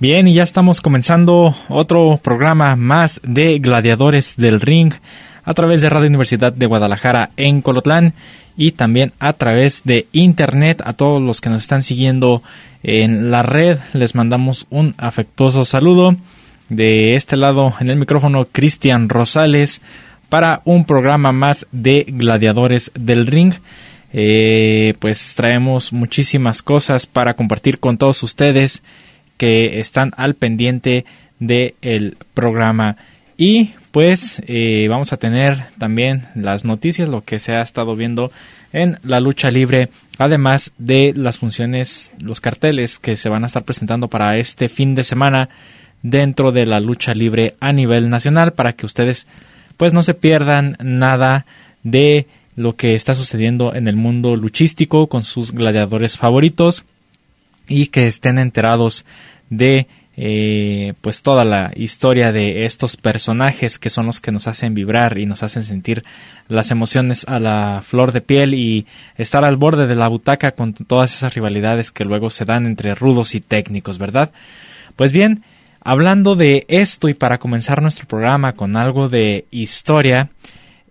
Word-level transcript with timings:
Bien, 0.00 0.28
y 0.28 0.34
ya 0.34 0.44
estamos 0.44 0.80
comenzando 0.80 1.56
otro 1.68 2.20
programa 2.22 2.76
más 2.76 3.20
de 3.24 3.58
Gladiadores 3.58 4.36
del 4.36 4.60
Ring 4.60 4.92
a 5.42 5.54
través 5.54 5.80
de 5.80 5.88
Radio 5.88 6.06
Universidad 6.06 6.52
de 6.52 6.66
Guadalajara 6.66 7.30
en 7.36 7.62
Colotlán 7.62 8.14
y 8.56 8.72
también 8.72 9.10
a 9.18 9.32
través 9.32 9.82
de 9.82 10.06
internet. 10.12 10.82
A 10.84 10.92
todos 10.92 11.20
los 11.20 11.40
que 11.40 11.50
nos 11.50 11.62
están 11.62 11.82
siguiendo 11.82 12.44
en 12.84 13.32
la 13.32 13.42
red 13.42 13.78
les 13.92 14.14
mandamos 14.14 14.68
un 14.70 14.94
afectuoso 14.98 15.64
saludo. 15.64 16.14
De 16.68 17.14
este 17.16 17.36
lado 17.36 17.74
en 17.80 17.90
el 17.90 17.96
micrófono 17.96 18.44
Cristian 18.44 19.08
Rosales 19.08 19.82
para 20.28 20.60
un 20.64 20.84
programa 20.84 21.32
más 21.32 21.66
de 21.72 22.04
Gladiadores 22.06 22.92
del 22.94 23.26
Ring. 23.26 23.54
Eh, 24.12 24.94
pues 25.00 25.34
traemos 25.34 25.92
muchísimas 25.92 26.62
cosas 26.62 27.06
para 27.06 27.34
compartir 27.34 27.80
con 27.80 27.98
todos 27.98 28.22
ustedes 28.22 28.84
que 29.38 29.78
están 29.78 30.12
al 30.16 30.34
pendiente 30.34 31.06
del 31.38 32.16
programa. 32.34 32.96
Y 33.36 33.70
pues 33.92 34.42
eh, 34.46 34.86
vamos 34.88 35.12
a 35.12 35.16
tener 35.16 35.56
también 35.78 36.24
las 36.34 36.64
noticias, 36.64 37.08
lo 37.08 37.22
que 37.22 37.38
se 37.38 37.52
ha 37.52 37.62
estado 37.62 37.96
viendo 37.96 38.30
en 38.72 38.98
la 39.02 39.20
lucha 39.20 39.48
libre, 39.48 39.88
además 40.18 40.72
de 40.76 41.12
las 41.14 41.38
funciones, 41.38 42.12
los 42.22 42.40
carteles 42.40 42.98
que 42.98 43.16
se 43.16 43.30
van 43.30 43.44
a 43.44 43.46
estar 43.46 43.62
presentando 43.62 44.08
para 44.08 44.36
este 44.36 44.68
fin 44.68 44.94
de 44.94 45.04
semana 45.04 45.48
dentro 46.02 46.52
de 46.52 46.66
la 46.66 46.80
lucha 46.80 47.14
libre 47.14 47.54
a 47.60 47.72
nivel 47.72 48.10
nacional 48.10 48.52
para 48.52 48.72
que 48.74 48.86
ustedes 48.86 49.26
pues 49.76 49.92
no 49.92 50.02
se 50.02 50.14
pierdan 50.14 50.76
nada 50.82 51.46
de 51.82 52.26
lo 52.56 52.74
que 52.74 52.94
está 52.94 53.14
sucediendo 53.14 53.74
en 53.74 53.88
el 53.88 53.96
mundo 53.96 54.34
luchístico 54.36 55.06
con 55.06 55.22
sus 55.22 55.52
gladiadores 55.52 56.18
favoritos 56.18 56.84
y 57.68 57.86
que 57.86 58.06
estén 58.06 58.38
enterados 58.38 59.04
de 59.50 59.86
eh, 60.20 60.94
pues 61.00 61.22
toda 61.22 61.44
la 61.44 61.70
historia 61.76 62.32
de 62.32 62.64
estos 62.64 62.96
personajes 62.96 63.78
que 63.78 63.88
son 63.88 64.06
los 64.06 64.20
que 64.20 64.32
nos 64.32 64.48
hacen 64.48 64.74
vibrar 64.74 65.16
y 65.16 65.26
nos 65.26 65.44
hacen 65.44 65.62
sentir 65.62 66.02
las 66.48 66.72
emociones 66.72 67.24
a 67.28 67.38
la 67.38 67.82
flor 67.84 68.10
de 68.10 68.20
piel 68.20 68.52
y 68.52 68.84
estar 69.16 69.44
al 69.44 69.56
borde 69.56 69.86
de 69.86 69.94
la 69.94 70.08
butaca 70.08 70.50
con 70.50 70.74
todas 70.74 71.14
esas 71.14 71.34
rivalidades 71.34 71.92
que 71.92 72.04
luego 72.04 72.30
se 72.30 72.44
dan 72.44 72.66
entre 72.66 72.96
rudos 72.96 73.36
y 73.36 73.40
técnicos, 73.40 73.98
¿verdad? 73.98 74.32
Pues 74.96 75.12
bien, 75.12 75.44
hablando 75.80 76.34
de 76.34 76.64
esto 76.66 77.08
y 77.08 77.14
para 77.14 77.38
comenzar 77.38 77.80
nuestro 77.80 78.08
programa 78.08 78.54
con 78.54 78.76
algo 78.76 79.08
de 79.08 79.44
historia, 79.52 80.30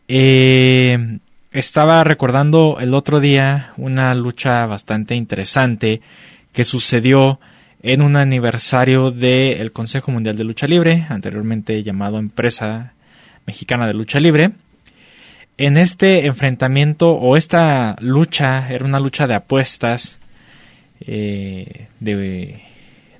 eh, 0.07 1.19
estaba 1.51 2.01
recordando 2.05 2.77
el 2.79 2.93
otro 2.93 3.19
día 3.19 3.73
una 3.75 4.15
lucha 4.15 4.65
bastante 4.67 5.15
interesante 5.15 5.99
que 6.57 6.63
sucedió 6.63 7.39
en 7.83 8.01
un 8.01 8.15
aniversario 8.15 9.11
del 9.11 9.71
Consejo 9.71 10.11
Mundial 10.11 10.37
de 10.37 10.43
Lucha 10.43 10.65
Libre, 10.65 11.05
anteriormente 11.07 11.83
llamado 11.83 12.17
Empresa 12.17 12.93
Mexicana 13.45 13.85
de 13.85 13.93
Lucha 13.93 14.19
Libre. 14.19 14.53
En 15.59 15.77
este 15.77 16.25
enfrentamiento 16.25 17.09
o 17.09 17.37
esta 17.37 17.95
lucha 17.99 18.71
era 18.71 18.85
una 18.85 18.99
lucha 18.99 19.27
de 19.27 19.35
apuestas 19.35 20.17
eh, 20.99 21.89
de 21.99 22.63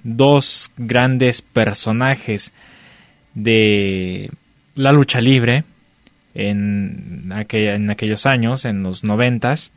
dos 0.01 0.71
grandes 0.75 1.43
personajes 1.43 2.53
de 3.35 4.31
la 4.73 4.91
lucha 4.91 5.21
libre 5.21 5.63
en, 6.33 7.31
en 7.31 7.89
aquellos 7.91 8.25
años, 8.25 8.65
en 8.65 8.81
los 8.81 9.03
noventas, 9.03 9.71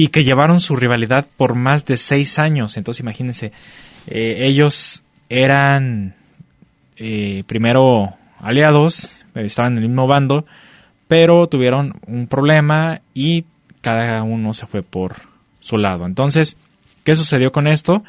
y 0.00 0.08
que 0.10 0.22
llevaron 0.22 0.60
su 0.60 0.76
rivalidad 0.76 1.26
por 1.36 1.56
más 1.56 1.84
de 1.84 1.96
seis 1.96 2.38
años. 2.38 2.76
Entonces 2.76 3.00
imagínense, 3.00 3.50
eh, 4.06 4.46
ellos 4.46 5.02
eran 5.28 6.14
eh, 6.96 7.42
primero 7.48 8.12
aliados, 8.38 9.24
estaban 9.34 9.72
en 9.72 9.78
el 9.82 9.88
mismo 9.88 10.06
bando, 10.06 10.46
pero 11.08 11.48
tuvieron 11.48 11.94
un 12.06 12.28
problema 12.28 13.00
y 13.12 13.44
cada 13.80 14.22
uno 14.22 14.54
se 14.54 14.66
fue 14.66 14.84
por 14.84 15.16
su 15.58 15.78
lado. 15.78 16.06
Entonces, 16.06 16.56
¿qué 17.02 17.16
sucedió 17.16 17.50
con 17.50 17.66
esto? 17.66 18.04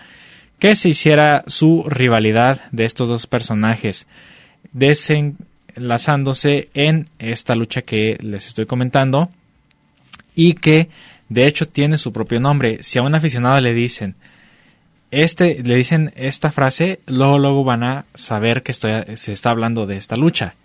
Que 0.59 0.75
se 0.75 0.89
hiciera 0.89 1.44
su 1.47 1.85
rivalidad 1.88 2.61
de 2.71 2.85
estos 2.85 3.09
dos 3.09 3.25
personajes, 3.25 4.06
desenlazándose 4.73 6.69
en 6.75 7.07
esta 7.17 7.56
lucha 7.56 7.81
que 7.81 8.16
les 8.21 8.45
estoy 8.45 8.67
comentando 8.67 9.31
y 10.35 10.53
que 10.53 10.89
de 11.29 11.45
hecho, 11.45 11.67
tiene 11.67 12.00
su 12.00 12.12
propio 12.12 12.40
nombre. 12.40 12.81
Si 12.81 12.97
a 12.97 13.03
un 13.03 13.13
aficionado 13.13 13.59
le 13.59 13.75
dicen, 13.75 14.16
este, 15.12 15.62
le 15.63 15.75
dicen 15.75 16.12
esta 16.16 16.51
frase, 16.51 17.01
luego, 17.06 17.38
luego 17.38 17.63
van 17.63 17.84
a 17.84 18.06
saber 18.16 18.63
que 18.63 18.72
estoy, 18.72 19.03
se 19.16 19.31
está 19.31 19.51
hablando 19.51 19.85
de 19.85 19.95
esta 19.95 20.16
lucha. 20.16 20.56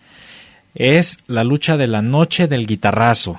Es 0.75 1.19
la 1.27 1.45
lucha 1.45 1.77
de 1.77 1.87
la 1.87 2.01
noche 2.01 2.49
del 2.49 2.67
guitarrazo. 2.67 3.39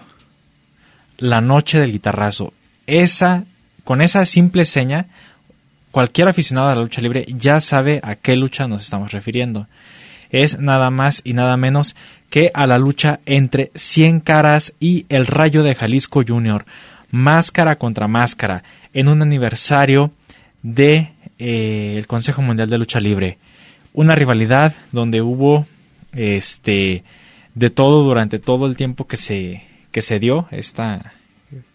La 1.18 1.42
noche 1.42 1.80
del 1.80 1.92
guitarrazo. 1.92 2.54
Esa, 2.86 3.46
con 3.84 4.02
esa 4.02 4.24
simple 4.28 4.64
seña, 4.66 5.08
cualquier 5.90 6.28
aficionado 6.28 6.70
a 6.70 6.76
la 6.76 6.82
lucha 6.82 7.02
libre 7.02 7.26
ya 7.28 7.60
sabe 7.60 8.02
a 8.04 8.16
qué 8.16 8.36
lucha 8.36 8.68
nos 8.68 8.82
estamos 8.82 9.12
refiriendo. 9.12 9.68
Es 10.30 10.60
nada 10.60 10.92
más 10.92 11.22
y 11.24 11.34
nada 11.34 11.58
menos 11.58 11.96
que 12.30 12.52
a 12.54 12.68
la 12.68 12.78
lucha 12.78 13.20
entre 13.26 13.72
Cien 13.74 14.20
Caras 14.20 14.74
y 14.80 15.08
el 15.10 15.26
Rayo 15.26 15.64
de 15.64 15.74
Jalisco 15.74 16.22
Jr 16.28 16.66
máscara 17.12 17.78
contra 17.78 18.08
máscara 18.08 18.64
en 18.94 19.10
un 19.10 19.22
aniversario 19.22 20.12
de 20.62 21.12
eh, 21.38 21.96
el 21.98 22.08
Consejo 22.08 22.42
Mundial 22.42 22.70
de 22.70 22.78
Lucha 22.78 23.00
Libre. 23.00 23.38
Una 23.94 24.16
rivalidad 24.16 24.74
donde 24.92 25.22
hubo 25.22 25.66
este 26.14 27.04
de 27.54 27.70
todo 27.70 28.04
durante 28.04 28.40
todo 28.40 28.66
el 28.66 28.76
tiempo 28.76 29.08
que 29.08 29.18
se 29.18 29.64
que 29.92 30.02
se 30.02 30.20
dio 30.20 30.48
esta 30.52 31.14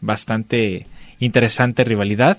bastante 0.00 0.86
interesante 1.18 1.84
rivalidad. 1.84 2.38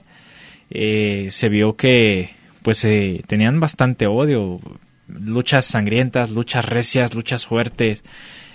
Eh, 0.70 1.28
se 1.32 1.50
vio 1.50 1.76
que 1.76 2.32
pues 2.62 2.88
tenían 3.28 3.60
bastante 3.60 4.06
odio, 4.08 4.60
luchas 5.08 5.66
sangrientas, 5.66 6.30
luchas 6.30 6.66
recias, 6.66 7.16
luchas 7.16 7.46
fuertes, 7.46 8.04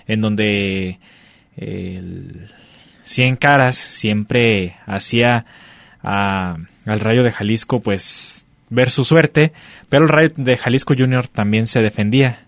en 0.07 0.21
donde 0.21 0.99
el, 1.57 2.49
Cien 3.07 3.37
Caras 3.37 3.77
siempre 3.77 4.75
hacía 4.85 5.45
al 6.03 6.99
Rayo 6.99 7.23
de 7.23 7.31
Jalisco 7.31 7.79
pues 7.79 8.45
ver 8.69 8.91
su 8.91 9.05
suerte, 9.05 9.53
pero 9.87 10.03
el 10.03 10.09
Rayo 10.09 10.33
de 10.35 10.57
Jalisco 10.57 10.93
Junior 10.93 11.25
también 11.25 11.67
se 11.67 11.81
defendía. 11.81 12.39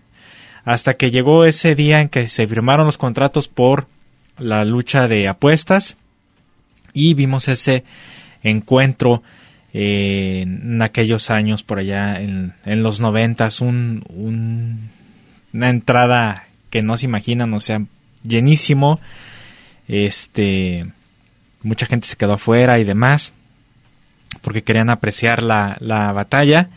Hasta 0.66 0.94
que 0.94 1.10
llegó 1.10 1.46
ese 1.46 1.74
día 1.74 2.02
en 2.02 2.10
que 2.10 2.28
se 2.28 2.46
firmaron 2.46 2.84
los 2.84 2.98
contratos 2.98 3.48
por 3.48 3.86
la 4.38 4.66
lucha 4.66 5.08
de 5.08 5.28
apuestas 5.28 5.96
y 6.92 7.14
vimos 7.14 7.48
ese 7.48 7.84
encuentro 8.42 9.22
en 9.72 10.82
aquellos 10.82 11.30
años 11.30 11.62
por 11.62 11.78
allá 11.78 12.20
en, 12.20 12.52
los 12.66 13.00
noventas, 13.00 13.62
un, 13.62 14.90
una 15.54 15.70
entrada 15.70 16.48
que 16.68 16.82
no 16.82 16.98
se 16.98 17.06
imaginan, 17.06 17.54
o 17.54 17.60
sea, 17.60 17.82
llenísimo 18.22 19.00
este, 19.90 20.86
mucha 21.62 21.86
gente 21.86 22.06
se 22.06 22.16
quedó 22.16 22.34
afuera 22.34 22.78
y 22.78 22.84
demás. 22.84 23.32
porque 24.42 24.62
querían 24.62 24.90
apreciar 24.90 25.42
la, 25.42 25.76
la 25.80 26.12
batalla, 26.12 26.70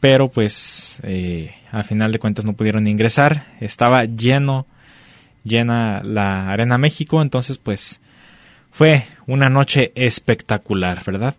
pero 0.00 0.28
pues 0.28 0.98
eh, 1.02 1.54
final 1.82 2.12
de 2.12 2.18
cuentas 2.18 2.44
no 2.44 2.52
pudieron 2.52 2.86
ingresar, 2.86 3.46
estaba 3.60 4.04
lleno, 4.04 4.66
llena 5.42 6.02
la 6.04 6.50
Arena 6.50 6.76
México, 6.76 7.22
entonces 7.22 7.58
pues 7.58 8.02
fue 8.70 9.06
una 9.26 9.48
noche 9.48 9.92
espectacular, 9.94 11.02
¿verdad? 11.04 11.34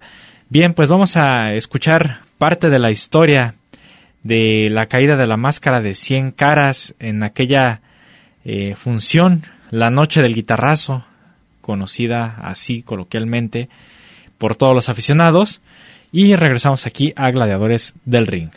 Bien, 0.50 0.74
pues 0.74 0.90
vamos 0.90 1.16
a 1.16 1.54
escuchar 1.54 2.22
parte 2.38 2.69
de 2.69 2.80
la 2.80 2.92
historia 2.92 3.56
de 4.24 4.69
la 4.72 4.88
caída 4.88 5.16
de 5.16 5.28
la 5.28 5.38
máscara 5.38 5.81
de 5.81 5.94
100 5.94 6.31
caras 6.31 6.96
en 7.00 7.22
aquella 7.22 7.81
eh, 8.44 8.75
función, 8.75 9.44
la 9.75 9.89
noche 9.89 10.22
del 10.22 10.33
guitarrazo, 10.33 11.04
conocida 11.60 12.38
así 12.42 12.81
coloquialmente 12.81 13.68
por 14.38 14.56
todos 14.56 14.74
los 14.74 14.88
aficionados, 14.88 15.62
y 16.13 16.38
regresamos 16.38 16.86
aquí 16.86 17.12
a 17.18 17.30
Gladiadores 17.30 17.94
del 18.06 18.25
Ring. 18.25 18.51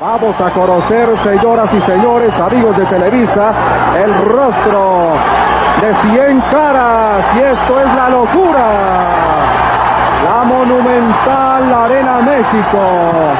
Vamos 0.00 0.40
a 0.40 0.50
conocer, 0.50 1.08
señoras 1.24 1.74
y 1.74 1.80
señores, 1.80 2.32
amigos 2.34 2.76
de 2.76 2.84
Televisa, 2.86 3.96
el 3.98 4.14
rostro 4.14 5.14
de 5.80 5.94
100 6.12 6.40
caras, 6.42 7.26
y 7.34 7.38
esto 7.40 7.80
es 7.80 7.94
la 7.96 8.08
locura. 8.08 9.42
La 10.24 10.44
monumental 10.44 11.74
Arena 11.74 12.20
México, 12.20 13.34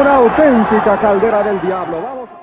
una 0.00 0.16
auténtica 0.16 0.96
caldera 0.96 1.44
del 1.44 1.60
diablo. 1.60 2.02
Vamos 2.02 2.39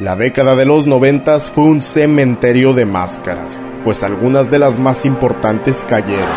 La 0.00 0.14
década 0.14 0.54
de 0.54 0.64
los 0.64 0.86
noventas 0.86 1.50
fue 1.50 1.64
un 1.64 1.82
cementerio 1.82 2.72
de 2.72 2.86
máscaras, 2.86 3.66
pues 3.82 4.04
algunas 4.04 4.48
de 4.48 4.60
las 4.60 4.78
más 4.78 5.04
importantes 5.04 5.84
cayeron. 5.88 6.28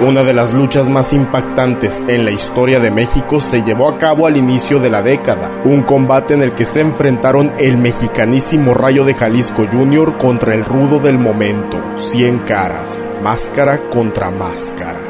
Una 0.00 0.24
de 0.24 0.32
las 0.32 0.54
luchas 0.54 0.88
más 0.88 1.12
impactantes 1.12 2.02
en 2.08 2.24
la 2.24 2.30
historia 2.30 2.80
de 2.80 2.90
México 2.90 3.40
se 3.40 3.62
llevó 3.62 3.90
a 3.90 3.98
cabo 3.98 4.26
al 4.26 4.38
inicio 4.38 4.80
de 4.80 4.88
la 4.88 5.02
década, 5.02 5.50
un 5.66 5.82
combate 5.82 6.32
en 6.32 6.40
el 6.40 6.54
que 6.54 6.64
se 6.64 6.80
enfrentaron 6.80 7.52
el 7.58 7.76
mexicanísimo 7.76 8.72
Rayo 8.72 9.04
de 9.04 9.12
Jalisco 9.12 9.66
Jr. 9.70 10.16
contra 10.16 10.54
el 10.54 10.64
rudo 10.64 10.98
del 10.98 11.18
momento, 11.18 11.78
100 11.96 12.38
caras, 12.38 13.06
máscara 13.22 13.90
contra 13.90 14.30
máscara. 14.30 15.03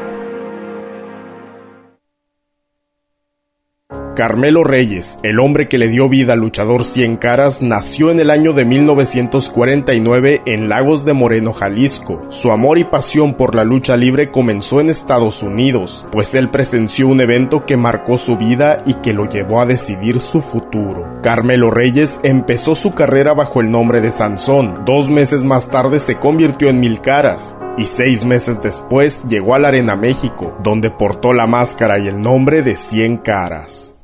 Carmelo 4.15 4.63
Reyes, 4.63 5.19
el 5.23 5.41
hombre 5.41 5.67
que 5.67 5.77
le 5.77 5.89
dio 5.89 6.07
vida 6.07 6.33
al 6.33 6.39
luchador 6.39 6.85
Cien 6.85 7.17
Caras, 7.17 7.61
nació 7.61 8.11
en 8.11 8.21
el 8.21 8.29
año 8.29 8.53
de 8.53 8.63
1949 8.63 10.41
en 10.45 10.69
Lagos 10.69 11.03
de 11.03 11.11
Moreno, 11.11 11.51
Jalisco. 11.51 12.25
Su 12.29 12.51
amor 12.51 12.77
y 12.77 12.85
pasión 12.85 13.33
por 13.33 13.55
la 13.55 13.65
lucha 13.65 13.97
libre 13.97 14.31
comenzó 14.31 14.79
en 14.79 14.89
Estados 14.89 15.43
Unidos, 15.43 16.07
pues 16.11 16.33
él 16.33 16.49
presenció 16.49 17.09
un 17.09 17.19
evento 17.19 17.65
que 17.65 17.75
marcó 17.75 18.17
su 18.17 18.37
vida 18.37 18.81
y 18.85 18.93
que 18.95 19.11
lo 19.11 19.27
llevó 19.27 19.59
a 19.59 19.65
decidir 19.65 20.21
su 20.21 20.39
futuro. 20.41 21.19
Carmelo 21.21 21.69
Reyes 21.69 22.21
empezó 22.23 22.75
su 22.75 22.93
carrera 22.93 23.33
bajo 23.33 23.59
el 23.59 23.69
nombre 23.69 23.99
de 23.99 24.11
Sansón. 24.11 24.83
Dos 24.85 25.09
meses 25.09 25.43
más 25.43 25.67
tarde 25.67 25.99
se 25.99 26.15
convirtió 26.15 26.69
en 26.69 26.79
Mil 26.79 27.01
Caras, 27.01 27.57
y 27.77 27.85
seis 27.85 28.25
meses 28.25 28.61
después 28.61 29.23
llegó 29.27 29.55
a 29.55 29.59
la 29.59 29.69
Arena 29.69 29.95
México, 29.95 30.55
donde 30.63 30.91
portó 30.91 31.33
la 31.33 31.47
máscara 31.47 31.99
y 31.99 32.07
el 32.07 32.21
nombre 32.21 32.61
de 32.61 32.75
Cien 32.75 33.17
Caras. 33.17 33.95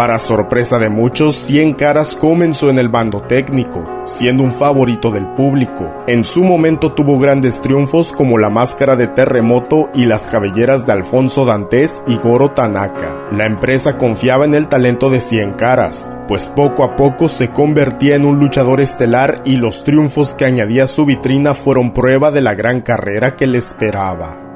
Para 0.00 0.18
sorpresa 0.18 0.78
de 0.78 0.88
muchos, 0.88 1.36
Cien 1.36 1.74
Caras 1.74 2.16
comenzó 2.16 2.70
en 2.70 2.78
el 2.78 2.88
bando 2.88 3.20
técnico, 3.20 3.84
siendo 4.06 4.42
un 4.42 4.54
favorito 4.54 5.10
del 5.10 5.28
público. 5.34 5.92
En 6.06 6.24
su 6.24 6.42
momento 6.42 6.92
tuvo 6.92 7.18
grandes 7.18 7.60
triunfos 7.60 8.14
como 8.14 8.38
la 8.38 8.48
máscara 8.48 8.96
de 8.96 9.08
terremoto 9.08 9.90
y 9.92 10.06
las 10.06 10.28
cabelleras 10.28 10.86
de 10.86 10.92
Alfonso 10.92 11.44
Dantes 11.44 12.02
y 12.06 12.16
Goro 12.16 12.52
Tanaka. 12.52 13.28
La 13.30 13.44
empresa 13.44 13.98
confiaba 13.98 14.46
en 14.46 14.54
el 14.54 14.68
talento 14.68 15.10
de 15.10 15.20
Cien 15.20 15.52
Caras, 15.52 16.10
pues 16.26 16.48
poco 16.48 16.82
a 16.82 16.96
poco 16.96 17.28
se 17.28 17.50
convertía 17.50 18.14
en 18.16 18.24
un 18.24 18.38
luchador 18.38 18.80
estelar 18.80 19.42
y 19.44 19.56
los 19.58 19.84
triunfos 19.84 20.34
que 20.34 20.46
añadía 20.46 20.84
a 20.84 20.86
su 20.86 21.04
vitrina 21.04 21.52
fueron 21.52 21.92
prueba 21.92 22.30
de 22.30 22.40
la 22.40 22.54
gran 22.54 22.80
carrera 22.80 23.36
que 23.36 23.46
le 23.46 23.58
esperaba. 23.58 24.49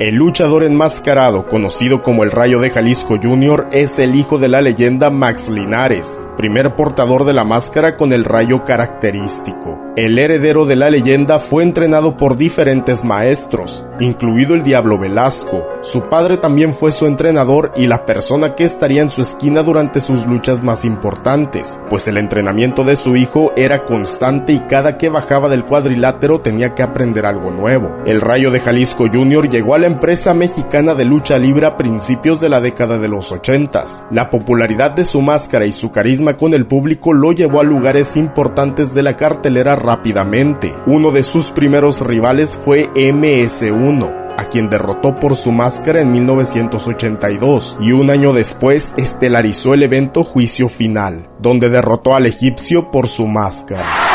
El 0.00 0.16
luchador 0.16 0.64
enmascarado, 0.64 1.46
conocido 1.46 2.02
como 2.02 2.24
el 2.24 2.32
Rayo 2.32 2.58
de 2.58 2.70
Jalisco 2.70 3.16
Jr., 3.22 3.68
es 3.70 4.00
el 4.00 4.16
hijo 4.16 4.38
de 4.38 4.48
la 4.48 4.60
leyenda 4.60 5.08
Max 5.08 5.48
Linares, 5.48 6.18
primer 6.36 6.74
portador 6.74 7.24
de 7.24 7.32
la 7.32 7.44
máscara 7.44 7.96
con 7.96 8.12
el 8.12 8.24
rayo 8.24 8.64
característico. 8.64 9.78
El 9.96 10.18
heredero 10.18 10.66
de 10.66 10.74
la 10.74 10.90
leyenda 10.90 11.38
fue 11.38 11.62
entrenado 11.62 12.16
por 12.16 12.36
diferentes 12.36 13.04
maestros, 13.04 13.86
incluido 14.00 14.56
el 14.56 14.64
Diablo 14.64 14.98
Velasco. 14.98 15.64
Su 15.82 16.08
padre 16.08 16.38
también 16.38 16.74
fue 16.74 16.90
su 16.90 17.06
entrenador 17.06 17.70
y 17.76 17.86
la 17.86 18.04
persona 18.04 18.56
que 18.56 18.64
estaría 18.64 19.02
en 19.02 19.10
su 19.10 19.22
esquina 19.22 19.62
durante 19.62 20.00
sus 20.00 20.26
luchas 20.26 20.64
más 20.64 20.84
importantes, 20.84 21.80
pues 21.88 22.08
el 22.08 22.16
entrenamiento 22.16 22.82
de 22.82 22.96
su 22.96 23.14
hijo 23.14 23.52
era 23.54 23.84
constante 23.84 24.52
y 24.52 24.58
cada 24.58 24.98
que 24.98 25.08
bajaba 25.08 25.48
del 25.48 25.64
cuadrilátero 25.64 26.40
tenía 26.40 26.74
que 26.74 26.82
aprender 26.82 27.24
algo 27.24 27.52
nuevo. 27.52 27.94
El 28.04 28.20
Rayo 28.20 28.50
de 28.50 28.58
Jalisco 28.58 29.06
Jr. 29.12 29.48
llegó 29.48 29.76
a 29.76 29.83
la 29.84 29.90
empresa 29.90 30.32
mexicana 30.32 30.94
de 30.94 31.04
lucha 31.04 31.38
libre 31.38 31.66
a 31.66 31.76
principios 31.76 32.40
de 32.40 32.48
la 32.48 32.62
década 32.62 32.98
de 32.98 33.06
los 33.06 33.30
80. 33.30 33.84
La 34.12 34.30
popularidad 34.30 34.92
de 34.92 35.04
su 35.04 35.20
máscara 35.20 35.66
y 35.66 35.72
su 35.72 35.90
carisma 35.90 36.38
con 36.38 36.54
el 36.54 36.64
público 36.64 37.12
lo 37.12 37.32
llevó 37.32 37.60
a 37.60 37.64
lugares 37.64 38.16
importantes 38.16 38.94
de 38.94 39.02
la 39.02 39.14
cartelera 39.14 39.76
rápidamente. 39.76 40.74
Uno 40.86 41.10
de 41.10 41.22
sus 41.22 41.50
primeros 41.50 42.00
rivales 42.00 42.58
fue 42.64 42.88
MS1 42.94 44.24
a 44.38 44.46
quien 44.46 44.70
derrotó 44.70 45.14
por 45.16 45.36
su 45.36 45.52
máscara 45.52 46.00
en 46.00 46.10
1982 46.12 47.76
y 47.78 47.92
un 47.92 48.08
año 48.08 48.32
después 48.32 48.94
estelarizó 48.96 49.74
el 49.74 49.82
evento 49.82 50.24
Juicio 50.24 50.70
Final, 50.70 51.28
donde 51.38 51.68
derrotó 51.68 52.14
al 52.16 52.24
egipcio 52.24 52.90
por 52.90 53.06
su 53.06 53.26
máscara. 53.26 54.13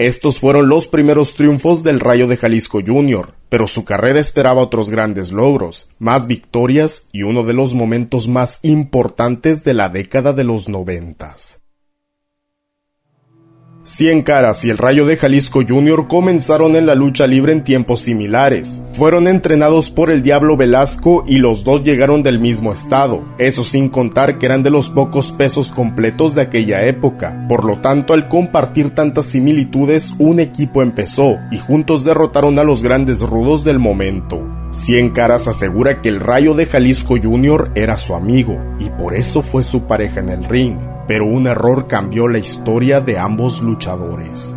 Estos 0.00 0.38
fueron 0.38 0.70
los 0.70 0.88
primeros 0.88 1.34
triunfos 1.34 1.82
del 1.82 2.00
Rayo 2.00 2.26
de 2.26 2.38
Jalisco 2.38 2.80
Jr., 2.80 3.34
pero 3.50 3.66
su 3.66 3.84
carrera 3.84 4.18
esperaba 4.18 4.62
otros 4.62 4.88
grandes 4.88 5.30
logros, 5.30 5.90
más 5.98 6.26
victorias 6.26 7.10
y 7.12 7.22
uno 7.22 7.42
de 7.42 7.52
los 7.52 7.74
momentos 7.74 8.26
más 8.26 8.60
importantes 8.62 9.62
de 9.62 9.74
la 9.74 9.90
década 9.90 10.32
de 10.32 10.44
los 10.44 10.70
noventas. 10.70 11.60
Cien 13.90 14.22
Caras 14.22 14.64
y 14.64 14.70
el 14.70 14.78
Rayo 14.78 15.04
de 15.04 15.16
Jalisco 15.16 15.62
Jr. 15.68 16.06
comenzaron 16.06 16.76
en 16.76 16.86
la 16.86 16.94
lucha 16.94 17.26
libre 17.26 17.52
en 17.52 17.64
tiempos 17.64 18.02
similares. 18.02 18.80
Fueron 18.92 19.26
entrenados 19.26 19.90
por 19.90 20.12
el 20.12 20.22
Diablo 20.22 20.56
Velasco 20.56 21.24
y 21.26 21.38
los 21.38 21.64
dos 21.64 21.82
llegaron 21.82 22.22
del 22.22 22.38
mismo 22.38 22.72
estado, 22.72 23.24
eso 23.38 23.64
sin 23.64 23.88
contar 23.88 24.38
que 24.38 24.46
eran 24.46 24.62
de 24.62 24.70
los 24.70 24.90
pocos 24.90 25.32
pesos 25.32 25.72
completos 25.72 26.36
de 26.36 26.42
aquella 26.42 26.84
época. 26.84 27.44
Por 27.48 27.64
lo 27.64 27.78
tanto, 27.78 28.14
al 28.14 28.28
compartir 28.28 28.90
tantas 28.90 29.24
similitudes, 29.26 30.14
un 30.20 30.38
equipo 30.38 30.82
empezó 30.82 31.38
y 31.50 31.58
juntos 31.58 32.04
derrotaron 32.04 32.60
a 32.60 32.64
los 32.64 32.84
grandes 32.84 33.22
rudos 33.22 33.64
del 33.64 33.80
momento. 33.80 34.59
Cien 34.72 35.10
Caras 35.10 35.48
asegura 35.48 36.00
que 36.00 36.08
el 36.08 36.20
Rayo 36.20 36.54
de 36.54 36.66
Jalisco 36.66 37.16
Jr. 37.20 37.72
era 37.74 37.96
su 37.96 38.14
amigo 38.14 38.56
y 38.78 38.88
por 38.90 39.14
eso 39.14 39.42
fue 39.42 39.62
su 39.62 39.86
pareja 39.86 40.20
en 40.20 40.28
el 40.28 40.44
ring 40.44 40.78
pero 41.10 41.26
un 41.26 41.48
error 41.48 41.88
cambió 41.88 42.28
la 42.28 42.38
historia 42.38 43.00
de 43.00 43.18
ambos 43.18 43.62
luchadores. 43.62 44.56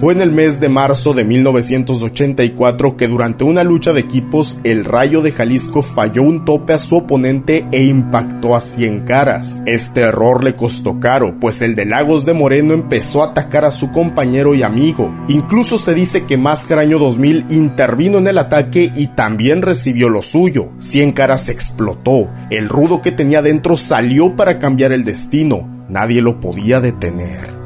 Fue 0.00 0.14
en 0.14 0.22
el 0.22 0.32
mes 0.32 0.60
de 0.60 0.70
marzo 0.70 1.12
de 1.12 1.24
1984 1.24 2.96
que 2.96 3.06
durante 3.06 3.44
una 3.44 3.64
lucha 3.64 3.92
de 3.92 4.00
equipos 4.00 4.58
el 4.64 4.86
Rayo 4.86 5.20
de 5.20 5.30
Jalisco 5.30 5.82
falló 5.82 6.22
un 6.22 6.46
tope 6.46 6.72
a 6.72 6.78
su 6.78 6.96
oponente 6.96 7.66
e 7.70 7.84
impactó 7.84 8.56
a 8.56 8.60
100 8.60 9.00
caras. 9.00 9.62
Este 9.66 10.00
error 10.00 10.42
le 10.42 10.56
costó 10.56 10.98
caro, 11.00 11.36
pues 11.38 11.60
el 11.60 11.74
de 11.74 11.84
Lagos 11.84 12.24
de 12.24 12.32
Moreno 12.32 12.72
empezó 12.72 13.22
a 13.22 13.32
atacar 13.32 13.66
a 13.66 13.70
su 13.70 13.92
compañero 13.92 14.54
y 14.54 14.62
amigo. 14.62 15.14
Incluso 15.28 15.76
se 15.76 15.92
dice 15.92 16.24
que 16.24 16.38
Máscara 16.38 16.80
Año 16.80 16.98
2000 16.98 17.44
intervino 17.50 18.16
en 18.16 18.26
el 18.26 18.38
ataque 18.38 18.90
y 18.96 19.08
también 19.08 19.60
recibió 19.60 20.08
lo 20.08 20.22
suyo. 20.22 20.70
100 20.78 21.12
caras 21.12 21.50
explotó, 21.50 22.30
el 22.48 22.70
rudo 22.70 23.02
que 23.02 23.12
tenía 23.12 23.42
dentro 23.42 23.76
salió 23.76 24.34
para 24.34 24.58
cambiar 24.58 24.92
el 24.92 25.04
destino 25.04 25.80
Nadie 25.90 26.22
lo 26.22 26.38
podía 26.38 26.80
detener. 26.80 27.59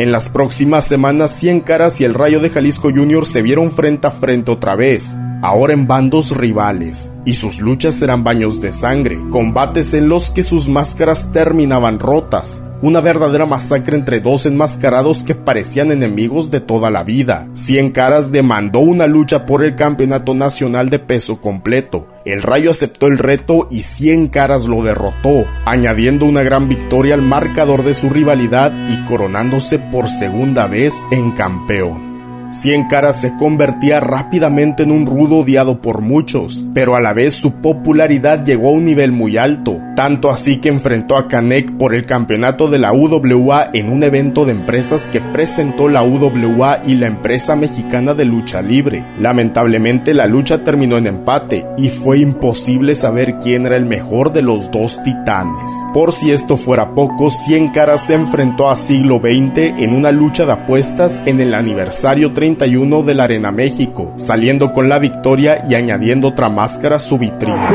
En 0.00 0.12
las 0.12 0.30
próximas 0.30 0.86
semanas, 0.86 1.30
Cien 1.38 1.60
Caras 1.60 2.00
y 2.00 2.04
el 2.04 2.14
Rayo 2.14 2.40
de 2.40 2.48
Jalisco 2.48 2.88
Jr. 2.88 3.26
se 3.26 3.42
vieron 3.42 3.70
frente 3.70 4.06
a 4.06 4.10
frente 4.10 4.50
otra 4.50 4.74
vez, 4.74 5.14
ahora 5.42 5.72
en 5.72 5.86
bandos 5.86 6.36
rivales, 6.36 7.12
y 7.24 7.34
sus 7.34 7.60
luchas 7.60 8.00
eran 8.02 8.24
baños 8.24 8.60
de 8.60 8.72
sangre, 8.72 9.18
combates 9.30 9.94
en 9.94 10.08
los 10.08 10.30
que 10.30 10.42
sus 10.42 10.68
máscaras 10.68 11.32
terminaban 11.32 11.98
rotas, 11.98 12.62
una 12.82 13.00
verdadera 13.00 13.46
masacre 13.46 13.96
entre 13.96 14.20
dos 14.20 14.46
enmascarados 14.46 15.24
que 15.24 15.34
parecían 15.34 15.92
enemigos 15.92 16.50
de 16.50 16.60
toda 16.60 16.90
la 16.90 17.02
vida. 17.02 17.48
Cien 17.52 17.90
Caras 17.90 18.32
demandó 18.32 18.78
una 18.78 19.06
lucha 19.06 19.44
por 19.44 19.62
el 19.64 19.74
campeonato 19.74 20.34
nacional 20.34 20.88
de 20.88 20.98
peso 20.98 21.40
completo. 21.40 22.06
El 22.24 22.42
Rayo 22.42 22.70
aceptó 22.70 23.06
el 23.06 23.18
reto 23.18 23.68
y 23.70 23.82
Cien 23.82 24.28
Caras 24.28 24.66
lo 24.66 24.82
derrotó, 24.82 25.44
añadiendo 25.66 26.24
una 26.24 26.42
gran 26.42 26.68
victoria 26.68 27.14
al 27.14 27.22
marcador 27.22 27.84
de 27.84 27.94
su 27.94 28.08
rivalidad 28.08 28.72
y 28.88 29.04
coronándose 29.04 29.78
por 29.78 30.08
segunda 30.08 30.66
vez 30.66 30.94
en 31.10 31.32
campeón. 31.32 32.09
Cien 32.50 32.88
Caras 32.88 33.20
se 33.20 33.36
convertía 33.36 34.00
rápidamente 34.00 34.82
en 34.82 34.90
un 34.90 35.06
rudo 35.06 35.38
odiado 35.38 35.80
por 35.80 36.00
muchos, 36.00 36.64
pero 36.74 36.96
a 36.96 37.00
la 37.00 37.12
vez 37.12 37.34
su 37.34 37.52
popularidad 37.60 38.44
llegó 38.44 38.68
a 38.68 38.72
un 38.72 38.84
nivel 38.84 39.12
muy 39.12 39.36
alto, 39.36 39.78
tanto 39.94 40.30
así 40.30 40.58
que 40.58 40.68
enfrentó 40.68 41.16
a 41.16 41.28
Canek 41.28 41.76
por 41.78 41.94
el 41.94 42.06
campeonato 42.06 42.68
de 42.68 42.80
la 42.80 42.92
UWA 42.92 43.70
en 43.72 43.88
un 43.88 44.02
evento 44.02 44.44
de 44.44 44.52
empresas 44.52 45.06
que 45.08 45.20
presentó 45.20 45.88
la 45.88 46.02
UWA 46.02 46.82
y 46.84 46.96
la 46.96 47.06
empresa 47.06 47.54
mexicana 47.54 48.14
de 48.14 48.24
lucha 48.24 48.62
libre. 48.62 49.04
Lamentablemente 49.20 50.12
la 50.12 50.26
lucha 50.26 50.64
terminó 50.64 50.98
en 50.98 51.06
empate 51.06 51.64
y 51.78 51.88
fue 51.88 52.18
imposible 52.18 52.96
saber 52.96 53.38
quién 53.38 53.66
era 53.66 53.76
el 53.76 53.86
mejor 53.86 54.32
de 54.32 54.42
los 54.42 54.72
dos 54.72 55.00
titanes. 55.04 55.72
Por 55.94 56.12
si 56.12 56.32
esto 56.32 56.56
fuera 56.56 56.94
poco, 56.94 57.30
Cien 57.30 57.68
Caras 57.68 58.08
se 58.08 58.14
enfrentó 58.14 58.68
a 58.68 58.76
Siglo 58.76 59.20
XX 59.20 59.78
en 59.78 59.94
una 59.94 60.10
lucha 60.10 60.46
de 60.46 60.52
apuestas 60.52 61.22
en 61.26 61.40
el 61.40 61.54
aniversario 61.54 62.32
31 62.40 63.02
de 63.02 63.14
la 63.14 63.24
Arena 63.24 63.52
México, 63.52 64.14
saliendo 64.16 64.72
con 64.72 64.88
la 64.88 64.98
victoria 64.98 65.62
y 65.68 65.74
añadiendo 65.74 66.28
otra 66.28 66.48
máscara 66.48 66.96
a 66.96 66.98
su 66.98 67.18
vitrina. 67.18 67.68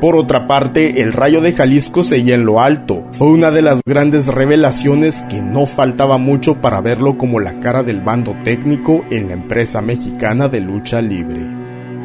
Por 0.00 0.16
otra 0.16 0.46
parte, 0.46 1.02
el 1.02 1.12
Rayo 1.12 1.42
de 1.42 1.52
Jalisco 1.52 2.02
seguía 2.02 2.36
en 2.36 2.46
lo 2.46 2.58
alto. 2.58 3.04
Fue 3.12 3.26
una 3.26 3.50
de 3.50 3.60
las 3.60 3.82
grandes 3.84 4.28
revelaciones 4.28 5.20
que 5.28 5.42
no 5.42 5.66
faltaba 5.66 6.16
mucho 6.16 6.62
para 6.62 6.80
verlo 6.80 7.18
como 7.18 7.38
la 7.38 7.60
cara 7.60 7.82
del 7.82 8.00
bando 8.00 8.34
técnico 8.42 9.04
en 9.10 9.28
la 9.28 9.34
empresa 9.34 9.82
mexicana 9.82 10.48
de 10.48 10.60
lucha 10.60 11.02
libre. 11.02 11.42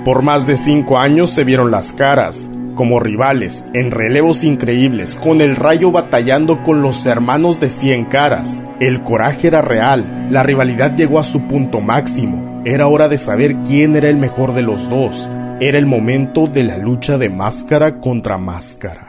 Por 0.04 0.24
más 0.24 0.46
de 0.46 0.58
cinco 0.58 0.98
años 0.98 1.30
se 1.30 1.46
vieron 1.46 1.72
las 1.72 1.94
caras, 1.94 2.50
como 2.78 3.02
rivales, 3.02 3.66
en 3.74 3.92
relevos 3.92 4.46
increíbles, 4.46 5.18
con 5.18 5.42
el 5.42 5.58
rayo 5.58 5.92
batallando 5.92 6.64
con 6.64 6.82
los 6.82 7.06
hermanos 7.06 7.60
de 7.60 7.68
cien 7.68 8.06
caras. 8.06 8.64
El 8.80 9.04
coraje 9.04 9.48
era 9.48 9.62
real, 9.62 10.28
la 10.32 10.44
rivalidad 10.44 10.96
llegó 10.96 11.20
a 11.20 11.24
su 11.24 11.42
punto 11.48 11.82
máximo. 11.82 12.62
Era 12.64 12.88
hora 12.88 13.10
de 13.10 13.18
saber 13.18 13.58
quién 13.68 13.96
era 13.96 14.08
el 14.08 14.18
mejor 14.18 14.54
de 14.54 14.62
los 14.62 14.90
dos. 14.90 15.28
Era 15.60 15.78
el 15.78 15.88
momento 15.88 16.48
de 16.48 16.64
la 16.64 16.78
lucha 16.78 17.18
de 17.18 17.30
máscara 17.30 18.00
contra 18.00 18.38
máscara. 18.38 19.07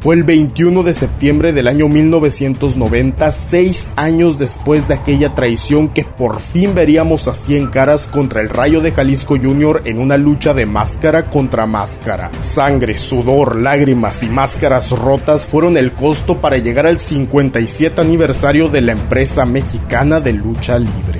Fue 0.00 0.14
el 0.14 0.24
21 0.24 0.82
de 0.82 0.92
septiembre 0.92 1.52
del 1.52 1.66
año 1.66 1.88
1990, 1.88 3.32
seis 3.32 3.90
años 3.96 4.38
después 4.38 4.86
de 4.88 4.94
aquella 4.94 5.34
traición 5.34 5.88
que 5.88 6.04
por 6.04 6.40
fin 6.40 6.74
veríamos 6.74 7.26
a 7.28 7.34
cien 7.34 7.68
caras 7.68 8.06
contra 8.06 8.40
el 8.40 8.48
Rayo 8.48 8.80
de 8.80 8.92
Jalisco 8.92 9.36
Jr. 9.36 9.82
en 9.84 9.98
una 9.98 10.16
lucha 10.16 10.54
de 10.54 10.66
máscara 10.66 11.30
contra 11.30 11.66
máscara. 11.66 12.30
Sangre, 12.40 12.98
sudor, 12.98 13.60
lágrimas 13.60 14.22
y 14.22 14.28
máscaras 14.28 14.90
rotas 14.90 15.46
fueron 15.46 15.76
el 15.76 15.92
costo 15.92 16.40
para 16.40 16.58
llegar 16.58 16.86
al 16.86 16.98
57 16.98 18.00
aniversario 18.00 18.68
de 18.68 18.82
la 18.82 18.92
empresa 18.92 19.44
mexicana 19.46 20.20
de 20.20 20.34
lucha 20.34 20.78
libre. 20.78 21.15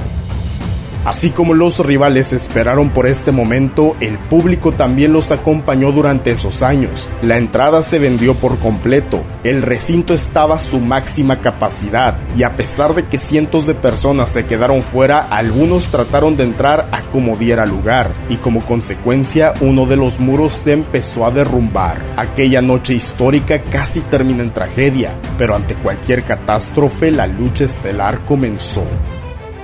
Así 1.06 1.30
como 1.30 1.54
los 1.54 1.78
rivales 1.78 2.32
esperaron 2.32 2.90
por 2.90 3.06
este 3.06 3.30
momento, 3.30 3.94
el 4.00 4.18
público 4.18 4.72
también 4.72 5.12
los 5.12 5.30
acompañó 5.30 5.92
durante 5.92 6.32
esos 6.32 6.64
años. 6.64 7.08
La 7.22 7.38
entrada 7.38 7.80
se 7.82 8.00
vendió 8.00 8.34
por 8.34 8.58
completo, 8.58 9.22
el 9.44 9.62
recinto 9.62 10.14
estaba 10.14 10.56
a 10.56 10.58
su 10.58 10.80
máxima 10.80 11.40
capacidad 11.40 12.18
y 12.36 12.42
a 12.42 12.56
pesar 12.56 12.96
de 12.96 13.04
que 13.04 13.18
cientos 13.18 13.68
de 13.68 13.74
personas 13.74 14.30
se 14.30 14.46
quedaron 14.46 14.82
fuera, 14.82 15.28
algunos 15.30 15.86
trataron 15.92 16.36
de 16.36 16.42
entrar 16.42 16.88
a 16.90 17.02
como 17.02 17.36
diera 17.36 17.66
lugar 17.66 18.10
y 18.28 18.38
como 18.38 18.62
consecuencia 18.62 19.54
uno 19.60 19.86
de 19.86 19.94
los 19.94 20.18
muros 20.18 20.50
se 20.50 20.72
empezó 20.72 21.24
a 21.24 21.30
derrumbar. 21.30 22.02
Aquella 22.16 22.62
noche 22.62 22.94
histórica 22.94 23.62
casi 23.62 24.00
termina 24.00 24.42
en 24.42 24.50
tragedia, 24.50 25.12
pero 25.38 25.54
ante 25.54 25.76
cualquier 25.76 26.24
catástrofe 26.24 27.12
la 27.12 27.28
lucha 27.28 27.62
estelar 27.62 28.22
comenzó. 28.22 28.82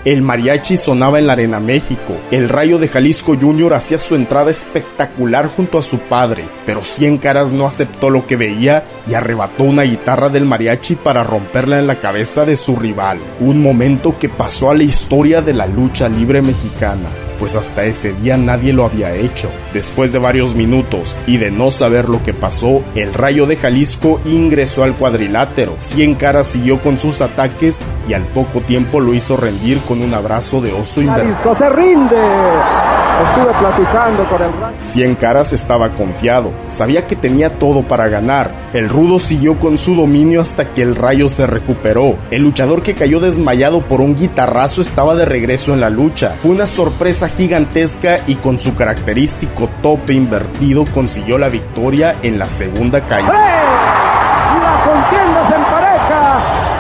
El 0.04 0.21
mariachi 0.21 0.76
sonaba 0.76 1.21
en 1.21 1.28
la 1.28 1.35
Arena 1.35 1.61
México. 1.61 2.16
El 2.32 2.49
Rayo 2.49 2.80
de 2.80 2.88
Jalisco 2.88 3.37
Jr. 3.40 3.75
hacía 3.75 3.99
su 3.99 4.16
entrada 4.16 4.50
espectacular 4.50 5.47
junto 5.47 5.78
a 5.78 5.82
su 5.82 6.00
padre, 6.00 6.44
pero 6.66 6.82
Cien 6.82 7.18
Caras 7.18 7.52
no 7.52 7.66
aceptó 7.66 8.11
lo 8.11 8.26
que 8.26 8.35
veía 8.35 8.82
y 9.09 9.14
arrebató 9.14 9.62
una 9.62 9.82
guitarra 9.82 10.28
del 10.28 10.44
mariachi 10.44 10.97
para 10.97 11.23
romperla 11.23 11.78
en 11.78 11.87
la 11.87 12.00
cabeza 12.00 12.44
de 12.44 12.56
su 12.56 12.75
rival. 12.75 13.21
Un 13.38 13.62
momento 13.62 14.18
que 14.18 14.28
pasó 14.28 14.73
a 14.73 14.75
la 14.75 14.82
historia 14.82 15.40
de 15.40 15.54
la 15.54 15.66
lucha 15.66 16.09
libre 16.09 16.42
mexicana 16.42 17.09
pues 17.42 17.56
hasta 17.56 17.87
ese 17.87 18.12
día 18.12 18.37
nadie 18.37 18.72
lo 18.72 18.84
había 18.84 19.16
hecho. 19.16 19.50
Después 19.75 20.12
de 20.12 20.20
varios 20.20 20.54
minutos 20.54 21.18
y 21.26 21.38
de 21.38 21.50
no 21.50 21.72
saber 21.72 22.08
lo 22.08 22.22
que 22.22 22.32
pasó, 22.32 22.84
el 22.94 23.12
Rayo 23.12 23.46
de 23.46 23.56
Jalisco 23.56 24.20
ingresó 24.25 24.84
al 24.84 24.94
cuadrilátero. 24.94 25.75
Cien 25.78 26.14
Caras 26.14 26.46
siguió 26.46 26.80
con 26.80 27.00
sus 27.00 27.20
ataques 27.20 27.80
y 28.08 28.12
al 28.12 28.22
poco 28.26 28.61
tiempo 28.61 29.00
lo 29.00 29.12
hizo 29.12 29.37
rendir 29.37 29.80
con 29.80 30.02
un 30.02 30.14
abrazo 30.14 30.61
de 30.61 30.72
oso 30.72 31.02
Jalisco 31.04 31.56
se 31.56 31.68
rinde. 31.68 33.01
Estuve 33.12 33.52
platicando 33.59 34.25
con 34.25 34.42
el 34.42 34.50
Cien 34.81 35.14
Caras 35.14 35.52
estaba 35.52 35.90
confiado, 35.95 36.50
sabía 36.69 37.07
que 37.07 37.14
tenía 37.14 37.59
todo 37.59 37.83
para 37.83 38.09
ganar. 38.09 38.50
El 38.73 38.88
rudo 38.88 39.21
siguió 39.21 39.59
con 39.59 39.78
su 39.78 39.95
dominio 39.95 40.40
hasta 40.40 40.73
que 40.73 40.83
el 40.83 40.97
rayo 40.97 41.28
se 41.28 41.47
recuperó. 41.47 42.16
El 42.31 42.42
luchador 42.42 42.83
que 42.83 42.95
cayó 42.95 43.21
desmayado 43.21 43.83
por 43.83 44.00
un 44.00 44.16
guitarrazo 44.16 44.81
estaba 44.81 45.14
de 45.14 45.25
regreso 45.25 45.73
en 45.75 45.81
la 45.81 45.90
lucha. 45.90 46.35
Fue 46.40 46.50
una 46.50 46.66
sorpresa 46.66 47.28
gigantesca 47.28 48.21
y 48.26 48.37
con 48.37 48.59
su 48.59 48.75
característico 48.75 49.69
tope 49.83 50.14
invertido 50.14 50.85
consiguió 50.87 51.38
la 51.38 51.49
victoria 51.49 52.16
en 52.23 52.38
la 52.38 52.49
segunda 52.49 53.00
caída. 53.02 53.33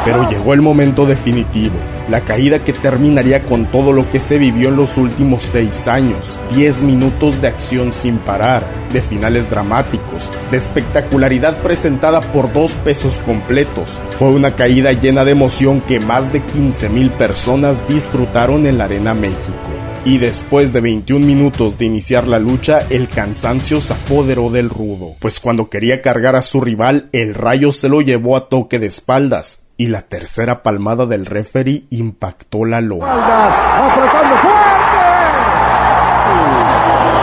Pero 0.04 0.28
llegó 0.28 0.52
el 0.52 0.62
momento 0.62 1.06
definitivo, 1.06 1.74
la 2.08 2.22
caída 2.22 2.64
que 2.64 2.72
terminaría 2.72 3.42
con 3.44 3.66
todo 3.66 3.92
lo 3.92 4.10
que 4.10 4.20
se 4.20 4.38
vivió 4.38 4.68
en 4.68 4.76
los 4.76 4.96
últimos 4.96 5.42
seis 5.42 5.86
años. 5.88 6.40
Diez 6.54 6.82
minutos 6.82 7.40
de 7.40 7.48
acción 7.48 7.92
sin 7.92 8.18
parar, 8.18 8.64
de 8.92 9.00
finales 9.00 9.48
dramáticos, 9.50 10.30
de 10.50 10.56
espectacularidad 10.56 11.58
presentada 11.62 12.20
por 12.32 12.52
dos 12.52 12.72
pesos 12.84 13.20
completos. 13.24 14.00
Fue 14.18 14.30
una 14.30 14.54
caída 14.54 14.92
llena 14.92 15.24
de 15.24 15.32
emoción 15.32 15.80
que 15.80 16.00
más 16.00 16.32
de 16.32 16.40
15 16.40 16.88
mil 16.88 17.10
personas 17.10 17.86
disfrutaron 17.88 18.66
en 18.66 18.78
la 18.78 18.84
Arena 18.84 19.14
México. 19.14 19.72
Y 20.04 20.18
después 20.18 20.72
de 20.72 20.80
21 20.80 21.24
minutos 21.24 21.78
de 21.78 21.84
iniciar 21.84 22.26
la 22.26 22.40
lucha, 22.40 22.84
el 22.90 23.08
cansancio 23.08 23.78
se 23.78 23.92
apoderó 23.92 24.50
del 24.50 24.68
rudo, 24.68 25.14
pues 25.20 25.38
cuando 25.38 25.70
quería 25.70 26.02
cargar 26.02 26.34
a 26.34 26.42
su 26.42 26.60
rival, 26.60 27.08
el 27.12 27.34
rayo 27.34 27.70
se 27.70 27.88
lo 27.88 28.00
llevó 28.00 28.36
a 28.36 28.48
toque 28.48 28.80
de 28.80 28.86
espaldas, 28.86 29.61
y 29.76 29.86
la 29.88 30.02
tercera 30.02 30.62
palmada 30.62 31.06
del 31.06 31.26
referee 31.26 31.84
impactó 31.90 32.64
la 32.64 32.80
lona. 32.80 33.06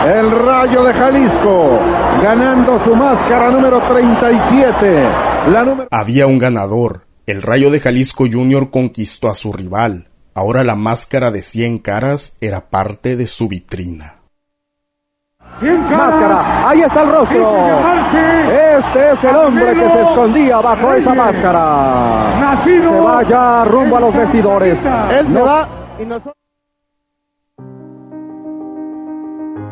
El 0.06 0.30
Rayo 0.30 0.82
de 0.82 0.92
Jalisco 0.94 1.78
ganando 2.22 2.82
su 2.84 2.94
máscara 2.94 3.50
número 3.50 3.80
37. 3.80 5.08
La 5.48 5.86
Había 5.90 6.26
un 6.26 6.38
ganador. 6.38 7.06
El 7.26 7.42
Rayo 7.42 7.70
de 7.70 7.80
Jalisco 7.80 8.24
Jr. 8.30 8.70
conquistó 8.70 9.28
a 9.28 9.34
su 9.34 9.52
rival. 9.52 10.08
Ahora 10.34 10.64
la 10.64 10.74
máscara 10.74 11.30
de 11.30 11.42
100 11.42 11.78
caras 11.78 12.36
era 12.40 12.70
parte 12.70 13.16
de 13.16 13.26
su 13.26 13.48
vitrina. 13.48 14.19
Máscara, 15.60 16.68
ahí 16.68 16.80
está 16.80 17.02
el 17.02 17.10
rostro. 17.10 17.52
Este 18.78 19.12
es 19.12 19.24
el 19.24 19.36
hombre 19.36 19.72
que 19.74 19.90
se 19.90 20.00
escondía 20.02 20.60
bajo 20.60 20.94
esa 20.94 21.14
máscara. 21.14 22.64
Se 22.64 22.86
vaya 22.86 23.64
rumbo 23.64 23.96
a 23.96 24.00
los 24.00 24.14
vestidores. 24.14 24.78
Él 25.12 25.26
se 25.26 25.40
va 25.40 25.68
y 26.00 26.04
nosotros... 26.06 26.34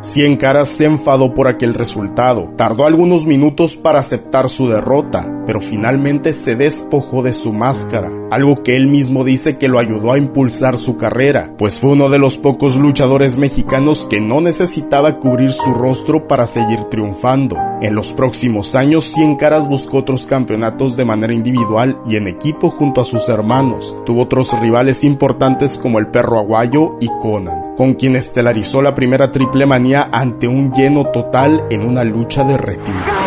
Cien 0.00 0.36
Caras 0.36 0.68
se 0.68 0.84
enfadó 0.84 1.34
por 1.34 1.48
aquel 1.48 1.74
resultado. 1.74 2.52
Tardó 2.56 2.86
algunos 2.86 3.26
minutos 3.26 3.76
para 3.76 3.98
aceptar 3.98 4.48
su 4.48 4.68
derrota, 4.68 5.26
pero 5.48 5.62
finalmente 5.62 6.34
se 6.34 6.56
despojó 6.56 7.22
de 7.22 7.32
su 7.32 7.54
máscara, 7.54 8.10
algo 8.30 8.62
que 8.62 8.76
él 8.76 8.86
mismo 8.86 9.24
dice 9.24 9.56
que 9.56 9.66
lo 9.66 9.78
ayudó 9.78 10.12
a 10.12 10.18
impulsar 10.18 10.76
su 10.76 10.98
carrera, 10.98 11.54
pues 11.56 11.80
fue 11.80 11.92
uno 11.92 12.10
de 12.10 12.18
los 12.18 12.36
pocos 12.36 12.76
luchadores 12.76 13.38
mexicanos 13.38 14.06
que 14.06 14.20
no 14.20 14.42
necesitaba 14.42 15.14
cubrir 15.14 15.54
su 15.54 15.72
rostro 15.72 16.28
para 16.28 16.46
seguir 16.46 16.84
triunfando. 16.90 17.56
En 17.80 17.94
los 17.94 18.12
próximos 18.12 18.74
años, 18.74 19.04
Cien 19.04 19.36
Caras 19.36 19.66
buscó 19.66 19.96
otros 19.96 20.26
campeonatos 20.26 20.98
de 20.98 21.06
manera 21.06 21.32
individual 21.32 21.98
y 22.04 22.16
en 22.16 22.28
equipo 22.28 22.68
junto 22.68 23.00
a 23.00 23.06
sus 23.06 23.26
hermanos. 23.30 23.96
Tuvo 24.04 24.24
otros 24.24 24.52
rivales 24.60 25.02
importantes 25.02 25.78
como 25.78 25.98
el 25.98 26.08
Perro 26.08 26.40
Aguayo 26.40 26.98
y 27.00 27.08
Conan, 27.22 27.74
con 27.74 27.94
quien 27.94 28.16
estelarizó 28.16 28.82
la 28.82 28.94
primera 28.94 29.32
triple 29.32 29.64
manía 29.64 30.10
ante 30.12 30.46
un 30.46 30.72
lleno 30.72 31.06
total 31.06 31.64
en 31.70 31.88
una 31.88 32.04
lucha 32.04 32.44
de 32.44 32.58
retiro. 32.58 33.17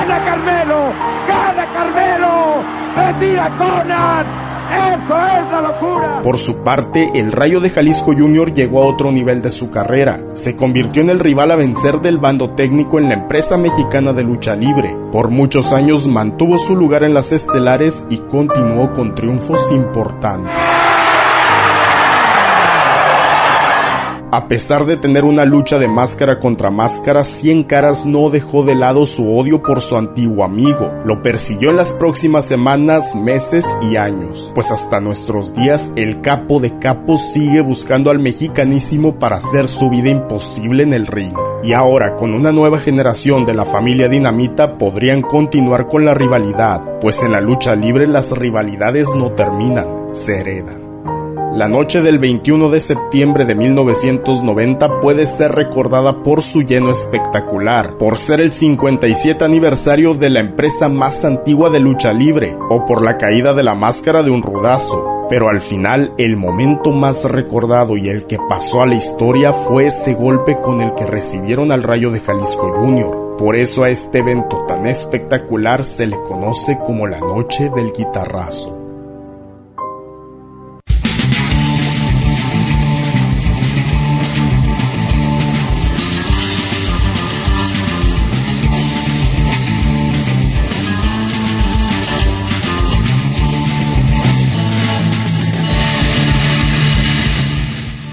¡Retira 3.21 3.55
Conan! 3.55 4.25
¡Eso 4.71 5.15
es 5.15 5.51
la 5.51 5.61
locura! 5.61 6.21
Por 6.23 6.39
su 6.39 6.63
parte, 6.63 7.11
el 7.13 7.31
Rayo 7.31 7.59
de 7.59 7.69
Jalisco 7.69 8.13
Jr. 8.17 8.51
llegó 8.51 8.81
a 8.81 8.87
otro 8.87 9.11
nivel 9.11 9.43
de 9.43 9.51
su 9.51 9.69
carrera. 9.69 10.19
Se 10.33 10.55
convirtió 10.55 11.03
en 11.03 11.11
el 11.11 11.19
rival 11.19 11.51
a 11.51 11.55
vencer 11.55 12.01
del 12.01 12.17
bando 12.17 12.55
técnico 12.55 12.97
en 12.97 13.09
la 13.09 13.13
empresa 13.13 13.57
mexicana 13.57 14.13
de 14.13 14.23
lucha 14.23 14.55
libre. 14.55 14.97
Por 15.11 15.29
muchos 15.29 15.71
años 15.71 16.07
mantuvo 16.07 16.57
su 16.57 16.75
lugar 16.75 17.03
en 17.03 17.13
las 17.13 17.31
estelares 17.31 18.07
y 18.09 18.17
continuó 18.17 18.91
con 18.91 19.13
triunfos 19.13 19.71
importantes. 19.71 20.51
A 24.33 24.47
pesar 24.47 24.85
de 24.85 24.95
tener 24.95 25.25
una 25.25 25.43
lucha 25.43 25.77
de 25.77 25.89
máscara 25.89 26.39
contra 26.39 26.71
máscara, 26.71 27.25
Cien 27.25 27.63
Caras 27.63 28.05
no 28.05 28.29
dejó 28.29 28.63
de 28.63 28.75
lado 28.75 29.05
su 29.05 29.37
odio 29.37 29.61
por 29.61 29.81
su 29.81 29.97
antiguo 29.97 30.45
amigo. 30.45 30.89
Lo 31.03 31.21
persiguió 31.21 31.69
en 31.69 31.75
las 31.75 31.93
próximas 31.93 32.45
semanas, 32.45 33.13
meses 33.13 33.65
y 33.81 33.97
años, 33.97 34.49
pues 34.55 34.71
hasta 34.71 35.01
nuestros 35.01 35.53
días 35.53 35.91
el 35.97 36.21
capo 36.21 36.61
de 36.61 36.79
capos 36.79 37.33
sigue 37.33 37.59
buscando 37.59 38.09
al 38.09 38.19
mexicanísimo 38.19 39.19
para 39.19 39.35
hacer 39.35 39.67
su 39.67 39.89
vida 39.89 40.07
imposible 40.07 40.83
en 40.83 40.93
el 40.93 41.07
ring. 41.07 41.35
Y 41.61 41.73
ahora, 41.73 42.15
con 42.15 42.33
una 42.33 42.53
nueva 42.53 42.79
generación 42.79 43.45
de 43.45 43.53
la 43.53 43.65
familia 43.65 44.07
Dinamita, 44.07 44.77
podrían 44.77 45.23
continuar 45.23 45.89
con 45.89 46.05
la 46.05 46.13
rivalidad, 46.13 46.99
pues 47.01 47.21
en 47.21 47.33
la 47.33 47.41
lucha 47.41 47.75
libre 47.75 48.07
las 48.07 48.31
rivalidades 48.31 49.13
no 49.13 49.33
terminan, 49.33 49.87
se 50.13 50.39
heredan. 50.39 50.80
La 51.53 51.67
noche 51.67 52.01
del 52.01 52.17
21 52.17 52.69
de 52.69 52.79
septiembre 52.79 53.43
de 53.43 53.55
1990 53.55 55.01
puede 55.01 55.25
ser 55.25 55.51
recordada 55.51 56.23
por 56.23 56.43
su 56.43 56.61
lleno 56.61 56.91
espectacular, 56.91 57.97
por 57.97 58.19
ser 58.19 58.39
el 58.39 58.53
57 58.53 59.43
aniversario 59.43 60.13
de 60.13 60.29
la 60.29 60.39
empresa 60.39 60.87
más 60.87 61.25
antigua 61.25 61.69
de 61.69 61.81
lucha 61.81 62.13
libre, 62.13 62.57
o 62.69 62.85
por 62.85 63.03
la 63.03 63.17
caída 63.17 63.53
de 63.53 63.63
la 63.63 63.75
máscara 63.75 64.23
de 64.23 64.31
un 64.31 64.41
rudazo. 64.41 65.25
Pero 65.27 65.49
al 65.49 65.59
final, 65.59 66.13
el 66.17 66.37
momento 66.37 66.93
más 66.93 67.25
recordado 67.25 67.97
y 67.97 68.07
el 68.07 68.27
que 68.27 68.37
pasó 68.47 68.81
a 68.81 68.85
la 68.85 68.95
historia 68.95 69.51
fue 69.51 69.87
ese 69.87 70.13
golpe 70.13 70.57
con 70.61 70.79
el 70.79 70.93
que 70.93 71.05
recibieron 71.05 71.73
al 71.73 71.83
Rayo 71.83 72.11
de 72.11 72.21
Jalisco 72.21 72.71
Jr. 72.71 73.35
Por 73.37 73.57
eso 73.57 73.83
a 73.83 73.89
este 73.89 74.19
evento 74.19 74.63
tan 74.69 74.87
espectacular 74.87 75.83
se 75.83 76.07
le 76.07 76.15
conoce 76.21 76.79
como 76.85 77.07
la 77.07 77.19
Noche 77.19 77.69
del 77.75 77.91
Guitarrazo. 77.91 78.80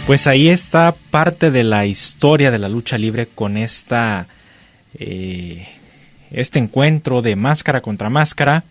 Pues 0.08 0.26
ahí 0.26 0.48
está 0.48 0.94
parte 1.10 1.50
de 1.50 1.64
la 1.64 1.84
historia 1.84 2.50
de 2.50 2.58
la 2.58 2.70
lucha 2.70 2.96
libre 2.96 3.26
con 3.26 3.58
esta 3.58 4.26
eh, 4.94 5.68
este 6.30 6.58
encuentro 6.58 7.20
de 7.20 7.36
máscara 7.36 7.82
contra 7.82 8.08
máscara, 8.08 8.64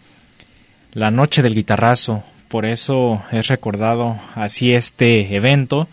la 0.93 1.11
noche 1.11 1.43
del 1.43 1.53
guitarrazo. 1.53 2.23
Por 2.47 2.65
eso 2.65 3.21
es 3.31 3.49
recordado 3.49 4.19
así 4.33 4.73
este 4.73 5.35
evento. 5.35 5.87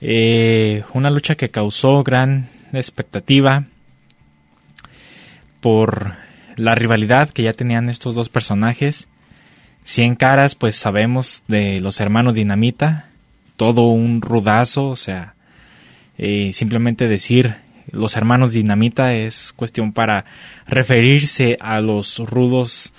Eh, 0.00 0.82
una 0.94 1.10
lucha 1.10 1.34
que 1.34 1.50
causó 1.50 2.02
gran 2.02 2.48
expectativa 2.72 3.66
por 5.60 6.14
la 6.56 6.74
rivalidad 6.74 7.28
que 7.28 7.42
ya 7.42 7.52
tenían 7.52 7.90
estos 7.90 8.14
dos 8.14 8.30
personajes. 8.30 9.08
Cien 9.82 10.14
caras, 10.14 10.54
pues 10.54 10.74
sabemos 10.74 11.44
de 11.48 11.80
los 11.80 12.00
hermanos 12.00 12.32
Dinamita, 12.32 13.10
todo 13.56 13.88
un 13.88 14.20
rudazo, 14.20 14.88
o 14.88 14.96
sea, 14.96 15.34
eh, 16.18 16.52
simplemente 16.52 17.08
decir 17.08 17.56
los 17.90 18.16
hermanos 18.16 18.52
dinamita 18.52 19.14
es 19.14 19.52
cuestión 19.52 19.92
para 19.92 20.24
referirse 20.66 21.56
a 21.60 21.80
los 21.80 22.18
rudos 22.18 22.92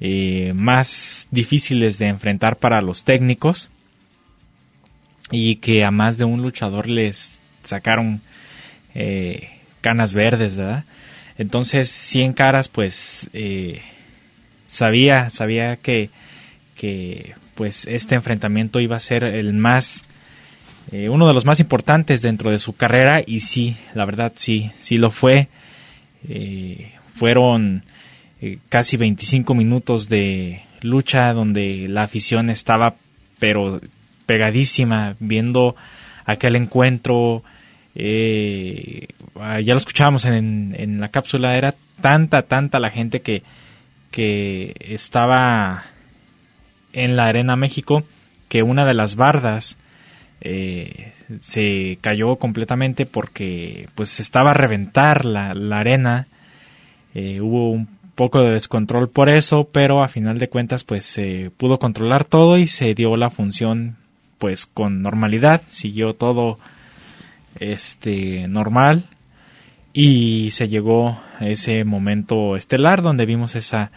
eh, 0.00 0.52
más 0.54 1.28
difíciles 1.30 1.98
de 1.98 2.06
enfrentar 2.06 2.56
para 2.56 2.80
los 2.80 3.04
técnicos 3.04 3.70
y 5.30 5.56
que 5.56 5.84
a 5.84 5.90
más 5.90 6.16
de 6.16 6.24
un 6.24 6.42
luchador 6.42 6.88
les 6.88 7.40
sacaron 7.62 8.22
eh, 8.94 9.50
canas 9.80 10.14
verdes, 10.14 10.56
¿verdad? 10.56 10.84
Entonces, 11.38 11.90
100 11.90 12.32
caras, 12.32 12.68
pues 12.68 13.30
sabía, 14.66 15.30
sabía 15.30 15.76
que, 15.76 16.10
que 16.74 17.34
pues 17.60 17.86
este 17.86 18.14
enfrentamiento 18.14 18.80
iba 18.80 18.96
a 18.96 19.00
ser 19.00 19.22
el 19.22 19.52
más 19.52 20.02
eh, 20.92 21.10
uno 21.10 21.28
de 21.28 21.34
los 21.34 21.44
más 21.44 21.60
importantes 21.60 22.22
dentro 22.22 22.50
de 22.50 22.58
su 22.58 22.74
carrera 22.74 23.22
y 23.26 23.40
sí, 23.40 23.76
la 23.92 24.06
verdad 24.06 24.32
sí, 24.34 24.70
sí 24.78 24.96
lo 24.96 25.10
fue. 25.10 25.48
Eh, 26.26 26.90
fueron 27.14 27.82
eh, 28.40 28.60
casi 28.70 28.96
25 28.96 29.54
minutos 29.54 30.08
de 30.08 30.62
lucha 30.80 31.34
donde 31.34 31.86
la 31.86 32.04
afición 32.04 32.48
estaba 32.48 32.94
pero 33.38 33.78
pegadísima 34.24 35.16
viendo 35.20 35.76
aquel 36.24 36.56
encuentro. 36.56 37.42
ya 37.94 39.74
lo 39.74 39.76
escuchábamos 39.76 40.24
en, 40.24 40.74
en 40.78 40.98
la 40.98 41.10
cápsula, 41.10 41.58
era 41.58 41.74
tanta, 42.00 42.40
tanta 42.40 42.80
la 42.80 42.90
gente 42.90 43.20
que, 43.20 43.42
que 44.10 44.74
estaba 44.80 45.84
en 46.92 47.16
la 47.16 47.26
Arena 47.26 47.56
México 47.56 48.04
que 48.48 48.62
una 48.62 48.84
de 48.84 48.94
las 48.94 49.16
bardas 49.16 49.78
eh, 50.40 51.12
se 51.40 51.98
cayó 52.00 52.36
completamente 52.36 53.06
porque 53.06 53.88
pues 53.94 54.20
estaba 54.20 54.50
a 54.50 54.54
reventar 54.54 55.24
la, 55.24 55.50
arena. 55.78 56.26
Eh, 57.14 57.40
hubo 57.40 57.70
un 57.70 57.88
poco 58.14 58.42
de 58.42 58.50
descontrol 58.50 59.08
por 59.08 59.28
eso, 59.28 59.68
pero 59.70 60.02
a 60.02 60.08
final 60.08 60.38
de 60.38 60.48
cuentas 60.48 60.84
pues 60.84 61.04
se 61.04 61.50
pudo 61.56 61.78
controlar 61.78 62.24
todo 62.24 62.58
y 62.58 62.66
se 62.66 62.94
dio 62.94 63.16
la 63.16 63.30
función 63.30 63.96
pues 64.38 64.66
con 64.66 65.02
normalidad, 65.02 65.62
siguió 65.68 66.14
todo 66.14 66.58
este 67.58 68.48
normal 68.48 69.04
y 69.92 70.50
se 70.52 70.68
llegó 70.68 71.20
a 71.38 71.46
ese 71.46 71.84
momento 71.84 72.56
estelar 72.56 73.02
donde 73.02 73.26
vimos 73.26 73.54
esa 73.54 73.90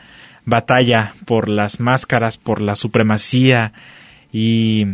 batalla 0.46 1.14
por 1.26 1.50
las 1.50 1.80
máscaras, 1.80 2.38
por 2.38 2.62
la 2.62 2.76
supremacía 2.76 3.74
y 4.32 4.86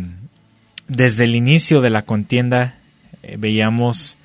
desde 0.88 1.24
el 1.24 1.34
inicio 1.34 1.80
de 1.80 1.90
la 1.90 2.02
contienda 2.02 2.76
eh, 3.22 3.36
veíamos 3.38 4.16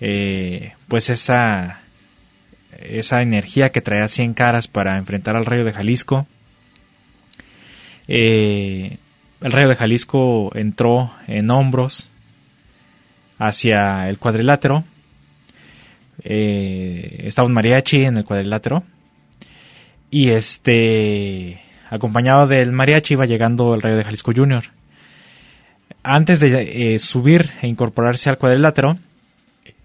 eh, 0.00 0.72
pues 0.88 1.10
esa 1.10 1.82
esa 2.78 3.22
energía 3.22 3.70
que 3.70 3.80
traía 3.80 4.06
100 4.06 4.34
caras 4.34 4.68
para 4.68 4.98
enfrentar 4.98 5.36
al 5.36 5.46
Rayo 5.46 5.64
de 5.64 5.72
Jalisco. 5.72 6.28
Eh, 8.06 8.98
el 9.40 9.52
Rayo 9.52 9.68
de 9.68 9.74
Jalisco 9.74 10.52
entró 10.54 11.12
en 11.26 11.50
hombros 11.50 12.08
hacia 13.36 14.08
el 14.08 14.18
cuadrilátero. 14.18 14.84
estaba 16.22 17.46
un 17.46 17.54
mariachi 17.54 18.04
en 18.04 18.18
el 18.18 18.24
cuadrilátero 18.24 18.84
y 20.10 20.30
este, 20.30 21.60
acompañado 21.90 22.46
del 22.46 22.72
mariachi, 22.72 23.14
iba 23.14 23.26
llegando 23.26 23.74
el 23.74 23.82
Rayo 23.82 23.96
de 23.96 24.04
Jalisco 24.04 24.32
Junior. 24.34 24.64
Antes 26.02 26.40
de 26.40 26.94
eh, 26.94 26.98
subir 26.98 27.50
e 27.60 27.66
incorporarse 27.66 28.30
al 28.30 28.38
cuadrilátero, 28.38 28.98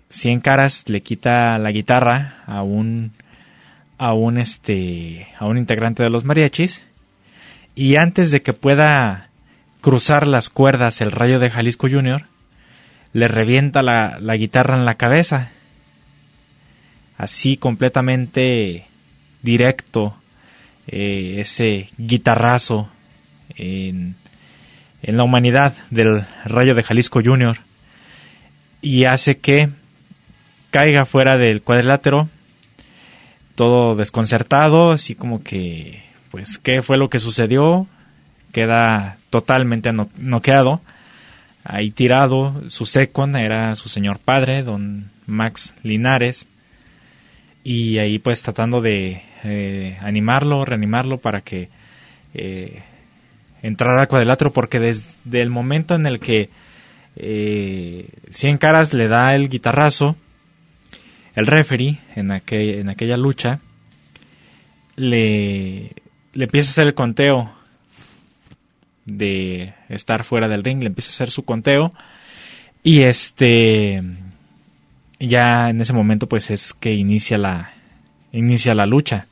Cien 0.10 0.42
Caras 0.42 0.88
le 0.90 1.02
quita 1.02 1.58
la 1.58 1.72
guitarra 1.72 2.44
a 2.46 2.62
un 2.62 3.14
a 3.98 4.14
un 4.14 4.38
este 4.38 5.28
a 5.40 5.48
un 5.48 5.58
integrante 5.58 6.04
de 6.04 6.12
los 6.12 6.24
mariachis 6.24 6.86
y 7.74 7.96
antes 7.96 8.30
de 8.30 8.44
que 8.44 8.54
pueda 8.54 9.30
cruzar 9.82 10.28
las 10.28 10.50
cuerdas 10.50 11.02
el 11.02 11.12
rayo 11.12 11.40
de 11.40 11.50
Jalisco 11.50 11.90
Junior 11.90 12.28
le 13.14 13.28
revienta 13.28 13.82
la, 13.82 14.20
la 14.20 14.36
guitarra 14.36 14.76
en 14.76 14.86
la 14.86 14.96
cabeza 14.96 15.52
así 17.18 17.58
completamente 17.58 18.86
directo 19.44 20.16
eh, 20.88 21.36
ese 21.40 21.90
guitarrazo 21.98 22.90
en, 23.56 24.16
en 25.04 25.18
la 25.18 25.24
humanidad 25.24 25.76
del 25.92 26.26
Rayo 26.46 26.74
de 26.74 26.84
Jalisco 26.84 27.22
Junior 27.24 27.58
y 28.82 29.06
hace 29.06 29.38
que 29.38 29.70
caiga 30.72 31.06
fuera 31.06 31.38
del 31.38 31.62
cuadrilátero 31.62 32.30
todo 33.56 33.96
desconcertado, 33.96 34.92
así 34.92 35.16
como 35.16 35.44
que, 35.44 36.02
pues, 36.32 36.58
¿qué 36.58 36.82
fue 36.82 36.98
lo 36.98 37.10
que 37.10 37.20
sucedió? 37.20 37.88
Queda 38.52 39.18
totalmente 39.30 39.92
noqueado, 39.94 40.82
ahí 41.64 41.92
tirado, 41.92 42.64
su 42.70 42.86
second 42.86 43.36
era 43.36 43.76
su 43.76 43.90
señor 43.90 44.20
padre, 44.20 44.64
don 44.64 45.10
Max 45.26 45.74
Linares, 45.84 46.48
y 47.64 47.98
ahí 47.98 48.20
pues 48.20 48.44
tratando 48.44 48.82
de 48.82 49.24
eh, 49.44 49.98
animarlo, 50.02 50.66
reanimarlo 50.66 51.18
para 51.18 51.42
que 51.42 51.70
eh, 52.34 52.82
entrara 53.62 54.02
al 54.02 54.08
cuadrilátero, 54.08 54.52
porque 54.52 54.80
desde 54.80 55.42
el 55.42 55.50
momento 55.50 55.96
en 55.96 56.06
el 56.06 56.20
que 56.20 56.50
eh, 57.16 58.10
Cien 58.32 58.58
Caras 58.58 58.94
le 58.94 59.08
da 59.08 59.36
el 59.36 59.50
guitarrazo, 59.50 60.16
el 61.36 61.48
referee 61.48 62.00
en, 62.16 62.32
en 62.32 62.90
aquella 62.90 63.18
lucha 63.18 63.60
le, 64.96 65.92
le 66.34 66.44
empieza 66.44 66.70
a 66.70 66.72
hacer 66.72 66.88
el 66.88 66.94
conteo 66.94 67.54
de 69.06 69.74
estar 69.90 70.24
fuera 70.24 70.48
del 70.48 70.64
ring, 70.64 70.82
le 70.82 70.88
empieza 70.88 71.10
a 71.10 71.14
hacer 71.14 71.32
su 71.32 71.44
conteo 71.44 71.94
y 72.84 73.02
este 73.02 74.04
ya 75.20 75.70
en 75.70 75.82
ese 75.82 75.94
momento 75.94 76.28
pues 76.28 76.52
es 76.52 76.74
que 76.74 76.94
inicia 76.94 77.38
la 77.38 77.72
inicia 78.32 78.74
la 78.74 78.86
lucha. 78.86 79.28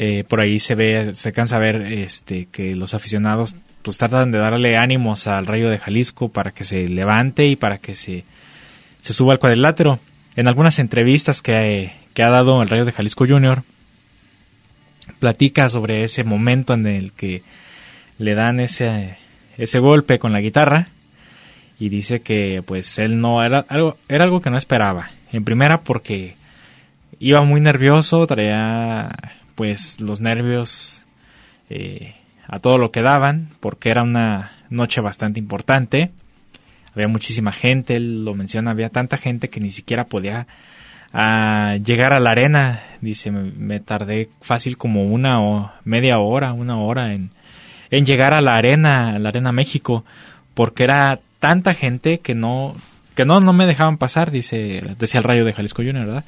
Eh, 0.00 0.22
por 0.22 0.40
ahí 0.40 0.60
se 0.60 0.76
ve, 0.76 1.14
se 1.14 1.32
cansa 1.32 1.56
a 1.56 1.58
ver 1.58 1.82
este, 1.92 2.46
que 2.46 2.76
los 2.76 2.94
aficionados 2.94 3.56
pues 3.82 3.98
tratan 3.98 4.30
de 4.30 4.38
darle 4.38 4.76
ánimos 4.76 5.26
al 5.26 5.46
Rayo 5.46 5.68
de 5.70 5.78
Jalisco 5.78 6.28
para 6.28 6.52
que 6.52 6.62
se 6.62 6.86
levante 6.86 7.46
y 7.46 7.56
para 7.56 7.78
que 7.78 7.96
se, 7.96 8.24
se 9.00 9.12
suba 9.12 9.32
al 9.32 9.38
cuadrilátero. 9.40 9.98
En 10.36 10.46
algunas 10.46 10.78
entrevistas 10.78 11.42
que, 11.42 11.92
ha 12.16 12.30
dado 12.30 12.62
el 12.62 12.68
Rayo 12.68 12.84
de 12.84 12.92
Jalisco 12.92 13.26
Junior, 13.26 13.62
platica 15.18 15.68
sobre 15.68 16.04
ese 16.04 16.22
momento 16.22 16.74
en 16.74 16.86
el 16.86 17.12
que 17.12 17.42
le 18.18 18.34
dan 18.34 18.60
ese, 18.60 19.16
ese 19.56 19.80
golpe 19.80 20.20
con 20.20 20.32
la 20.32 20.40
guitarra 20.40 20.88
y 21.80 21.88
dice 21.88 22.20
que 22.20 22.62
pues 22.64 22.98
él 22.98 23.20
no 23.20 23.42
era 23.42 23.64
algo 23.68 23.96
era 24.08 24.24
algo 24.24 24.40
que 24.40 24.50
no 24.50 24.58
esperaba 24.58 25.10
en 25.32 25.44
primera 25.44 25.82
porque 25.82 26.34
iba 27.20 27.42
muy 27.42 27.60
nervioso 27.60 28.26
traía 28.26 29.08
pues 29.58 30.00
los 30.00 30.20
nervios 30.20 31.02
eh, 31.68 32.14
a 32.46 32.60
todo 32.60 32.78
lo 32.78 32.92
que 32.92 33.02
daban 33.02 33.48
porque 33.58 33.90
era 33.90 34.04
una 34.04 34.52
noche 34.70 35.00
bastante 35.00 35.40
importante 35.40 36.12
había 36.98 37.08
muchísima 37.08 37.52
gente, 37.52 37.94
él 37.94 38.24
lo 38.24 38.34
menciona, 38.34 38.72
había 38.72 38.88
tanta 38.88 39.16
gente 39.16 39.48
que 39.48 39.60
ni 39.60 39.70
siquiera 39.70 40.06
podía 40.06 40.48
ah, 41.12 41.76
llegar 41.84 42.12
a 42.12 42.18
la 42.18 42.30
arena. 42.30 42.82
Dice, 43.00 43.30
me, 43.30 43.78
tardé 43.78 44.30
fácil 44.40 44.76
como 44.76 45.04
una 45.04 45.40
o 45.40 45.70
media 45.84 46.18
hora, 46.18 46.52
una 46.52 46.80
hora 46.80 47.12
en, 47.12 47.30
en 47.90 48.04
llegar 48.04 48.34
a 48.34 48.40
la 48.40 48.56
arena, 48.56 49.14
a 49.14 49.18
la 49.20 49.28
arena 49.28 49.52
México, 49.52 50.04
porque 50.54 50.82
era 50.82 51.20
tanta 51.38 51.72
gente 51.72 52.18
que 52.18 52.34
no, 52.34 52.74
que 53.14 53.24
no, 53.24 53.38
no 53.38 53.52
me 53.52 53.66
dejaban 53.66 53.96
pasar, 53.96 54.32
dice, 54.32 54.82
decía 54.98 55.18
el 55.18 55.24
Rayo 55.24 55.44
de 55.44 55.52
Jalisco 55.52 55.84
Junior, 55.84 56.04
¿verdad? 56.04 56.24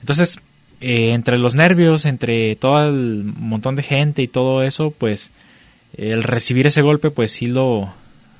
Entonces, 0.00 0.40
eh, 0.80 1.12
entre 1.12 1.38
los 1.38 1.54
nervios, 1.54 2.04
entre 2.04 2.56
todo 2.56 2.88
el 2.88 3.24
montón 3.24 3.76
de 3.76 3.82
gente 3.82 4.22
y 4.22 4.28
todo 4.28 4.62
eso, 4.62 4.90
pues 4.90 5.32
el 5.96 6.22
recibir 6.22 6.66
ese 6.66 6.82
golpe, 6.82 7.10
pues 7.10 7.32
sí 7.32 7.46
lo, 7.46 7.94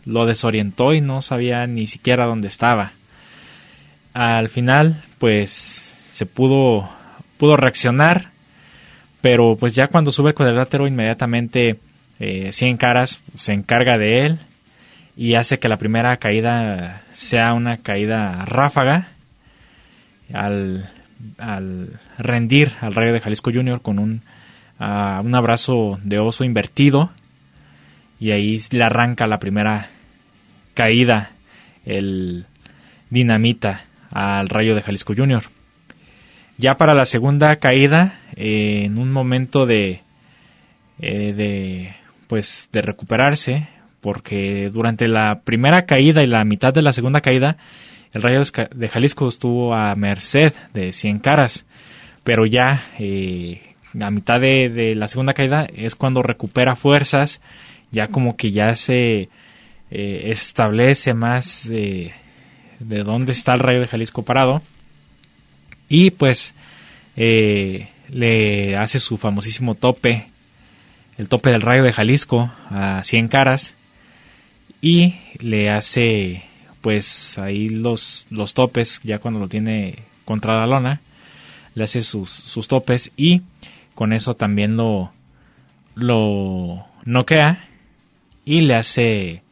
lo 0.05 0.27
desorientó 0.27 0.93
y 0.93 1.01
no 1.01 1.23
sabía 1.23 1.67
ni 1.67 1.87
siquiera 1.87 2.27
dónde 2.27 2.49
estaba. 2.49 2.93
Al 4.13 4.49
final, 4.49 5.03
pues 5.19 5.61
se 6.13 6.27
pudo, 6.27 6.89
pudo 7.39 7.57
reaccionar, 7.57 8.31
pero 9.21 9.57
pues 9.57 9.75
ya 9.75 9.89
cuando 9.89 10.13
sube 10.13 10.31
el 10.31 10.35
cuadrilátero 10.35 10.87
inmediatamente 10.87 11.79
eh, 12.21 12.53
Cien 12.53 12.77
Caras 12.77 13.21
se 13.37 13.53
encarga 13.53 13.99
de 13.99 14.21
él 14.21 14.39
y 15.17 15.35
hace 15.35 15.59
que 15.59 15.69
la 15.69 15.79
primera 15.79 16.17
caída 16.19 17.03
sea 17.13 17.53
una 17.55 17.79
caída 17.79 18.45
ráfaga 18.45 19.09
al, 20.33 20.91
al 21.39 22.01
rendir 22.19 22.73
al 22.81 22.95
Rayo 22.95 23.13
de 23.13 23.21
Jalisco 23.21 23.51
Junior 23.53 23.83
con 23.83 23.99
un, 23.99 24.23
ah, 24.79 25.21
un 25.25 25.35
abrazo 25.35 25.99
de 26.03 26.19
oso 26.19 26.45
invertido 26.45 27.11
y 28.19 28.31
ahí 28.31 28.61
le 28.71 28.85
arranca 28.85 29.27
la 29.27 29.39
primera 29.39 29.91
caída 30.75 31.31
el 31.85 32.47
dinamita 33.11 33.85
al 34.11 34.49
Rayo 34.49 34.75
de 34.75 34.83
Jalisco 34.83 35.15
Junior. 35.17 35.45
Ya 36.59 36.77
para 36.77 36.95
la 36.95 37.05
segunda 37.05 37.57
caída, 37.57 38.19
eh, 38.35 38.83
en 38.85 38.99
un 38.99 39.13
momento 39.13 39.67
de, 39.67 40.01
eh, 41.01 41.33
de, 41.33 41.95
pues, 42.29 42.71
de 42.73 42.83
recuperarse, 42.83 43.69
porque 44.01 44.71
durante 44.71 45.09
la 45.09 45.41
primera 45.45 45.85
caída 45.85 46.23
y 46.23 46.27
la 46.27 46.45
mitad 46.45 46.73
de 46.73 46.83
la 46.83 46.93
segunda 46.93 47.21
caída, 47.21 47.59
el 48.13 48.23
Rayo 48.23 48.43
de 48.75 48.89
Jalisco 48.89 49.29
estuvo 49.29 49.75
a 49.75 49.95
merced 49.95 50.53
de 50.73 50.93
100 50.93 51.19
caras, 51.19 51.67
pero 52.25 52.47
ya 52.47 52.83
eh, 52.99 53.63
a 54.01 54.11
mitad 54.11 54.41
de, 54.41 54.95
la 54.95 55.09
segunda 55.09 55.35
caída 55.35 55.67
es 55.75 55.95
cuando 55.95 56.23
recupera 56.23 56.77
fuerzas, 56.77 57.41
ya 57.91 58.09
como 58.09 58.37
que 58.37 58.51
ya 58.51 58.75
se 58.75 59.29
eh, 59.91 60.31
establece 60.31 61.15
más 61.15 61.69
de, 61.69 62.13
dónde 62.81 63.33
está 63.33 63.55
el 63.55 63.61
rayo 63.61 63.81
de 63.81 63.87
Jalisco 63.87 64.25
parado. 64.25 64.63
Y 65.89 66.11
pues 66.11 66.55
eh, 67.17 67.89
le 68.09 68.77
hace 68.77 68.99
su 68.99 69.19
famosísimo 69.19 69.75
tope, 69.75 70.27
el 71.17 71.29
tope 71.29 71.51
del 71.51 71.63
rayo 71.63 71.83
de 71.83 71.93
Jalisco 71.93 72.51
a 72.71 73.03
100 73.05 73.29
caras 73.29 73.77
y 74.81 75.15
le 75.39 75.71
hace 75.71 76.46
pues 76.87 77.37
ahí 77.39 77.69
los, 77.69 78.29
los 78.31 78.55
topes 78.55 79.01
ya 79.03 79.19
cuando 79.19 79.41
lo 79.41 79.49
tiene 79.49 80.05
contra 80.25 80.55
la 80.55 80.69
lona 80.69 81.01
le 81.75 81.83
hace 81.83 82.01
sus, 82.05 82.31
sus 82.31 82.69
topes 82.69 83.11
y 83.17 83.43
con 83.97 84.13
eso 84.13 84.35
también 84.35 84.77
lo 84.77 85.11
lo 85.97 86.87
noquea 87.05 87.69
y 88.45 88.61
le 88.61 88.77
hace 88.77 89.43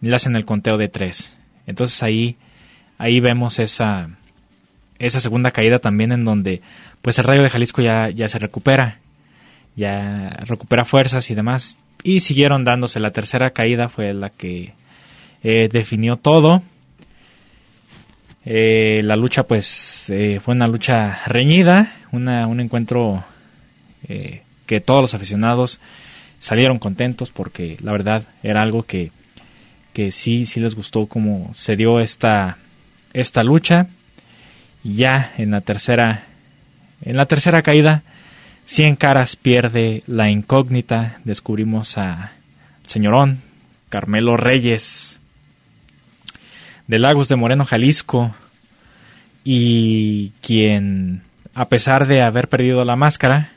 le 0.00 0.14
hacen 0.14 0.36
el 0.36 0.44
conteo 0.44 0.76
de 0.76 0.86
tres. 0.86 1.36
Entonces 1.66 2.00
ahí, 2.04 2.36
ahí 2.96 3.18
vemos 3.18 3.58
esa, 3.58 4.10
esa 5.00 5.18
segunda 5.18 5.50
caída 5.50 5.80
también 5.80 6.12
en 6.12 6.24
donde 6.24 6.62
pues 7.02 7.18
el 7.18 7.24
Rayo 7.24 7.42
de 7.42 7.50
Jalisco 7.50 7.82
ya, 7.82 8.08
ya 8.10 8.28
se 8.28 8.38
recupera, 8.38 9.00
ya 9.74 10.30
recupera 10.46 10.84
fuerzas 10.84 11.28
y 11.28 11.34
demás. 11.34 11.80
Y 12.04 12.20
siguieron 12.20 12.62
dándose. 12.62 13.00
La 13.00 13.10
tercera 13.10 13.50
caída 13.50 13.88
fue 13.88 14.14
la 14.14 14.30
que 14.30 14.74
eh, 15.42 15.68
definió 15.70 16.16
todo. 16.16 16.62
Eh, 18.44 19.02
la 19.02 19.16
lucha 19.16 19.42
pues 19.42 20.08
eh, 20.10 20.40
fue 20.40 20.54
una 20.54 20.66
lucha 20.66 21.20
reñida, 21.26 21.92
una, 22.12 22.46
un 22.46 22.60
encuentro 22.60 23.24
que 24.64 24.80
todos 24.80 25.02
los 25.02 25.14
aficionados 25.14 25.80
salieron 26.38 26.78
contentos 26.78 27.30
porque 27.30 27.76
la 27.82 27.92
verdad 27.92 28.22
era 28.42 28.62
algo 28.62 28.84
que 28.84 29.10
que 29.98 30.12
sí, 30.12 30.46
sí 30.46 30.60
les 30.60 30.76
gustó 30.76 31.06
cómo 31.06 31.50
se 31.54 31.74
dio 31.74 31.98
esta, 31.98 32.58
esta 33.12 33.42
lucha. 33.42 33.88
Ya 34.84 35.34
en 35.38 35.50
la 35.50 35.60
tercera, 35.60 36.22
en 37.02 37.16
la 37.16 37.26
tercera 37.26 37.62
caída, 37.62 38.04
Cien 38.64 38.94
Caras 38.94 39.34
pierde 39.34 40.04
la 40.06 40.30
incógnita. 40.30 41.18
Descubrimos 41.24 41.98
a 41.98 42.30
señorón 42.86 43.42
Carmelo 43.88 44.36
Reyes 44.36 45.17
de 46.88 46.98
Lagos 46.98 47.28
de 47.28 47.36
Moreno, 47.36 47.64
Jalisco, 47.64 48.34
y 49.44 50.30
quien, 50.42 51.22
a 51.54 51.68
pesar 51.68 52.06
de 52.06 52.22
haber 52.22 52.48
perdido 52.48 52.84
la 52.84 52.96
máscara 52.96 53.52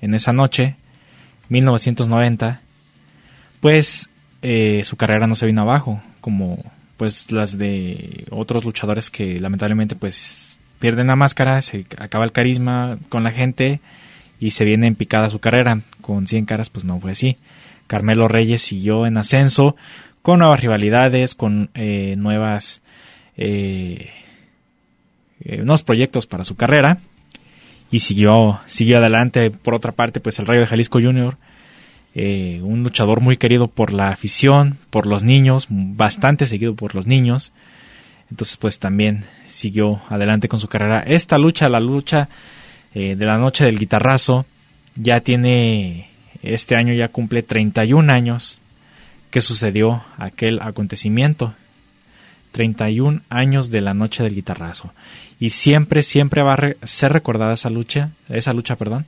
en 0.00 0.14
esa 0.14 0.32
noche, 0.32 0.76
1990, 1.50 2.60
pues 3.60 4.10
eh, 4.42 4.82
su 4.84 4.96
carrera 4.96 5.26
no 5.26 5.34
se 5.34 5.46
vino 5.46 5.62
abajo, 5.62 6.02
como 6.20 6.58
pues 6.96 7.30
las 7.30 7.56
de 7.56 8.26
otros 8.30 8.64
luchadores 8.64 9.10
que 9.10 9.38
lamentablemente 9.40 9.94
pues 9.94 10.58
pierden 10.80 11.06
la 11.06 11.16
máscara, 11.16 11.62
se 11.62 11.86
acaba 11.98 12.24
el 12.24 12.32
carisma 12.32 12.98
con 13.08 13.24
la 13.24 13.30
gente 13.30 13.80
y 14.38 14.50
se 14.50 14.64
viene 14.64 14.86
en 14.86 14.96
picada 14.96 15.30
su 15.30 15.38
carrera. 15.38 15.80
Con 16.00 16.26
100 16.26 16.46
caras 16.46 16.70
pues 16.70 16.84
no 16.84 17.00
fue 17.00 17.12
así. 17.12 17.36
Carmelo 17.86 18.28
Reyes 18.28 18.62
siguió 18.62 19.06
en 19.06 19.18
ascenso 19.18 19.76
con 20.22 20.40
nuevas 20.40 20.60
rivalidades, 20.60 21.34
con 21.34 21.70
eh, 21.74 22.14
nuevas 22.16 22.82
eh, 23.36 24.10
nuevos 25.44 25.82
proyectos 25.82 26.26
para 26.26 26.44
su 26.44 26.56
carrera 26.56 26.98
y 27.90 28.00
siguió, 28.00 28.60
siguió 28.66 28.98
adelante. 28.98 29.50
Por 29.50 29.74
otra 29.74 29.92
parte, 29.92 30.20
pues 30.20 30.38
el 30.38 30.46
Rayo 30.46 30.60
de 30.60 30.66
Jalisco 30.66 31.00
Junior, 31.00 31.36
eh, 32.14 32.60
un 32.62 32.82
luchador 32.82 33.20
muy 33.20 33.36
querido 33.36 33.68
por 33.68 33.92
la 33.92 34.08
afición, 34.08 34.78
por 34.90 35.06
los 35.06 35.22
niños, 35.22 35.66
bastante 35.70 36.46
seguido 36.46 36.74
por 36.74 36.94
los 36.94 37.06
niños. 37.06 37.52
Entonces, 38.30 38.56
pues 38.56 38.78
también 38.78 39.24
siguió 39.48 40.00
adelante 40.08 40.48
con 40.48 40.60
su 40.60 40.68
carrera. 40.68 41.00
Esta 41.00 41.36
lucha, 41.36 41.68
la 41.68 41.80
lucha 41.80 42.28
eh, 42.94 43.16
de 43.16 43.26
la 43.26 43.38
noche 43.38 43.64
del 43.64 43.78
guitarrazo, 43.78 44.46
ya 44.94 45.20
tiene, 45.20 46.10
este 46.42 46.76
año 46.76 46.94
ya 46.94 47.08
cumple 47.08 47.42
31 47.42 48.12
años 48.12 48.59
que 49.30 49.40
sucedió 49.40 50.04
aquel 50.18 50.60
acontecimiento. 50.60 51.54
31 52.52 53.22
años 53.28 53.70
de 53.70 53.80
la 53.80 53.94
noche 53.94 54.22
del 54.22 54.34
guitarrazo. 54.34 54.92
Y 55.38 55.50
siempre, 55.50 56.02
siempre 56.02 56.42
va 56.42 56.54
a 56.54 56.86
ser 56.86 57.12
recordada 57.12 57.54
esa 57.54 57.70
lucha, 57.70 58.10
esa 58.28 58.52
lucha, 58.52 58.76
perdón, 58.76 59.06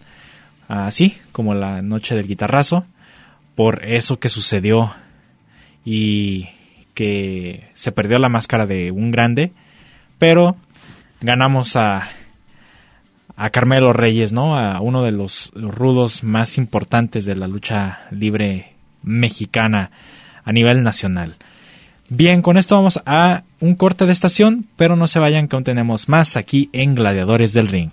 así 0.68 1.18
como 1.32 1.54
la 1.54 1.82
noche 1.82 2.14
del 2.14 2.28
guitarrazo, 2.28 2.87
por 3.54 3.85
eso 3.85 4.18
que 4.18 4.28
sucedió 4.28 4.94
y 5.85 6.48
que 6.94 7.68
se 7.74 7.92
perdió 7.92 8.18
la 8.18 8.28
máscara 8.28 8.66
de 8.66 8.90
un 8.90 9.11
grande, 9.11 9.52
pero 10.18 10.56
ganamos 11.20 11.76
a, 11.76 12.08
a 13.37 13.50
Carmelo 13.50 13.92
Reyes, 13.92 14.32
¿no? 14.32 14.56
A 14.56 14.80
uno 14.80 15.02
de 15.02 15.12
los 15.12 15.50
rudos 15.54 16.22
más 16.22 16.58
importantes 16.58 17.24
de 17.24 17.37
la 17.37 17.48
lucha 17.48 18.06
libre 18.11 18.71
mexicana 19.02 19.90
a 20.44 20.52
nivel 20.52 20.82
nacional. 20.82 21.36
Bien, 22.08 22.42
con 22.42 22.56
esto 22.58 22.74
vamos 22.74 23.00
a 23.06 23.42
un 23.60 23.74
corte 23.74 24.06
de 24.06 24.12
estación, 24.12 24.66
pero 24.76 24.96
no 24.96 25.06
se 25.06 25.18
vayan 25.18 25.48
que 25.48 25.56
aún 25.56 25.64
tenemos 25.64 26.08
más 26.08 26.36
aquí 26.36 26.68
en 26.72 26.94
Gladiadores 26.94 27.52
del 27.52 27.68
Ring. 27.68 27.90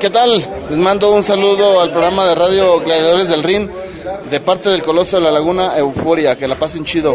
¿Qué 0.00 0.10
tal? 0.10 0.30
Les 0.70 0.78
mando 0.78 1.12
un 1.12 1.24
saludo 1.24 1.80
al 1.80 1.90
programa 1.90 2.24
de 2.24 2.34
radio 2.36 2.80
Gladiadores 2.80 3.28
del 3.28 3.42
Ring 3.42 3.68
de 4.30 4.40
parte 4.40 4.68
del 4.68 4.82
Coloso 4.82 5.16
de 5.16 5.22
la 5.22 5.32
Laguna 5.32 5.76
Euforia. 5.76 6.36
Que 6.36 6.46
la 6.46 6.54
pasen 6.54 6.84
chido. 6.84 7.14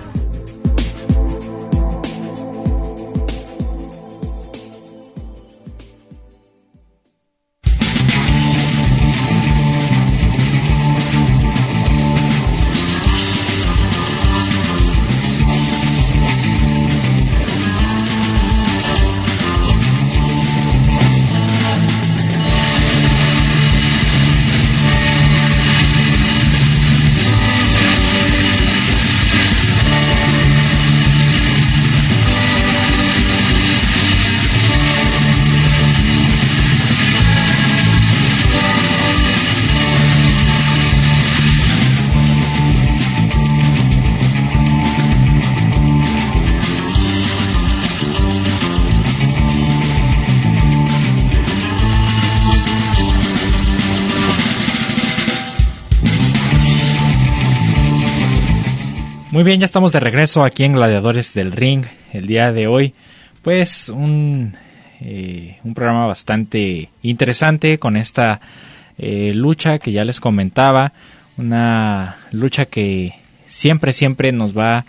Muy 59.41 59.47
bien, 59.47 59.59
ya 59.59 59.65
estamos 59.65 59.91
de 59.91 59.99
regreso 59.99 60.43
aquí 60.43 60.65
en 60.65 60.73
Gladiadores 60.73 61.33
del 61.33 61.51
Ring. 61.51 61.83
El 62.13 62.27
día 62.27 62.51
de 62.51 62.67
hoy, 62.67 62.93
pues 63.41 63.89
un, 63.89 64.53
eh, 64.99 65.57
un 65.63 65.73
programa 65.73 66.05
bastante 66.05 66.91
interesante 67.01 67.79
con 67.79 67.97
esta 67.97 68.39
eh, 68.99 69.33
lucha 69.33 69.79
que 69.79 69.91
ya 69.91 70.03
les 70.03 70.19
comentaba. 70.19 70.93
Una 71.37 72.17
lucha 72.31 72.65
que 72.65 73.15
siempre, 73.47 73.93
siempre 73.93 74.31
nos 74.31 74.55
va 74.55 74.85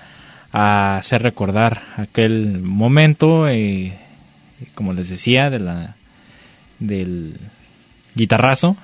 a 0.53 0.97
hacer 0.97 1.23
recordar 1.23 1.81
aquel 1.97 2.61
momento, 2.61 3.49
eh, 3.49 3.99
como 4.75 4.93
les 4.93 5.09
decía, 5.09 5.49
de 5.49 5.61
la, 5.61 5.97
del 6.79 7.39
guitarrazo, 8.15 8.77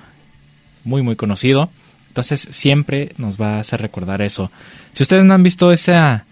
muy, 0.83 1.03
muy 1.03 1.15
conocido. 1.15 1.69
Entonces 2.07 2.47
siempre 2.49 3.11
nos 3.19 3.39
va 3.39 3.57
a 3.57 3.59
hacer 3.59 3.79
recordar 3.81 4.23
eso. 4.23 4.51
Si 4.93 5.03
ustedes 5.03 5.25
no 5.25 5.33
han 5.33 5.43
visto 5.43 5.71
esa, 5.71 6.25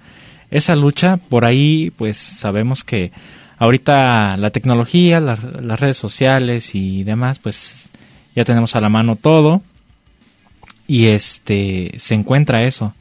esa 0.49 0.75
lucha, 0.75 1.17
por 1.17 1.45
ahí 1.45 1.91
pues 1.91 2.17
sabemos 2.17 2.83
que 2.83 3.11
ahorita 3.57 4.37
la 4.37 4.49
tecnología, 4.49 5.19
las 5.19 5.79
redes 5.79 5.97
sociales 5.97 6.75
y 6.75 7.03
demás, 7.03 7.39
pues 7.39 7.87
ya 8.35 8.45
tenemos 8.45 8.75
a 8.75 8.81
la 8.81 8.89
mano 8.89 9.15
todo. 9.15 9.61
Y 10.87 11.07
este 11.07 11.91
se 11.97 12.15
encuentra 12.15 12.63
eso. 12.63 12.93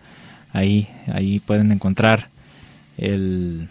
Ahí 0.53 0.88
ahí 1.12 1.38
pueden 1.38 1.71
encontrar 1.73 2.29
el 2.99 3.69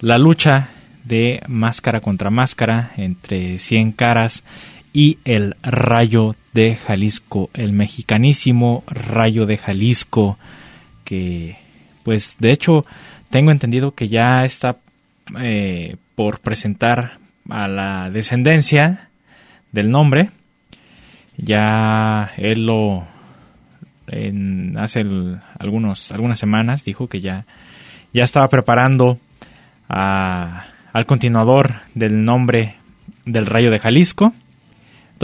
la 0.00 0.18
lucha 0.18 0.68
de 1.04 1.42
máscara 1.48 2.00
contra 2.00 2.30
máscara 2.30 2.92
entre 2.96 3.58
100 3.58 3.92
caras 3.92 4.44
y 4.92 5.18
el 5.24 5.56
Rayo 5.62 6.34
de 6.54 6.76
Jalisco, 6.76 7.50
el 7.52 7.72
mexicanísimo 7.72 8.84
Rayo 8.86 9.44
de 9.44 9.58
Jalisco, 9.58 10.38
que 11.04 11.56
pues 12.04 12.36
de 12.38 12.52
hecho 12.52 12.84
tengo 13.28 13.50
entendido 13.50 13.94
que 13.94 14.08
ya 14.08 14.44
está 14.44 14.76
eh, 15.40 15.96
por 16.14 16.38
presentar 16.40 17.18
a 17.50 17.66
la 17.66 18.08
descendencia 18.10 19.08
del 19.72 19.90
nombre. 19.90 20.30
Ya 21.36 22.30
él 22.36 22.66
lo 22.66 23.04
en, 24.06 24.78
hace 24.78 25.02
algunos, 25.58 26.12
algunas 26.12 26.38
semanas 26.38 26.84
dijo 26.84 27.08
que 27.08 27.20
ya, 27.20 27.46
ya 28.12 28.22
estaba 28.22 28.46
preparando 28.48 29.18
al 29.88 31.06
continuador 31.06 31.74
del 31.94 32.24
nombre 32.24 32.76
del 33.24 33.46
Rayo 33.46 33.70
de 33.72 33.80
Jalisco 33.80 34.32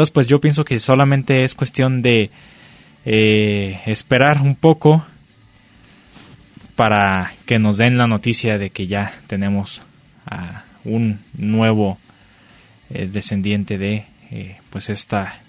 pues 0.09 0.27
yo 0.27 0.39
pienso 0.39 0.65
que 0.65 0.79
solamente 0.79 1.45
es 1.45 1.55
cuestión 1.55 2.01
de 2.01 2.31
eh, 3.05 3.81
esperar 3.85 4.41
un 4.41 4.55
poco 4.55 5.05
para 6.77 7.33
que 7.45 7.59
nos 7.59 7.77
den 7.77 7.99
la 7.99 8.07
noticia 8.07 8.57
de 8.57 8.71
que 8.71 8.87
ya 8.87 9.13
tenemos 9.27 9.83
a 10.25 10.65
un 10.85 11.21
nuevo 11.37 11.99
eh, 12.89 13.07
descendiente 13.13 13.77
de 13.77 14.07
eh, 14.31 14.59
pues 14.71 14.89
esta 14.89 15.41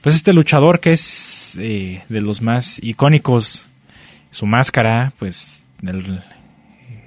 pues 0.00 0.14
este 0.14 0.32
luchador 0.32 0.80
que 0.80 0.92
es 0.92 1.52
de 1.56 2.02
los 2.08 2.40
más 2.40 2.80
icónicos. 2.82 3.66
Su 4.30 4.46
máscara 4.46 5.12
pues 5.18 5.64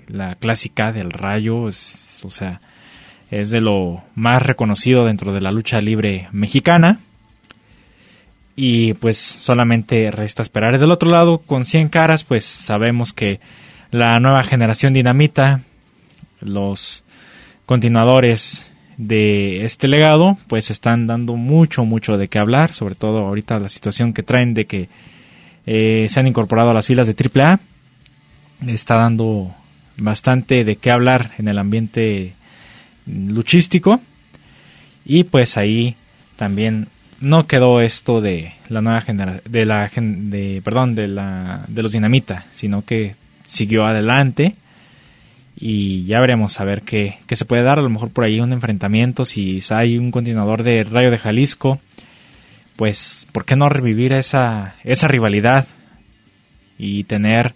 la 0.07 0.35
clásica 0.35 0.91
del 0.91 1.11
rayo 1.11 1.69
es, 1.69 2.21
o 2.23 2.29
sea 2.29 2.59
es 3.31 3.49
de 3.49 3.61
lo 3.61 4.01
más 4.15 4.41
reconocido 4.41 5.05
dentro 5.05 5.33
de 5.33 5.41
la 5.41 5.51
lucha 5.51 5.79
libre 5.81 6.27
mexicana. 6.31 6.99
Y 8.55 8.93
pues 8.95 9.17
solamente 9.17 10.11
resta 10.11 10.43
esperar. 10.43 10.77
Del 10.79 10.91
otro 10.91 11.09
lado, 11.09 11.37
con 11.37 11.63
100 11.63 11.89
caras, 11.89 12.23
pues 12.23 12.43
sabemos 12.43 13.13
que 13.13 13.39
la 13.91 14.19
nueva 14.19 14.43
generación 14.43 14.93
dinamita, 14.93 15.61
los 16.41 17.03
continuadores 17.65 18.69
de 18.97 19.63
este 19.63 19.87
legado, 19.87 20.37
pues 20.47 20.71
están 20.71 21.07
dando 21.07 21.37
mucho, 21.37 21.85
mucho 21.85 22.17
de 22.17 22.27
qué 22.27 22.37
hablar, 22.37 22.73
sobre 22.73 22.95
todo 22.95 23.19
ahorita 23.19 23.59
la 23.59 23.69
situación 23.69 24.11
que 24.11 24.23
traen 24.23 24.53
de 24.53 24.65
que 24.65 24.89
eh, 25.65 26.07
se 26.09 26.19
han 26.19 26.27
incorporado 26.27 26.71
a 26.71 26.73
las 26.73 26.87
filas 26.87 27.07
de 27.07 27.15
AAA, 27.15 27.61
está 28.67 28.95
dando 28.95 29.55
bastante 29.95 30.65
de 30.65 30.75
qué 30.75 30.91
hablar 30.91 31.31
en 31.37 31.47
el 31.47 31.57
ambiente 31.57 32.33
luchístico 33.27 33.99
y 35.05 35.23
pues 35.23 35.57
ahí 35.57 35.95
también 36.35 36.87
no 37.19 37.47
quedó 37.47 37.81
esto 37.81 38.21
de 38.21 38.53
la 38.69 38.81
nueva 38.81 39.01
generación 39.01 39.51
de 39.51 39.65
la 39.65 39.89
de 39.93 40.61
perdón 40.63 40.95
de 40.95 41.07
la 41.07 41.65
de 41.67 41.83
los 41.83 41.91
dinamita 41.91 42.45
sino 42.51 42.85
que 42.85 43.15
siguió 43.45 43.85
adelante 43.85 44.55
y 45.61 46.05
ya 46.05 46.21
veremos 46.21 46.59
a 46.59 46.63
ver 46.63 46.83
qué, 46.83 47.17
qué, 47.27 47.35
se 47.35 47.43
puede 47.43 47.63
dar. 47.63 47.79
A 47.79 47.81
lo 47.81 47.89
mejor 47.89 48.11
por 48.11 48.23
ahí 48.23 48.39
un 48.39 48.53
enfrentamiento, 48.53 49.25
si 49.25 49.59
hay 49.71 49.97
un 49.97 50.09
continuador 50.09 50.63
de 50.63 50.83
Rayo 50.85 51.11
de 51.11 51.17
Jalisco, 51.17 51.79
pues 52.77 53.27
¿por 53.33 53.43
qué 53.43 53.57
no 53.57 53.67
revivir 53.67 54.13
esa, 54.13 54.75
esa 54.85 55.09
rivalidad 55.09 55.67
y 56.77 57.03
tener 57.03 57.53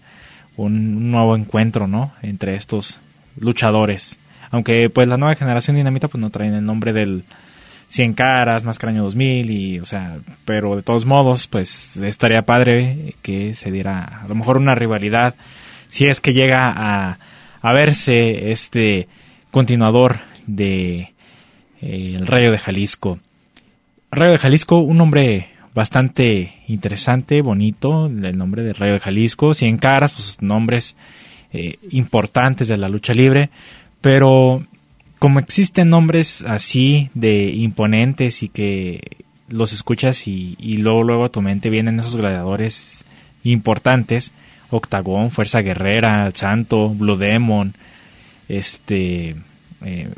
un, 0.56 1.10
nuevo 1.10 1.34
encuentro, 1.34 1.86
¿no? 1.86 2.12
Entre 2.20 2.56
estos 2.56 2.98
luchadores. 3.38 4.18
Aunque 4.54 4.88
pues 4.88 5.08
la 5.08 5.16
nueva 5.16 5.34
generación 5.34 5.74
dinamita 5.74 6.06
pues 6.06 6.20
no 6.20 6.30
traen 6.30 6.54
el 6.54 6.64
nombre 6.64 6.92
del 6.92 7.24
100 7.88 8.14
caras, 8.14 8.62
más 8.62 8.78
año 8.84 9.02
2000 9.02 9.50
y 9.50 9.80
o 9.80 9.84
sea, 9.84 10.18
pero 10.44 10.76
de 10.76 10.82
todos 10.82 11.06
modos 11.06 11.48
pues 11.48 11.96
estaría 11.96 12.42
padre 12.42 13.16
que 13.20 13.54
se 13.54 13.72
diera 13.72 14.20
a 14.22 14.28
lo 14.28 14.36
mejor 14.36 14.58
una 14.58 14.76
rivalidad 14.76 15.34
si 15.88 16.04
es 16.04 16.20
que 16.20 16.32
llega 16.32 16.72
a 16.72 17.18
a 17.62 17.72
verse 17.72 18.52
este 18.52 19.08
continuador 19.50 20.20
de 20.46 21.14
eh, 21.80 22.14
el 22.14 22.24
Rayo 22.28 22.52
de 22.52 22.58
Jalisco. 22.58 23.18
Rayo 24.12 24.32
de 24.32 24.38
Jalisco, 24.38 24.78
un 24.78 24.98
nombre 24.98 25.48
bastante 25.74 26.62
interesante, 26.68 27.42
bonito, 27.42 28.06
el 28.06 28.38
nombre 28.38 28.62
de 28.62 28.72
Rayo 28.72 28.92
de 28.92 29.00
Jalisco, 29.00 29.52
Cien 29.52 29.78
Caras, 29.78 30.12
pues 30.12 30.38
nombres 30.40 30.96
eh, 31.56 31.78
importantes 31.90 32.66
de 32.66 32.76
la 32.76 32.88
lucha 32.88 33.12
libre, 33.12 33.50
pero 34.04 34.62
como 35.18 35.38
existen 35.38 35.88
nombres 35.88 36.44
así 36.46 37.08
de 37.14 37.46
imponentes 37.46 38.42
y 38.42 38.50
que 38.50 39.00
los 39.48 39.72
escuchas 39.72 40.28
y, 40.28 40.76
luego 40.76 41.02
luego 41.02 41.24
a 41.24 41.28
tu 41.30 41.40
mente 41.40 41.70
vienen 41.70 41.98
esos 41.98 42.18
gladiadores 42.18 43.02
importantes, 43.44 44.34
Octagón, 44.68 45.30
Fuerza 45.30 45.62
Guerrera, 45.62 46.30
Santo, 46.34 46.90
Blue 46.90 47.16
Demon, 47.16 47.72
este, 48.46 49.36
eh, 49.82 50.12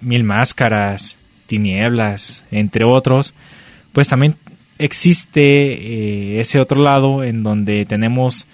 Mil 0.00 0.24
Máscaras, 0.24 1.20
Tinieblas, 1.46 2.44
entre 2.50 2.84
otros, 2.84 3.32
pues 3.92 4.08
también 4.08 4.34
existe 4.78 5.42
eh, 5.42 6.40
ese 6.40 6.58
otro 6.58 6.82
lado 6.82 7.22
en 7.22 7.44
donde 7.44 7.86
tenemos 7.86 8.48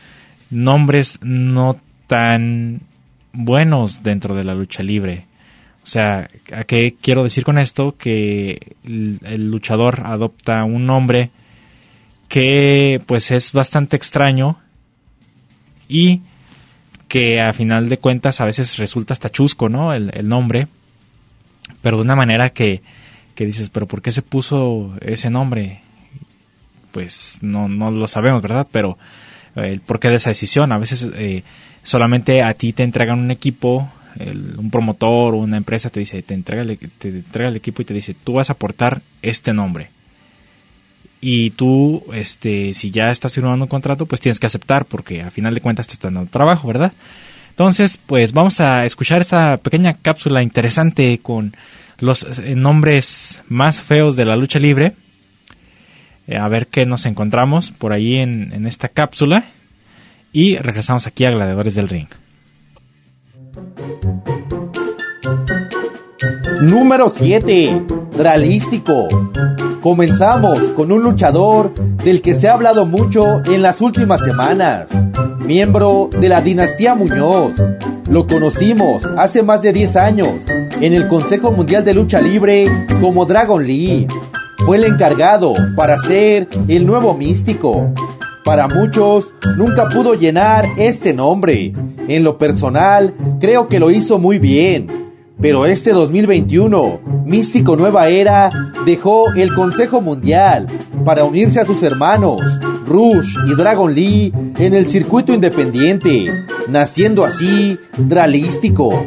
nombres 0.51 1.19
no 1.23 1.81
tan 2.07 2.83
buenos 3.39 4.03
dentro 4.03 4.35
de 4.35 4.45
la 4.45 4.55
lucha 4.55 4.83
libre. 4.83 5.27
O 5.83 5.87
sea, 5.87 6.29
¿a 6.53 6.65
qué 6.65 6.97
quiero 7.01 7.23
decir 7.23 7.45
con 7.45 7.57
esto? 7.57 7.97
Que 7.97 8.75
el 8.85 9.51
luchador 9.51 10.03
adopta 10.05 10.65
un 10.65 10.87
nombre 10.87 11.31
que 12.29 13.01
pues 13.07 13.31
es 13.31 13.53
bastante 13.53 13.97
extraño 13.97 14.59
y 15.89 16.21
que 17.07 17.41
a 17.41 17.53
final 17.55 17.89
de 17.89 17.99
cuentas 17.99 18.41
a 18.41 18.45
veces 18.45 18.77
resulta 18.77 19.15
hasta 19.15 19.31
chusco, 19.31 19.69
¿no? 19.71 19.95
El, 19.95 20.29
nombre, 20.29 20.67
pero 21.81 21.97
de 21.97 22.03
una 22.03 22.17
manera 22.17 22.51
que, 22.51 22.83
que, 23.35 23.47
dices, 23.47 23.71
pero 23.71 23.87
¿por 23.87 24.03
qué 24.03 24.13
se 24.13 24.21
puso 24.21 24.95
ese 25.01 25.31
nombre? 25.31 25.81
Pues 26.91 27.39
no, 27.41 27.69
no 27.69 27.91
lo 27.91 28.09
sabemos, 28.09 28.43
¿verdad? 28.43 28.67
Pero 28.71 28.99
el 29.63 29.81
porqué 29.81 30.09
de 30.09 30.17
esa 30.17 30.31
decisión, 30.31 30.73
a 30.73 30.79
veces 30.79 31.11
eh, 31.15 31.43
solamente 31.83 32.43
a 32.43 32.55
ti 32.55 32.73
te 32.73 32.83
entregan 32.83 33.19
un 33.19 33.31
equipo, 33.31 33.91
un 34.19 34.71
promotor 34.71 35.35
o 35.35 35.39
una 35.39 35.57
empresa 35.57 35.91
te 35.91 36.01
dice, 36.01 36.23
te 36.23 36.35
entrega, 36.35 36.65
te 36.99 37.09
entrega 37.09 37.51
el 37.51 37.57
equipo 37.57 37.83
y 37.83 37.85
te 37.85 37.95
dice, 37.95 38.15
tú 38.15 38.35
vas 38.35 38.51
a 38.51 38.55
aportar 38.55 39.01
este 39.23 39.53
nombre 39.53 39.91
y 41.21 41.51
tú, 41.51 42.05
este, 42.13 42.73
si 42.75 42.91
ya 42.91 43.11
estás 43.11 43.35
firmando 43.35 43.65
un 43.65 43.69
contrato, 43.69 44.07
pues 44.07 44.21
tienes 44.21 44.39
que 44.39 44.47
aceptar 44.47 44.85
porque 44.85 45.23
a 45.23 45.31
final 45.31 45.55
de 45.55 45.61
cuentas 45.61 45.89
te 45.89 45.95
están 45.95 46.15
dando 46.15 46.31
trabajo, 46.31 46.69
¿verdad? 46.69 46.93
Entonces, 47.51 47.99
pues 47.99 48.33
vamos 48.33 48.61
a 48.61 48.85
escuchar 48.85 49.21
esta 49.21 49.57
pequeña 49.57 49.95
cápsula 49.95 50.43
interesante 50.43 51.19
con 51.19 51.55
los 51.99 52.23
eh, 52.23 52.55
nombres 52.55 53.43
más 53.49 53.83
feos 53.83 54.15
de 54.15 54.25
la 54.25 54.37
lucha 54.37 54.61
libre. 54.61 54.93
Eh, 56.29 56.37
a 56.37 56.47
ver 56.49 56.67
qué 56.67 56.85
nos 56.85 57.07
encontramos 57.07 57.71
por 57.71 57.95
ahí 57.95 58.17
en, 58.17 58.67
esta 58.67 58.89
cápsula. 58.89 59.45
Y 60.31 60.57
regresamos 60.57 61.07
aquí 61.07 61.25
a 61.25 61.31
Gladiadores 61.31 61.75
del 61.75 61.89
Ring. 61.89 62.09
Número 66.61 67.09
7. 67.09 67.83
Dralístico. 68.15 69.09
Comenzamos 69.81 70.59
con 70.77 70.93
un 70.93 71.03
luchador 71.03 71.73
del 72.05 72.21
que 72.21 72.35
se 72.35 72.49
ha 72.49 72.53
hablado 72.53 72.85
mucho 72.85 73.43
en 73.45 73.63
las 73.63 73.81
últimas 73.81 74.21
semanas, 74.21 74.91
miembro 75.39 76.11
de 76.13 76.29
la 76.29 76.43
dinastía 76.43 76.95
Muñoz. 76.95 77.53
Lo 78.11 78.27
conocimos 78.27 79.05
hace 79.17 79.43
más 79.43 79.63
de 79.63 79.73
10 79.73 79.97
años 79.97 80.45
en 80.81 80.93
el 80.93 81.09
Consejo 81.09 81.53
Mundial 81.53 81.85
de 81.85 81.95
Lucha 81.95 82.21
Libre 82.21 82.87
como 83.01 83.25
Dragon 83.25 83.65
Lee. 83.65 84.07
Fue 84.69 84.77
el 84.77 84.85
encargado 84.85 85.55
para 85.75 85.97
ser 85.97 86.47
el 86.69 86.85
nuevo 86.85 87.15
místico. 87.15 87.91
Para 88.45 88.69
muchos, 88.69 89.33
nunca 89.57 89.89
pudo 89.89 90.13
llenar 90.13 90.67
este 90.77 91.15
nombre. 91.15 91.73
En 92.07 92.23
lo 92.23 92.37
personal, 92.37 93.15
creo 93.41 93.67
que 93.67 93.81
lo 93.81 93.91
hizo 93.91 94.19
muy 94.19 94.39
bien 94.39 94.98
pero 95.41 95.67
este 95.67 95.93
2021, 95.93 97.01
Místico 97.25 97.77
Nueva 97.77 98.09
Era 98.09 98.51
dejó 98.85 99.33
el 99.35 99.55
Consejo 99.55 100.01
Mundial 100.01 100.67
para 101.05 101.25
unirse 101.25 101.61
a 101.61 101.65
sus 101.65 101.83
hermanos, 101.83 102.41
Rush 102.87 103.35
y 103.47 103.55
Dragon 103.55 103.95
Lee, 103.95 104.33
en 104.59 104.75
el 104.75 104.89
circuito 104.89 105.33
independiente, 105.33 106.47
naciendo 106.69 107.25
así 107.25 107.79
Dralístico, 107.97 109.07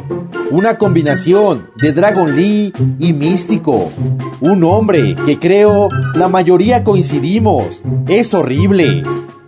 una 0.50 0.78
combinación 0.78 1.68
de 1.80 1.92
Dragon 1.92 2.34
Lee 2.34 2.72
y 2.98 3.12
Místico, 3.12 3.90
un 4.40 4.64
hombre 4.64 5.14
que 5.26 5.38
creo 5.38 5.88
la 6.14 6.28
mayoría 6.28 6.84
coincidimos, 6.84 7.82
es 8.08 8.32
horrible. 8.34 9.02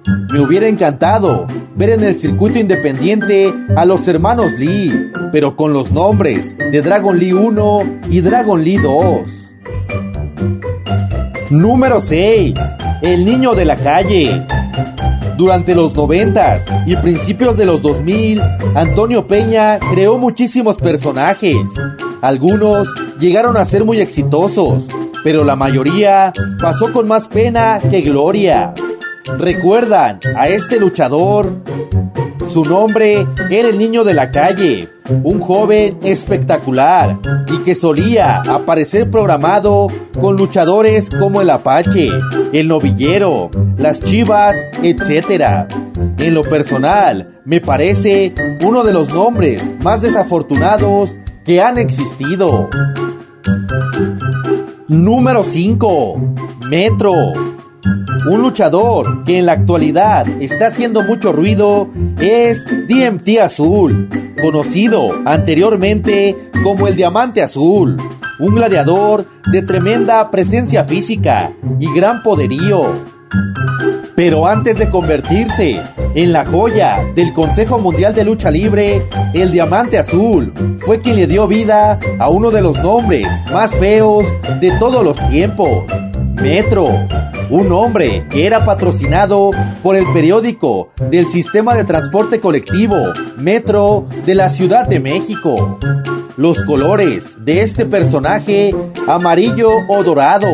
Me 0.06 0.40
hubiera 0.40 0.68
encantado 0.68 1.46
ver 1.76 1.90
en 1.90 2.04
el 2.04 2.14
circuito 2.14 2.58
independiente 2.58 3.54
a 3.76 3.84
los 3.84 4.06
hermanos 4.06 4.52
Lee, 4.58 5.10
pero 5.32 5.56
con 5.56 5.72
los 5.72 5.92
nombres 5.92 6.56
de 6.58 6.82
Dragon 6.82 7.18
Lee 7.18 7.32
1 7.32 8.00
y 8.10 8.20
Dragon 8.20 8.62
Lee 8.62 8.76
2. 8.76 9.44
Número 11.50 12.00
6. 12.00 12.54
El 13.02 13.24
niño 13.24 13.54
de 13.54 13.64
la 13.64 13.76
calle. 13.76 14.46
Durante 15.36 15.74
los 15.74 15.94
90 15.94 16.84
y 16.86 16.96
principios 16.96 17.56
de 17.56 17.66
los 17.66 17.82
2000, 17.82 18.40
Antonio 18.74 19.26
Peña 19.26 19.78
creó 19.78 20.18
muchísimos 20.18 20.76
personajes. 20.76 21.56
Algunos 22.22 22.88
llegaron 23.18 23.56
a 23.56 23.64
ser 23.64 23.84
muy 23.84 24.00
exitosos, 24.00 24.86
pero 25.24 25.44
la 25.44 25.56
mayoría 25.56 26.32
pasó 26.60 26.92
con 26.92 27.08
más 27.08 27.26
pena 27.28 27.78
que 27.78 28.00
gloria. 28.02 28.74
¿Recuerdan 29.26 30.20
a 30.37 30.48
este 30.48 30.78
luchador? 30.78 31.62
Su 32.52 32.62
nombre 32.62 33.26
era 33.50 33.68
el 33.68 33.78
niño 33.78 34.04
de 34.04 34.12
la 34.14 34.30
calle, 34.30 34.88
un 35.22 35.40
joven 35.40 35.98
espectacular 36.02 37.18
y 37.48 37.58
que 37.64 37.74
solía 37.74 38.42
aparecer 38.42 39.10
programado 39.10 39.88
con 40.20 40.37
luchadores 40.37 41.08
como 41.10 41.40
el 41.40 41.50
Apache, 41.50 42.06
el 42.52 42.68
Novillero, 42.68 43.50
las 43.78 44.02
Chivas, 44.04 44.56
etc. 44.82 45.66
En 46.18 46.34
lo 46.34 46.42
personal, 46.42 47.40
me 47.44 47.60
parece 47.60 48.34
uno 48.62 48.84
de 48.84 48.92
los 48.92 49.12
nombres 49.12 49.62
más 49.82 50.02
desafortunados 50.02 51.10
que 51.44 51.60
han 51.60 51.78
existido. 51.78 52.68
Número 54.88 55.42
5. 55.42 56.37
Metro. 56.68 57.14
Un 58.26 58.40
luchador 58.40 59.24
que 59.24 59.38
en 59.38 59.46
la 59.46 59.52
actualidad 59.52 60.26
está 60.40 60.68
haciendo 60.68 61.02
mucho 61.02 61.30
ruido 61.30 61.90
es 62.18 62.64
DMT 62.66 63.40
Azul, 63.42 64.08
conocido 64.40 65.08
anteriormente 65.26 66.50
como 66.62 66.88
el 66.88 66.96
Diamante 66.96 67.42
Azul, 67.42 67.98
un 68.38 68.54
gladiador 68.54 69.26
de 69.52 69.60
tremenda 69.60 70.30
presencia 70.30 70.84
física 70.84 71.53
y 71.78 71.92
gran 71.92 72.22
poderío. 72.22 72.94
Pero 74.16 74.46
antes 74.46 74.78
de 74.78 74.88
convertirse 74.88 75.82
en 76.14 76.32
la 76.32 76.46
joya 76.46 77.05
del 77.14 77.34
Consejo 77.34 77.78
Mundial 77.78 78.14
de 78.14 78.24
Lucha 78.24 78.51
Libre, 78.51 79.03
el 79.34 79.53
Diamante 79.53 79.99
Azul 79.99 80.51
fue 80.78 80.99
quien 81.01 81.16
le 81.16 81.26
dio 81.26 81.46
vida 81.46 81.99
a 82.18 82.30
uno 82.30 82.51
de 82.51 82.62
los 82.62 82.78
nombres 82.78 83.26
más 83.53 83.74
feos 83.74 84.24
de 84.61 84.70
todos 84.78 85.05
los 85.05 85.18
tiempos, 85.28 85.84
Metro. 86.35 86.89
Un 87.51 87.72
hombre 87.72 88.26
que 88.30 88.47
era 88.47 88.64
patrocinado 88.64 89.51
por 89.82 89.97
el 89.97 90.05
periódico 90.12 90.91
del 91.11 91.26
sistema 91.26 91.74
de 91.74 91.85
transporte 91.85 92.41
colectivo 92.41 92.97
Metro 93.39 94.07
de 94.24 94.35
la 94.35 94.49
Ciudad 94.49 94.87
de 94.87 95.01
México. 95.01 95.78
Los 96.37 96.62
colores 96.64 97.37
de 97.45 97.62
este 97.62 97.87
personaje, 97.87 98.70
amarillo 99.07 99.70
o 99.89 100.03
dorado, 100.03 100.49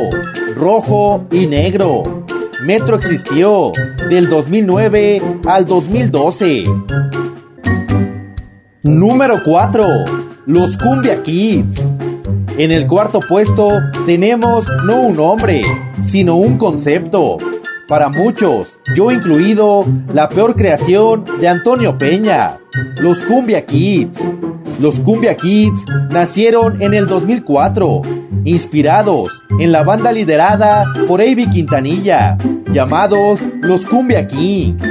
rojo 0.54 1.26
y 1.30 1.46
negro. 1.46 2.24
Metro 2.64 2.96
existió 2.96 3.72
del 4.08 4.28
2009 4.28 5.22
al 5.46 5.66
2012. 5.66 6.64
Número 8.82 9.42
4. 9.44 9.86
Los 10.46 10.76
Cumbia 10.76 11.22
Kids. 11.22 11.80
En 12.58 12.72
el 12.72 12.86
cuarto 12.86 13.20
puesto 13.20 13.70
tenemos 14.06 14.66
no 14.84 15.02
un 15.02 15.18
hombre, 15.18 15.62
sino 16.02 16.36
un 16.36 16.58
concepto. 16.58 17.38
Para 17.88 18.08
muchos, 18.08 18.78
yo 18.94 19.10
incluido, 19.10 19.84
la 20.12 20.28
peor 20.28 20.54
creación 20.54 21.24
de 21.40 21.48
Antonio 21.48 21.98
Peña, 21.98 22.58
los 23.00 23.18
Cumbia 23.20 23.66
Kids. 23.66 24.18
Los 24.78 25.00
Cumbia 25.00 25.36
Kids 25.36 25.84
nacieron 26.10 26.80
en 26.82 26.94
el 26.94 27.06
2004, 27.06 28.02
inspirados 28.44 29.42
en 29.58 29.72
la 29.72 29.82
banda 29.82 30.12
liderada 30.12 30.84
por 31.08 31.20
Avi 31.20 31.48
Quintanilla, 31.50 32.38
llamados 32.72 33.40
los 33.60 33.84
Cumbia 33.84 34.26
Kings. 34.26 34.82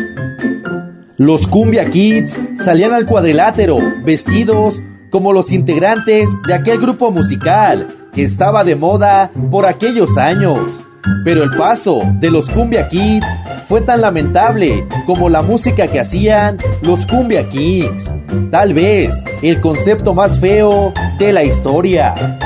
Los 1.18 1.48
Cumbia 1.48 1.90
Kids 1.90 2.40
salían 2.64 2.94
al 2.94 3.06
cuadrilátero 3.06 3.78
vestidos 4.04 4.76
como 5.10 5.34
los 5.34 5.52
integrantes 5.52 6.30
de 6.48 6.54
aquel 6.54 6.80
grupo 6.80 7.12
musical 7.12 7.88
que 8.14 8.24
estaba 8.24 8.64
de 8.64 8.76
moda 8.76 9.32
por 9.50 9.66
aquellos 9.66 10.18
años. 10.18 10.60
Pero 11.24 11.44
el 11.44 11.52
paso 11.52 12.02
de 12.20 12.30
los 12.30 12.50
Cumbia 12.50 12.90
Kids 12.90 13.26
fue 13.68 13.82
tan 13.82 14.02
lamentable 14.02 14.88
como 15.06 15.30
la 15.30 15.42
música 15.42 15.88
que 15.88 16.00
hacían 16.00 16.58
los 16.82 17.06
Cumbia 17.06 17.48
Kings. 17.50 18.12
Tal 18.52 18.74
vez 18.74 19.14
el 19.42 19.62
concepto 19.62 20.14
más 20.14 20.40
feo 20.40 20.94
de 21.18 21.32
la 21.32 21.44
historia. 21.44 22.40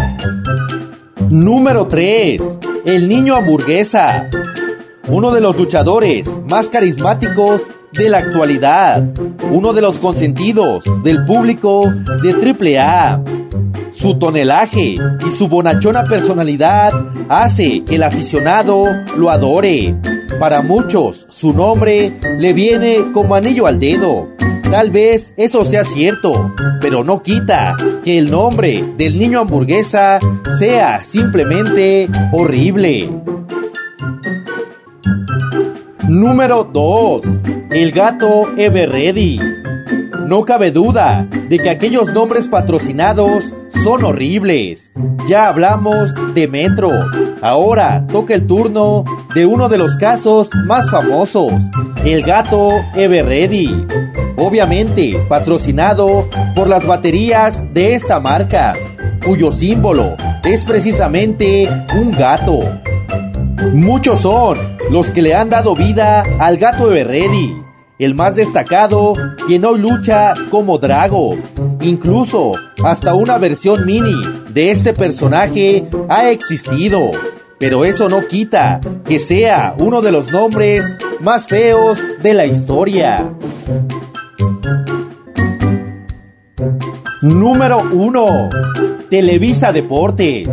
Número 1.30 1.88
3. 1.88 2.42
El 2.86 3.08
niño 3.08 3.36
hamburguesa. 3.36 4.30
Uno 5.08 5.32
de 5.32 5.42
los 5.42 5.58
luchadores 5.58 6.30
más 6.50 6.70
carismáticos 6.70 7.62
de 7.94 8.10
la 8.10 8.18
actualidad, 8.20 9.04
uno 9.52 9.72
de 9.74 9.82
los 9.82 10.00
consentidos 10.00 10.84
del 11.04 11.24
público 11.26 11.92
de 12.22 12.78
AAA. 12.80 13.22
Su 13.94 14.18
tonelaje 14.18 14.96
y 14.96 15.32
su 15.38 15.48
bonachona 15.48 16.04
personalidad 16.04 16.92
hace 17.30 17.84
que 17.84 17.96
el 17.96 18.04
aficionado 18.04 18.86
lo 19.16 19.30
adore. 19.30 19.96
Para 20.40 20.62
muchos, 20.62 21.28
su 21.30 21.54
nombre 21.54 22.20
le 22.40 22.54
viene 22.54 23.12
como 23.14 23.36
anillo 23.36 23.68
al 23.68 23.80
dedo. 23.80 24.28
Tal 24.64 24.90
vez 24.90 25.34
eso 25.38 25.64
sea 25.64 25.84
cierto, 25.84 26.52
pero 26.82 27.04
no 27.04 27.22
quita 27.22 27.76
que 28.04 28.18
el 28.18 28.32
nombre 28.32 28.84
del 28.98 29.20
niño 29.20 29.42
hamburguesa 29.42 30.18
sea 30.58 31.04
simplemente 31.04 32.10
horrible. 32.32 33.10
Número 36.08 36.66
2. 36.66 37.22
El 37.72 37.92
gato 37.92 38.50
Everready. 38.58 39.40
No 40.28 40.44
cabe 40.44 40.72
duda 40.72 41.28
de 41.48 41.60
que 41.60 41.70
aquellos 41.70 42.12
nombres 42.12 42.50
patrocinados 42.50 43.46
son 43.84 44.04
horribles. 44.04 44.92
Ya 45.30 45.48
hablamos 45.48 46.14
de 46.34 46.48
Metro. 46.50 46.90
Ahora 47.42 48.06
toca 48.08 48.34
el 48.34 48.46
turno 48.46 49.06
de 49.34 49.46
uno 49.46 49.70
de 49.70 49.78
los 49.78 49.96
casos 49.96 50.50
más 50.66 50.90
famosos, 50.90 51.54
el 52.04 52.22
gato 52.24 52.84
Everready. 52.96 53.88
Obviamente 54.36 55.18
patrocinado 55.30 56.30
por 56.54 56.68
las 56.68 56.86
baterías 56.86 57.74
de 57.74 57.94
esta 57.94 58.20
marca, 58.20 58.74
cuyo 59.26 59.54
símbolo 59.54 60.18
es 60.44 60.66
precisamente 60.66 61.70
un 61.96 62.12
gato. 62.12 62.60
Muchos 63.74 64.20
son 64.20 64.73
los 64.90 65.10
que 65.12 65.22
le 65.22 65.34
han 65.34 65.50
dado 65.50 65.76
vida 65.76 66.24
al 66.40 66.58
gato 66.58 66.92
Everready, 66.92 67.56
el 68.00 68.16
más 68.16 68.36
destacado 68.36 69.14
quien 69.48 69.66
hoy 69.66 69.80
lucha 69.80 70.34
como 70.50 70.78
Drago. 70.78 71.36
Incluso 71.82 72.54
hasta 72.84 73.14
una 73.14 73.38
versión 73.38 73.86
mini 73.86 74.22
de 74.50 74.72
este 74.72 74.94
personaje 74.94 75.88
ha 76.10 76.30
existido. 76.30 77.12
Pero 77.60 77.86
eso 77.86 78.10
no 78.10 78.28
quita 78.28 78.82
que 79.06 79.20
sea 79.20 79.76
uno 79.78 80.02
de 80.02 80.12
los 80.12 80.32
nombres 80.32 80.84
más 81.22 81.48
feos 81.48 81.98
de 82.22 82.34
la 82.34 82.46
historia. 82.46 83.34
Número 87.22 87.84
1. 87.90 88.50
Televisa 89.10 89.72
Deportes. 89.72 90.50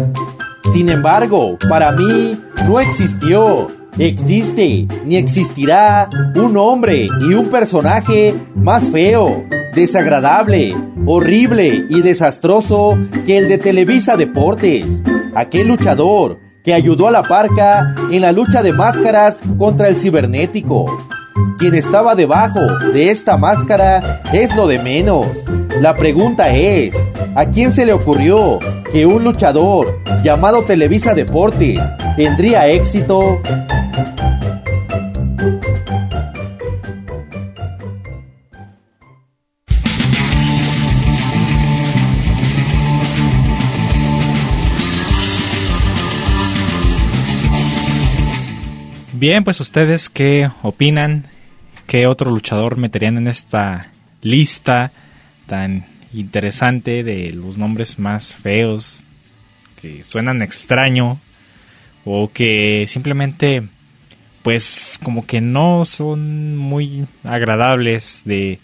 Sin 0.72 0.88
embargo, 0.88 1.58
para 1.68 1.90
mí 1.90 2.38
no 2.64 2.78
existió, 2.78 3.66
existe 3.98 4.86
ni 5.04 5.16
existirá 5.16 6.08
un 6.36 6.56
hombre 6.56 7.06
y 7.20 7.34
un 7.34 7.48
personaje 7.50 8.34
más 8.54 8.90
feo, 8.90 9.44
desagradable, 9.74 10.74
horrible 11.06 11.86
y 11.88 12.02
desastroso 12.02 12.98
que 13.26 13.38
el 13.38 13.48
de 13.48 13.58
Televisa 13.58 14.16
Deportes, 14.16 14.86
aquel 15.34 15.68
luchador 15.68 16.38
que 16.64 16.74
ayudó 16.74 17.08
a 17.08 17.10
la 17.10 17.22
parca 17.22 17.94
en 18.10 18.22
la 18.22 18.32
lucha 18.32 18.62
de 18.62 18.72
máscaras 18.72 19.40
contra 19.58 19.88
el 19.88 19.96
cibernético. 19.96 20.86
Quien 21.58 21.74
estaba 21.74 22.14
debajo 22.14 22.60
de 22.92 23.10
esta 23.10 23.36
máscara 23.36 24.22
es 24.32 24.54
lo 24.54 24.66
de 24.66 24.78
menos. 24.78 25.26
La 25.80 25.94
pregunta 25.94 26.48
es, 26.54 26.94
¿a 27.34 27.46
quién 27.46 27.72
se 27.72 27.86
le 27.86 27.92
ocurrió 27.92 28.58
que 28.92 29.06
un 29.06 29.24
luchador 29.24 30.00
llamado 30.22 30.64
Televisa 30.64 31.14
Deportes 31.14 31.78
tendría 32.16 32.66
éxito? 32.66 33.40
Bien, 49.20 49.44
pues 49.44 49.60
ustedes 49.60 50.08
qué 50.08 50.50
opinan, 50.62 51.26
qué 51.86 52.06
otro 52.06 52.30
luchador 52.30 52.78
meterían 52.78 53.18
en 53.18 53.28
esta 53.28 53.92
lista 54.22 54.92
tan 55.44 55.84
interesante 56.14 57.02
de 57.02 57.30
los 57.34 57.58
nombres 57.58 57.98
más 57.98 58.34
feos, 58.34 59.04
que 59.78 60.04
suenan 60.04 60.40
extraño 60.40 61.20
o 62.06 62.30
que 62.32 62.86
simplemente 62.86 63.68
pues 64.42 64.98
como 65.02 65.26
que 65.26 65.40
no 65.40 65.84
son 65.84 66.56
muy 66.56 67.06
agradables 67.24 68.22
de 68.24 68.58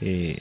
eh, 0.00 0.38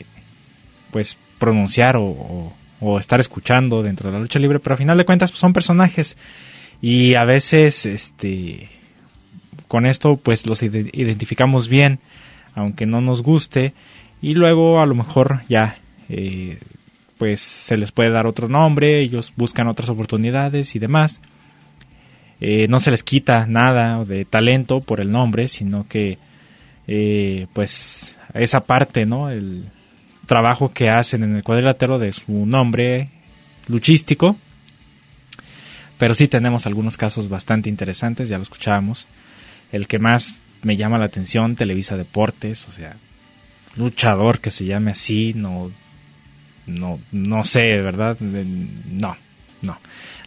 pues 0.92 1.18
pronunciar 1.40 1.98
o, 2.00 2.54
estar 3.00 3.20
escuchando 3.20 3.82
dentro 3.82 4.10
de 4.10 4.14
la 4.16 4.22
lucha 4.22 4.38
libre 4.38 4.60
pero 4.60 4.76
a 4.76 4.78
final 4.78 4.96
de 4.96 5.06
cuentas 5.06 5.32
pues, 5.32 5.40
son 5.40 5.54
personajes 5.54 6.18
y 6.82 7.16
a 7.16 7.26
veces 7.26 7.88
este 7.88 8.70
con 9.68 9.86
esto 9.86 10.18
pues 10.18 10.46
los 10.46 10.64
identificamos 10.64 11.68
bien, 11.68 12.00
aunque 12.54 12.86
no 12.86 13.02
nos 13.02 13.22
guste, 13.22 13.74
y 14.22 14.34
luego 14.34 14.82
a 14.82 14.86
lo 14.86 14.96
mejor 14.96 15.42
ya 15.50 15.78
eh, 16.10 16.60
pues 17.18 17.42
se 17.42 17.78
les 17.78 17.92
puede 17.92 18.12
dar 18.12 18.28
otro 18.28 18.48
nombre, 18.48 19.00
ellos 19.00 19.34
buscan 19.36 19.68
otras 19.68 19.90
oportunidades 19.90 20.76
y 20.76 20.80
demás. 20.80 21.22
Eh, 22.42 22.68
no 22.68 22.80
se 22.80 22.92
les 22.92 23.04
quita 23.04 23.48
nada 23.48 24.04
de 24.04 24.26
talento 24.26 24.82
por 24.82 25.02
el 25.02 25.12
nombre, 25.12 25.48
sino 25.48 25.88
que 25.88 26.18
eh, 26.88 27.48
pues 27.54 28.16
esa 28.34 28.66
parte, 28.66 29.06
¿no? 29.06 29.30
El 29.30 29.66
trabajo 30.26 30.72
que 30.74 30.90
hacen 30.90 31.24
en 31.24 31.36
el 31.36 31.44
cuadrilátero 31.44 32.00
de 32.00 32.12
su 32.12 32.46
nombre 32.46 33.10
luchístico. 33.68 34.38
Pero 35.98 36.14
sí 36.14 36.28
tenemos 36.28 36.66
algunos 36.66 36.98
casos 36.98 37.30
bastante 37.30 37.70
interesantes, 37.70 38.28
ya 38.28 38.38
lo 38.38 38.44
escuchábamos 38.44 39.08
el 39.72 39.88
que 39.88 40.00
más 40.00 40.36
me 40.62 40.78
llama 40.78 40.98
la 40.98 41.06
atención, 41.06 41.56
Televisa 41.56 41.98
Deportes, 41.98 42.68
o 42.68 42.72
sea, 42.72 42.96
luchador 43.76 44.40
que 44.40 44.52
se 44.52 44.66
llame 44.66 44.92
así, 44.92 45.34
no, 45.36 45.72
no, 46.66 47.00
no 47.12 47.44
sé, 47.44 47.62
¿verdad? 47.82 48.18
No, 48.20 49.18
no. 49.62 49.78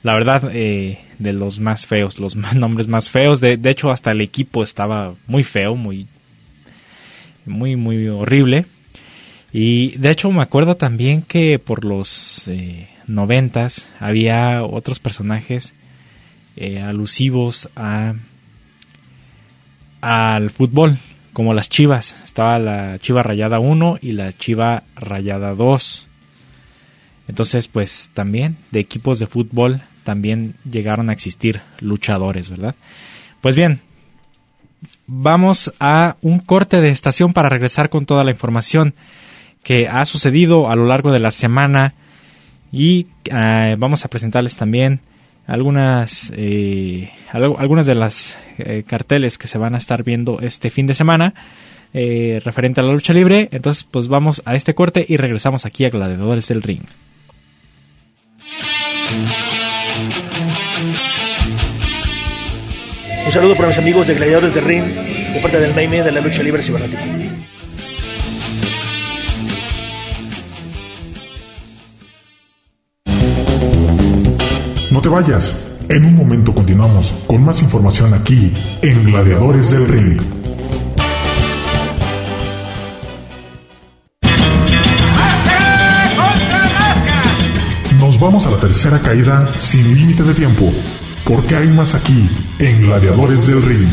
La 0.02 0.14
verdad, 0.14 0.50
eh, 0.52 0.98
de 1.18 1.32
los 1.32 1.60
más 1.60 1.86
feos, 1.86 2.18
los 2.18 2.36
nombres 2.54 2.88
más 2.88 3.10
feos. 3.10 3.40
De, 3.40 3.56
de 3.56 3.70
hecho, 3.70 3.90
hasta 3.90 4.12
el 4.12 4.20
equipo 4.20 4.62
estaba 4.62 5.14
muy 5.26 5.44
feo, 5.44 5.74
muy, 5.74 6.06
muy, 7.46 7.76
muy 7.76 8.08
horrible. 8.08 8.66
Y 9.52 9.96
de 9.96 10.10
hecho 10.10 10.30
me 10.30 10.42
acuerdo 10.42 10.76
también 10.76 11.22
que 11.22 11.58
por 11.58 11.84
los 11.84 12.48
eh, 12.48 12.88
noventas 13.06 13.88
había 13.98 14.62
otros 14.62 14.98
personajes 14.98 15.74
eh, 16.56 16.80
alusivos 16.80 17.70
a 17.74 18.14
al 20.00 20.50
fútbol, 20.50 20.98
como 21.32 21.54
las 21.54 21.68
chivas. 21.68 22.22
Estaba 22.24 22.58
la 22.58 22.98
chiva 22.98 23.22
rayada 23.22 23.58
1 23.58 23.98
y 24.02 24.12
la 24.12 24.32
chiva 24.32 24.84
rayada 24.94 25.54
2. 25.54 26.07
Entonces, 27.28 27.68
pues 27.68 28.10
también 28.14 28.56
de 28.70 28.80
equipos 28.80 29.18
de 29.18 29.26
fútbol 29.26 29.82
también 30.02 30.54
llegaron 30.68 31.10
a 31.10 31.12
existir 31.12 31.60
luchadores, 31.80 32.50
¿verdad? 32.50 32.74
Pues 33.42 33.54
bien, 33.54 33.80
vamos 35.06 35.72
a 35.78 36.16
un 36.22 36.38
corte 36.38 36.80
de 36.80 36.88
estación 36.88 37.32
para 37.32 37.50
regresar 37.50 37.90
con 37.90 38.06
toda 38.06 38.24
la 38.24 38.30
información 38.30 38.94
que 39.62 39.86
ha 39.86 40.04
sucedido 40.04 40.70
a 40.70 40.76
lo 40.76 40.86
largo 40.86 41.12
de 41.12 41.18
la 41.18 41.30
semana 41.30 41.94
y 42.72 43.06
eh, 43.24 43.76
vamos 43.78 44.04
a 44.04 44.08
presentarles 44.08 44.56
también 44.56 45.00
algunas 45.46 46.32
eh, 46.36 47.10
algunas 47.32 47.86
de 47.86 47.94
las 47.94 48.38
eh, 48.58 48.84
carteles 48.86 49.38
que 49.38 49.46
se 49.46 49.58
van 49.58 49.74
a 49.74 49.78
estar 49.78 50.04
viendo 50.04 50.40
este 50.40 50.70
fin 50.70 50.86
de 50.86 50.94
semana 50.94 51.34
referente 51.90 52.82
a 52.82 52.84
la 52.84 52.92
lucha 52.92 53.14
libre 53.14 53.48
entonces 53.50 53.82
pues 53.82 54.08
vamos 54.08 54.42
a 54.44 54.54
este 54.54 54.74
corte 54.74 55.04
y 55.08 55.16
regresamos 55.16 55.64
aquí 55.64 55.86
a 55.86 55.88
Gladiadores 55.88 56.46
del 56.48 56.62
Ring 56.62 56.82
un 63.26 63.32
saludo 63.32 63.54
para 63.56 63.68
mis 63.68 63.78
amigos 63.78 64.06
de 64.06 64.14
Gladiadores 64.14 64.54
del 64.54 64.64
Ring 64.64 64.84
de 64.84 65.40
parte 65.40 65.60
del 65.60 65.74
Maime 65.74 66.02
de 66.02 66.12
la 66.12 66.20
lucha 66.20 66.42
libre 66.42 66.62
cibernética 66.62 67.04
No 74.90 75.02
te 75.02 75.08
vayas. 75.10 75.68
En 75.88 76.04
un 76.04 76.16
momento 76.16 76.52
continuamos 76.52 77.12
con 77.28 77.44
más 77.44 77.62
información 77.62 78.14
aquí 78.14 78.52
en 78.82 79.04
Gladiadores 79.04 79.70
del 79.70 79.86
Ring. 79.86 80.37
Vamos 88.20 88.44
a 88.46 88.50
la 88.50 88.56
tercera 88.56 88.98
caída 89.00 89.46
sin 89.58 89.94
límite 89.94 90.24
de 90.24 90.34
tiempo, 90.34 90.72
porque 91.24 91.54
hay 91.54 91.68
más 91.68 91.94
aquí 91.94 92.28
en 92.58 92.82
Gladiadores 92.82 93.46
del 93.46 93.62
Ring. 93.62 93.88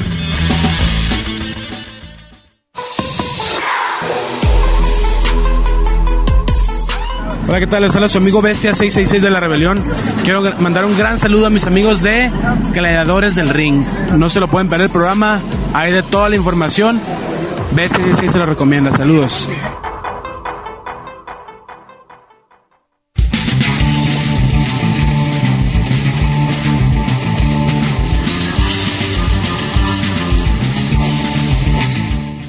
Hola, 7.48 7.60
¿qué 7.60 7.68
tal? 7.68 7.84
Les 7.84 7.96
habla 7.96 8.08
su 8.08 8.18
amigo 8.18 8.42
Bestia 8.42 8.74
666 8.74 9.22
de 9.22 9.30
la 9.30 9.40
Rebelión. 9.40 9.80
Quiero 10.24 10.42
mandar 10.60 10.86
un 10.86 10.98
gran 10.98 11.20
saludo 11.20 11.46
a 11.46 11.50
mis 11.52 11.68
amigos 11.68 12.02
de 12.02 12.32
Gladiadores 12.74 13.36
del 13.36 13.50
Ring. 13.50 13.86
No 14.18 14.30
se 14.30 14.40
lo 14.40 14.48
pueden 14.48 14.70
perder 14.70 14.86
el 14.86 14.92
programa, 14.92 15.40
hay 15.72 15.92
de 15.92 16.02
toda 16.02 16.30
la 16.30 16.36
información. 16.36 17.00
Bestia 17.76 18.00
666 18.00 18.32
se 18.32 18.38
lo 18.40 18.48
recomienda. 18.48 18.92
Saludos. 18.92 19.48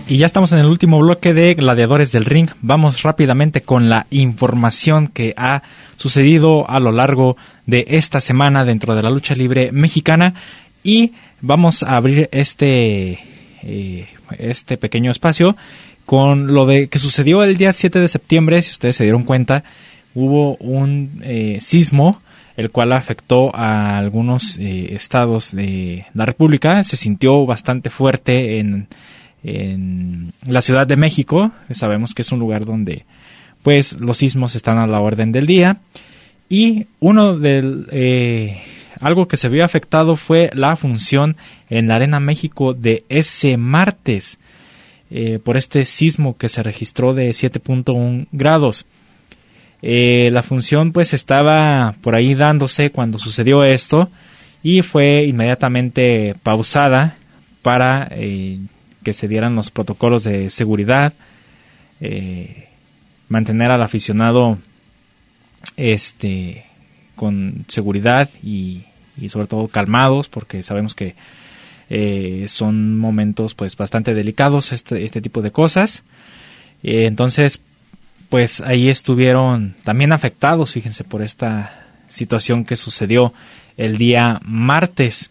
Y 0.09 0.19
ya 0.19 0.27
estamos 0.27 0.53
en 0.53 0.61
el 0.61 0.67
último 0.67 1.01
bloque 1.01 1.35
de 1.35 1.55
Gladiadores 1.55 2.13
del 2.13 2.27
Ring. 2.27 2.49
Vamos 2.63 3.03
rápidamente 3.03 3.63
con 3.63 3.89
la 3.89 4.07
información 4.11 5.09
que 5.09 5.35
ha 5.37 5.63
sucedido 5.97 6.71
a 6.71 6.79
lo 6.79 6.93
largo 6.93 7.37
de 7.67 7.85
esta 7.89 8.21
semana 8.21 8.65
dentro 8.65 8.95
de 8.95 9.03
la 9.03 9.11
lucha 9.11 9.35
libre 9.35 9.73
mexicana. 9.73 10.35
Y 10.85 11.15
vamos 11.41 11.83
a 11.83 11.97
abrir 11.97 12.29
este, 12.31 13.19
eh, 13.65 14.07
este 14.39 14.77
pequeño 14.77 15.11
espacio 15.11 15.57
con 16.05 16.55
lo 16.55 16.67
de 16.67 16.87
que 16.87 17.01
sucedió 17.01 17.43
el 17.43 17.57
día 17.57 17.73
7 17.73 17.99
de 17.99 18.07
septiembre. 18.07 18.63
Si 18.63 18.71
ustedes 18.71 18.95
se 18.95 19.03
dieron 19.03 19.25
cuenta, 19.25 19.65
hubo 20.15 20.55
un 20.59 21.21
eh, 21.25 21.57
sismo 21.61 22.23
el 22.57 22.71
cual 22.71 22.93
afectó 22.93 23.55
a 23.55 23.99
algunos 23.99 24.57
eh, 24.59 24.95
estados 24.95 25.51
de 25.51 26.07
la 26.15 26.27
República. 26.27 26.85
Se 26.85 26.97
sintió 26.97 27.45
bastante 27.45 27.91
fuerte 27.91 28.61
en 28.61 28.87
en 29.47 30.33
la 30.45 30.61
Ciudad 30.61 30.87
de 30.87 30.97
México. 30.97 31.53
Sabemos 31.71 32.15
que 32.15 32.23
es 32.23 32.33
un 32.33 32.41
lugar 32.41 32.65
donde 32.65 33.05
pues 33.63 33.99
los 34.01 34.19
sismos 34.19 34.57
están 34.57 34.79
a 34.79 34.87
la 34.87 35.01
orden 35.01 35.33
del 35.33 35.47
día. 35.47 35.79
Y 36.49 36.87
uno 37.01 37.39
del 37.39 37.87
eh, 37.93 38.61
algo 39.01 39.29
que 39.29 39.37
se 39.37 39.49
vio 39.49 39.65
afectado 39.65 40.17
fue 40.17 40.51
la 40.53 40.75
función 40.77 41.37
en 41.71 41.87
la 41.87 41.95
Arena 41.97 42.19
México 42.19 42.75
de 42.75 43.05
ese 43.09 43.57
martes 43.57 44.39
eh, 45.11 45.39
por 45.43 45.57
este 45.57 45.85
sismo 45.85 46.37
que 46.37 46.49
se 46.49 46.63
registró 46.65 47.15
de 47.15 47.29
7.1 47.29 48.27
grados. 48.33 48.85
Eh, 49.81 50.29
la 50.33 50.43
función 50.43 50.91
pues 50.93 51.15
estaba 51.15 51.95
por 52.01 52.17
ahí 52.17 52.35
dándose 52.35 52.91
cuando 52.91 53.19
sucedió 53.19 53.63
esto 53.63 54.11
y 54.63 54.83
fue 54.83 55.25
inmediatamente 55.25 56.35
pausada 56.43 57.19
para 57.63 58.09
que 59.07 59.13
se 59.13 59.29
dieran 59.29 59.55
los 59.55 59.71
protocolos 59.71 60.25
de 60.25 60.51
seguridad, 60.51 61.13
eh, 62.01 62.67
mantener 63.29 63.71
al 63.71 63.81
aficionado 63.81 64.59
este 65.77 66.65
con 67.15 67.65
seguridad 67.69 68.29
y, 68.43 68.83
sobre 69.29 69.47
todo 69.47 69.69
calmados 69.69 70.29
porque 70.29 70.65
sabemos 70.65 70.97
que 70.97 71.15
eh, 71.89 72.47
son 72.49 72.99
momentos 72.99 73.55
pues 73.55 73.77
bastante 73.77 74.13
delicados 74.13 74.73
este, 74.73 75.05
este 75.05 75.21
tipo 75.21 75.41
de 75.41 75.53
cosas. 75.53 76.03
Eh, 76.83 77.07
entonces 77.07 77.63
pues 78.29 78.61
ahí 78.61 78.89
estuvieron 78.89 79.77
también 79.85 80.13
afectados 80.13 80.73
fíjense 80.73 81.05
por 81.05 81.23
esta 81.23 81.87
situación 82.09 82.65
que 82.65 82.75
sucedió 82.75 83.33
el 83.77 83.99
día 83.99 84.41
martes 84.43 85.31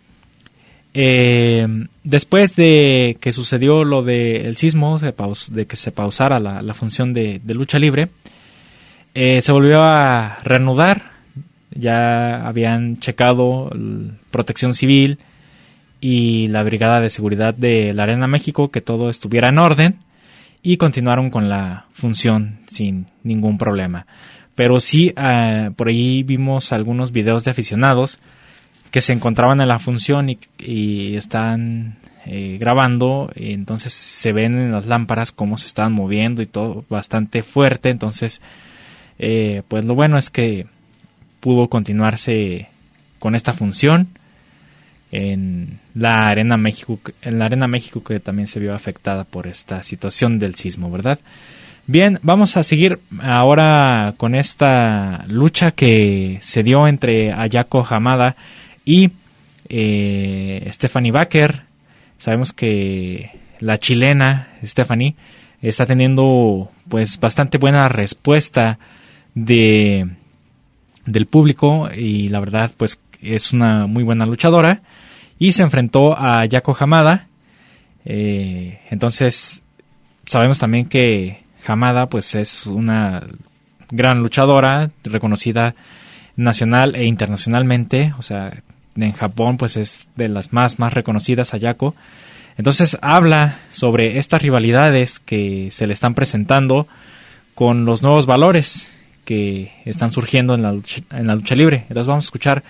eh, 0.98 1.68
después 2.06 2.56
de 2.56 3.18
que 3.20 3.34
sucedió 3.34 3.84
lo 3.84 4.02
del 4.02 4.56
sismo, 4.56 4.98
de 4.98 5.66
que 5.66 5.76
se 5.76 5.91
pausara 5.91 6.39
la, 6.39 6.74
función 6.74 7.14
de, 7.14 7.41
lucha 7.48 7.78
libre, 7.78 8.08
eh, 9.14 9.41
se 9.41 9.52
volvió 9.52 9.84
a 9.84 10.38
reanudar. 10.43 11.12
Ya 11.78 12.48
habían 12.48 12.96
checado 12.98 13.70
protección 14.32 14.74
civil 14.74 15.20
y 16.00 16.48
la 16.48 16.64
Brigada 16.64 17.02
de 17.02 17.10
Seguridad 17.10 17.54
de 17.54 17.91
la 17.91 18.04
Arena 18.04 18.28
México 18.28 18.72
que 18.72 18.80
todo 18.80 19.10
estuviera 19.10 19.50
en 19.50 19.58
orden 19.58 20.00
y 20.64 20.78
continuaron 20.78 21.30
con 21.30 21.50
la 21.50 21.88
función 21.91 22.60
sin 22.68 23.08
ningún 23.24 23.58
problema. 23.58 24.08
Pero 24.56 24.80
sí, 24.80 25.14
eh, 25.18 25.72
por 25.76 25.89
ahí 25.89 26.24
vimos 26.24 26.72
algunos 26.72 27.12
videos 27.12 27.43
de 27.43 27.52
aficionados 27.52 28.18
que 28.96 29.02
se 29.02 29.12
encontraban 29.12 29.60
en 29.60 29.68
la 29.68 29.78
función 29.78 30.30
y, 30.30 31.18
están 31.18 31.98
eh, 32.26 32.56
grabando 32.58 33.30
y 33.36 33.52
entonces 33.52 33.91
se 33.91 34.32
ven 34.32 34.58
en 34.58 34.72
las 34.72 34.86
lámparas 34.86 35.34
cómo 35.34 35.58
se 35.58 35.68
estaban 35.68 35.91
moviendo 35.91 36.41
y 36.41 36.46
todo 36.46 36.86
bastante 36.89 37.43
fuerte. 37.43 37.89
Entonces 37.89 38.39
eh, 39.20 39.64
pues 39.68 39.84
lo 39.84 39.96
bueno 39.96 40.18
es 40.18 40.30
que 40.30 40.68
pudo 41.41 41.68
continuarse 41.68 42.70
con 43.20 43.36
esta 43.36 43.52
función 43.52 44.18
en 45.12 45.82
la 45.93 46.30
arena 46.30 46.56
México 46.56 46.98
en 47.22 47.38
la 47.38 47.48
arena 47.48 47.68
México 47.68 48.02
que 48.02 48.22
también 48.22 48.48
se 48.48 48.62
vio 48.62 48.74
afectada 48.74 49.26
por 49.26 49.46
esta 49.46 49.84
situación 49.84 50.39
del 50.39 50.56
sismo 50.56 50.89
verdad 50.89 51.20
bien 51.86 52.20
vamos 52.24 52.56
a 52.56 52.64
seguir 52.64 53.00
ahora 53.22 54.14
con 54.16 54.36
esta 54.36 55.26
lucha 55.28 55.72
que 55.72 56.39
se 56.41 56.64
dio 56.64 56.88
entre 56.88 57.34
Ayako 57.34 57.86
Hamada 57.88 58.38
y 58.86 59.11
eh, 59.67 60.69
Stephanie 60.71 61.11
Baker. 61.11 61.63
Sabemos 62.17 62.53
que 62.53 63.31
la 63.59 63.77
chilena 63.77 64.49
Stephanie 64.63 65.15
está 65.61 65.86
teniendo 65.86 66.71
pues 66.88 67.19
bastante 67.19 67.57
buena 67.57 67.89
respuesta 67.89 68.79
de 69.33 70.07
del 71.05 71.25
público 71.25 71.89
y 71.95 72.29
la 72.29 72.39
verdad 72.39 72.71
pues 72.77 72.99
es 73.21 73.53
una 73.53 73.86
muy 73.88 74.03
buena 74.03 74.25
luchadora 74.25 74.81
y 75.38 75.51
se 75.51 75.63
enfrentó 75.63 76.17
a 76.17 76.45
Yako 76.45 76.75
Hamada 76.79 77.27
eh, 78.05 78.79
entonces 78.89 79.61
sabemos 80.25 80.59
también 80.59 80.88
que 80.88 81.43
Hamada 81.65 82.07
pues 82.07 82.36
es 82.36 82.67
una 82.67 83.23
gran 83.91 84.19
luchadora 84.19 84.91
reconocida 85.03 85.75
nacional 86.36 86.95
e 86.95 87.05
internacionalmente, 87.05 88.13
o 88.17 88.21
sea, 88.21 88.61
en 88.96 89.12
Japón 89.14 89.58
pues 89.58 89.78
es 89.78 90.08
de 90.16 90.30
las 90.30 90.54
más 90.54 90.80
más 90.80 90.93
reconocidas 90.93 91.54
Ayako. 91.54 91.96
Entonces 92.58 92.98
habla 93.02 93.60
sobre 93.72 94.18
estas 94.18 94.41
rivalidades 94.41 95.20
que 95.20 95.70
se 95.72 95.88
le 95.88 95.93
están 95.93 96.14
presentando 96.16 96.88
con 97.54 97.86
los 97.86 98.02
nuevos 98.04 98.26
valores 98.26 98.91
que 99.26 99.74
están 99.86 100.12
surgiendo 100.12 100.54
en 100.54 100.62
la 100.62 100.72
lucha, 100.72 101.02
en 101.12 101.28
la 101.28 101.36
lucha 101.36 101.56
libre. 101.56 101.86
Entonces 101.89 102.08
vamos 102.08 102.26
a 102.26 102.28
escuchar 102.28 102.64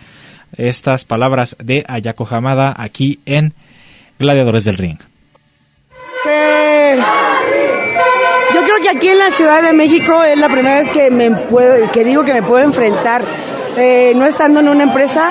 estas 0.58 1.06
palabras 1.06 1.56
de 1.60 1.84
Ayako 1.88 2.28
Hamada 2.30 2.74
aquí 2.76 3.20
en 3.26 3.54
Gladiadores 4.18 4.64
del 4.64 4.78
Ring. 4.78 4.98
Que 6.24 6.98
yo 8.54 8.62
creo 8.62 8.82
que 8.82 8.98
aquí 8.98 9.08
en 9.10 9.20
la 9.20 9.32
Ciudad 9.32 9.62
de 9.62 9.74
México 9.74 10.24
es 10.24 10.40
la 10.40 10.48
primera 10.48 10.80
vez 10.80 10.90
que 10.90 11.12
me 11.12 11.30
puedo, 11.32 11.92
que 11.92 12.06
digo 12.06 12.24
que 12.24 12.34
me 12.34 12.42
puedo 12.42 12.64
enfrentar, 12.64 13.24
eh, 13.78 14.14
no 14.16 14.26
estando 14.26 14.60
en 14.60 14.70
una 14.70 14.84
empresa, 14.84 15.30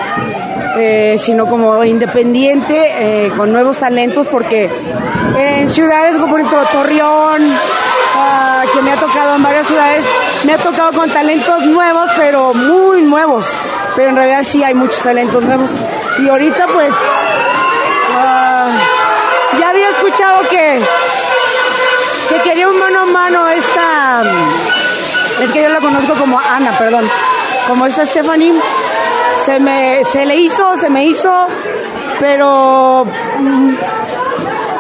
eh, 0.77 1.17
sino 1.19 1.47
como 1.47 1.85
independiente, 1.85 3.27
eh, 3.27 3.33
con 3.37 3.53
nuevos 3.53 3.79
talentos, 3.79 4.27
porque 4.29 4.69
en 5.39 5.69
ciudades 5.69 6.17
como 6.17 6.39
por 6.49 6.67
Torreón, 6.69 7.43
ah, 8.17 8.63
que 8.73 8.83
me 8.83 8.93
ha 8.93 8.97
tocado 8.97 9.37
en 9.37 9.43
varias 9.43 9.67
ciudades, 9.67 10.05
me 10.45 10.53
ha 10.53 10.59
tocado 10.59 10.93
con 10.93 11.09
talentos 11.11 11.65
nuevos, 11.67 12.11
pero 12.17 12.53
muy 12.55 13.03
nuevos. 13.03 13.47
Pero 13.97 14.11
en 14.11 14.17
realidad 14.17 14.43
sí 14.43 14.63
hay 14.63 14.75
muchos 14.75 15.01
talentos 15.01 15.43
nuevos. 15.43 15.71
Y 16.19 16.29
ahorita 16.29 16.67
pues 16.69 16.93
ah, 18.15 18.71
ya 19.59 19.69
había 19.71 19.89
escuchado 19.91 20.41
que, 20.51 20.81
que 22.29 22.43
quería 22.43 22.69
un 22.69 22.79
mano 22.79 23.01
a 23.03 23.07
mano 23.07 23.49
esta, 23.49 24.23
es 25.43 25.51
que 25.51 25.63
yo 25.63 25.69
la 25.69 25.81
conozco 25.81 26.15
como 26.15 26.39
Ana, 26.39 26.73
perdón, 26.79 27.09
como 27.69 27.87
esta 27.87 28.05
Stephanie, 28.05 28.53
se 29.45 29.61
me, 29.61 30.05
se 30.05 30.27
le 30.27 30.37
hizo, 30.37 30.77
se 30.77 30.91
me 30.91 31.05
hizo, 31.05 31.47
pero 32.21 33.07
mm, 33.39 33.75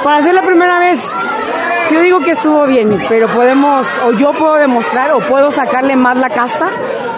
para 0.03 0.22
ser 0.22 0.35
la 0.35 0.43
primera 0.43 0.78
vez, 0.78 1.01
yo 1.91 2.01
digo 2.01 2.20
que 2.20 2.32
estuvo 2.32 2.66
bien, 2.66 3.03
pero 3.09 3.28
podemos, 3.28 3.87
o 4.07 4.12
yo 4.12 4.32
puedo 4.32 4.55
demostrar, 4.55 5.12
o 5.12 5.20
puedo 5.20 5.51
sacarle 5.51 5.97
más 5.97 6.18
la 6.18 6.30
casta, 6.30 6.68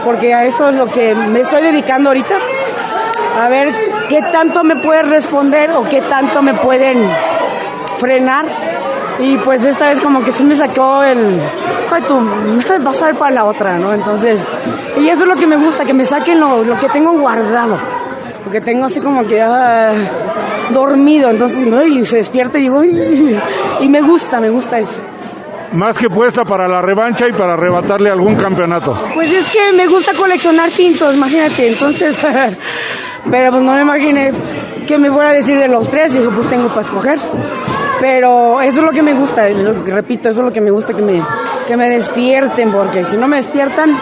porque 0.05 0.35
a 0.35 0.45
eso 0.45 0.69
es 0.69 0.75
lo 0.77 0.87
que 0.87 1.15
me 1.15 1.41
estoy 1.41 1.63
dedicando 1.63 2.11
ahorita, 2.11 2.37
a 3.41 3.49
ver 3.49 3.73
qué 4.09 4.21
tanto 4.33 4.65
me 4.65 4.77
pueden 4.77 5.11
responder 5.11 5.73
o 5.73 5.85
qué 5.85 6.01
tanto 6.01 6.43
me 6.43 6.55
pueden 6.55 7.11
frenar. 7.97 8.47
Y 9.19 9.39
pues 9.39 9.65
esta 9.65 9.89
vez 9.89 10.01
como 10.01 10.23
que 10.23 10.31
sí 10.33 10.45
me 10.45 10.55
sacó 10.55 11.03
el, 11.03 11.41
"Joder, 11.89 12.05
tú, 12.07 12.21
vas 12.85 13.03
a 13.03 13.07
ver 13.07 13.17
para 13.19 13.31
la 13.35 13.45
otra, 13.47 13.79
¿no? 13.79 13.93
Entonces, 13.95 14.47
y 14.99 15.09
eso 15.09 15.23
es 15.23 15.29
lo 15.29 15.37
que 15.37 15.47
me 15.47 15.57
gusta, 15.57 15.85
que 15.85 15.95
me 15.95 16.05
saquen 16.05 16.39
lo, 16.41 16.63
lo 16.65 16.79
que 16.79 16.89
tengo 16.89 17.13
guardado. 17.19 17.79
Porque 18.45 18.61
tengo 18.61 18.85
así 18.87 19.01
como 19.01 19.27
que 19.27 19.41
ah, 19.43 19.93
dormido, 20.71 21.31
entonces 21.31 21.67
¿no? 21.67 21.85
y 21.85 22.05
se 22.05 22.19
despierta 22.19 22.59
y 22.59 22.63
digo, 22.63 22.79
"Uy", 22.79 23.37
y 23.81 23.89
me 23.89 24.01
gusta, 24.03 24.39
me 24.41 24.51
gusta 24.51 24.79
eso. 24.79 25.01
Más 25.73 25.99
que 25.99 26.09
puesta 26.09 26.45
para 26.45 26.69
la 26.69 26.81
revancha 26.81 27.27
y 27.29 27.33
para 27.33 27.55
arrebatarle 27.55 28.09
algún 28.09 28.37
campeonato. 28.37 28.97
Pues 29.15 29.31
es 29.33 29.51
que 29.53 29.73
me 29.77 29.87
gusta 29.89 30.13
coleccionar 30.17 30.71
cintos, 30.71 31.15
imagínate, 31.17 31.69
entonces, 31.69 32.17
pero 33.31 33.51
pues 33.51 33.63
no 33.65 33.73
me 33.73 33.81
imaginé 33.81 34.33
que 34.87 34.97
me 34.97 35.11
fuera 35.11 35.31
a 35.31 35.33
decir 35.33 35.59
de 35.59 35.67
los 35.67 35.91
tres, 35.91 36.13
digo, 36.15 36.31
pues 36.33 36.49
tengo 36.49 36.69
para 36.69 36.83
escoger. 36.83 37.19
Pero 38.01 38.61
eso 38.61 38.81
es 38.81 38.85
lo 38.85 38.93
que 38.93 39.03
me 39.03 39.15
gusta, 39.15 39.49
lo 39.49 39.83
repito, 39.85 40.29
eso 40.29 40.41
es 40.41 40.47
lo 40.47 40.53
que 40.53 40.61
me 40.61 40.71
gusta, 40.71 40.93
que 40.93 41.03
me, 41.03 41.23
que 41.67 41.77
me 41.77 41.89
despierten, 41.89 42.71
porque 42.71 43.05
si 43.05 43.17
no 43.17 43.27
me 43.27 43.37
despiertan, 43.37 43.97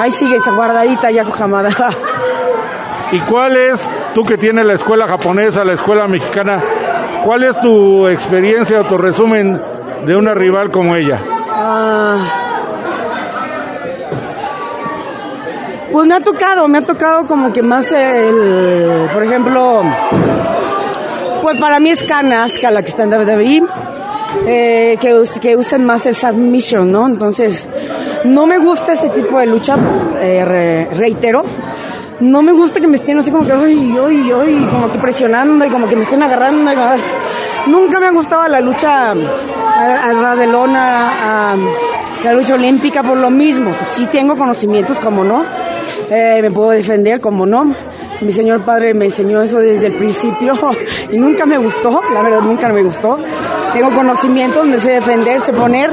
ahí 0.00 0.10
sigue 0.10 0.36
esa 0.36 0.52
guardadita 0.52 1.10
ya 1.10 1.22
Hamada. 1.22 1.70
¿Y 3.12 3.20
cuál 3.20 3.56
es, 3.56 3.88
tú 4.14 4.24
que 4.24 4.36
tienes 4.36 4.66
la 4.66 4.74
escuela 4.74 5.06
japonesa, 5.06 5.64
la 5.64 5.74
escuela 5.74 6.06
mexicana, 6.06 6.60
cuál 7.24 7.44
es 7.44 7.58
tu 7.60 8.08
experiencia 8.08 8.80
o 8.80 8.84
tu 8.84 8.98
resumen 8.98 9.60
de 10.04 10.16
una 10.16 10.34
rival 10.34 10.70
como 10.70 10.96
ella? 10.96 11.18
Ah. 11.48 12.42
Pues 15.92 16.06
me 16.06 16.14
ha 16.14 16.20
tocado, 16.20 16.68
me 16.68 16.78
ha 16.78 16.84
tocado 16.84 17.24
como 17.26 17.52
que 17.52 17.62
más 17.62 17.90
el, 17.92 19.08
por 19.14 19.22
ejemplo, 19.22 19.82
pues 21.42 21.58
para 21.58 21.78
mí 21.80 21.90
es 21.90 22.02
Kana 22.04 22.44
Asuka 22.44 22.70
la 22.70 22.82
que 22.82 22.88
está 22.88 23.04
en 23.04 23.12
WWE, 23.12 23.62
eh, 24.46 24.96
que, 25.00 25.22
que 25.40 25.56
usan 25.56 25.84
más 25.84 26.06
el 26.06 26.14
submission, 26.14 26.90
¿no? 26.90 27.06
Entonces, 27.06 27.68
no 28.24 28.46
me 28.46 28.58
gusta 28.58 28.92
ese 28.94 29.08
tipo 29.10 29.38
de 29.38 29.46
lucha, 29.46 29.76
eh, 30.20 30.44
re- 30.44 30.88
reitero. 30.94 31.44
No 32.20 32.40
me 32.42 32.52
gusta 32.52 32.80
que 32.80 32.86
me 32.88 32.96
estén 32.96 33.18
así 33.18 33.30
como 33.30 33.46
que, 33.46 33.52
ay, 33.52 33.94
ay, 34.06 34.32
ay, 34.40 34.68
como 34.72 34.90
que 34.90 34.98
presionando 34.98 35.64
y 35.66 35.70
como 35.70 35.86
que 35.86 35.96
me 35.96 36.02
estén 36.02 36.22
agarrando. 36.22 36.70
Nunca 37.66 38.00
me 38.00 38.06
ha 38.06 38.10
gustado 38.12 38.46
la 38.48 38.60
lucha 38.60 39.10
a, 39.10 39.12
a 39.12 40.12
ras 40.12 40.38
de 40.38 40.46
lona, 40.46 41.52
a 41.52 41.56
la 42.24 42.32
lucha 42.32 42.54
olímpica 42.54 43.02
por 43.02 43.18
lo 43.18 43.28
mismo. 43.30 43.70
Sí 43.90 44.06
tengo 44.06 44.36
conocimientos, 44.36 44.98
como 44.98 45.24
no. 45.24 45.44
Eh, 46.08 46.38
me 46.40 46.50
puedo 46.50 46.70
defender, 46.70 47.20
como 47.20 47.46
no. 47.46 47.74
Mi 48.20 48.32
señor 48.32 48.64
padre 48.64 48.94
me 48.94 49.06
enseñó 49.06 49.42
eso 49.42 49.58
desde 49.58 49.88
el 49.88 49.96
principio 49.96 50.54
y 51.10 51.18
nunca 51.18 51.46
me 51.46 51.58
gustó, 51.58 52.00
la 52.12 52.22
verdad 52.22 52.40
nunca 52.40 52.68
me 52.68 52.82
gustó. 52.82 53.18
Tengo 53.72 53.90
conocimientos, 53.90 54.66
me 54.66 54.78
sé 54.78 54.92
defender, 54.92 55.40
sé 55.40 55.52
poner, 55.52 55.90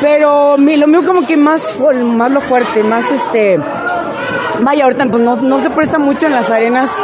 pero 0.00 0.56
lo 0.56 0.86
mío 0.86 1.02
como 1.04 1.26
que 1.26 1.36
más, 1.36 1.78
más 2.04 2.30
lo 2.30 2.40
fuerte, 2.40 2.82
más 2.82 3.10
este... 3.10 3.58
Vaya, 4.60 4.84
ahorita 4.84 5.06
pues 5.06 5.22
no, 5.22 5.36
no 5.36 5.58
se 5.58 5.70
presta 5.70 5.98
mucho 5.98 6.26
en 6.26 6.34
las 6.34 6.50
arenas 6.50 6.94